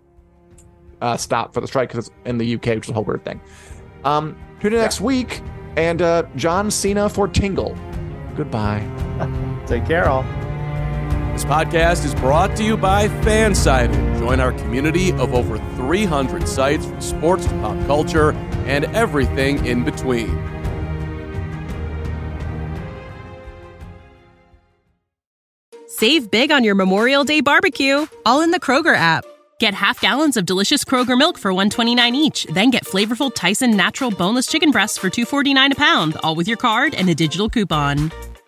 uh, 1.01 1.18
stop 1.18 1.54
for 1.54 1.60
the 1.60 1.68
strike 1.68 1.89
because 1.89 2.08
it's 2.08 2.16
in 2.26 2.38
the 2.38 2.56
UK, 2.56 2.68
which 2.68 2.86
is 2.86 2.89
a 2.91 2.93
whole 2.93 3.04
weird 3.04 3.26
thing. 3.26 3.41
Um, 4.06 4.38
tune 4.62 4.74
in 4.74 4.78
yeah. 4.78 4.84
next 4.84 5.01
week 5.01 5.41
and 5.76 6.01
uh, 6.01 6.24
John 6.36 6.72
Cena 6.72 7.10
for 7.10 7.28
Tingle. 7.28 7.76
Goodbye. 8.36 8.82
Take 9.68 9.86
care, 9.86 10.08
all. 10.08 10.24
This 11.34 11.46
podcast 11.46 12.06
is 12.06 12.14
brought 12.14 12.56
to 12.58 12.64
you 12.64 12.78
by 12.78 13.08
Fansided. 13.08 14.20
Join 14.20 14.40
our 14.40 14.52
community 14.52 15.12
of 15.14 15.34
over 15.34 15.58
300 15.58 16.48
sites 16.48 16.86
from 16.86 17.02
sports 17.02 17.48
to 17.48 17.54
pop 17.54 17.88
culture 17.88 18.34
and 18.68 18.86
everything 18.96 19.66
in 19.66 19.84
between. 19.84 20.30
Save 25.88 26.30
big 26.30 26.52
on 26.52 26.64
your 26.64 26.76
Memorial 26.76 27.24
Day 27.24 27.42
barbecue, 27.42 28.06
all 28.28 28.42
in 28.42 28.52
the 28.52 28.60
Kroger 28.60 28.96
app. 28.96 29.26
Get 29.60 29.74
half 29.74 30.00
gallons 30.02 30.38
of 30.38 30.46
delicious 30.46 30.84
Kroger 30.86 31.18
milk 31.18 31.40
for 31.40 31.52
129 31.52 32.14
each, 32.14 32.46
then 32.54 32.70
get 32.70 32.86
flavorful 32.86 33.34
Tyson 33.34 33.76
natural 33.76 34.12
boneless 34.12 34.46
chicken 34.46 34.70
breasts 34.70 35.00
for 35.00 35.10
249 35.10 35.72
a 35.72 35.76
pound, 35.76 36.16
all 36.18 36.36
with 36.36 36.48
your 36.48 36.58
card 36.58 36.94
and 36.94 37.10
a 37.10 37.16
digital 37.16 37.50
coupon. 37.50 38.12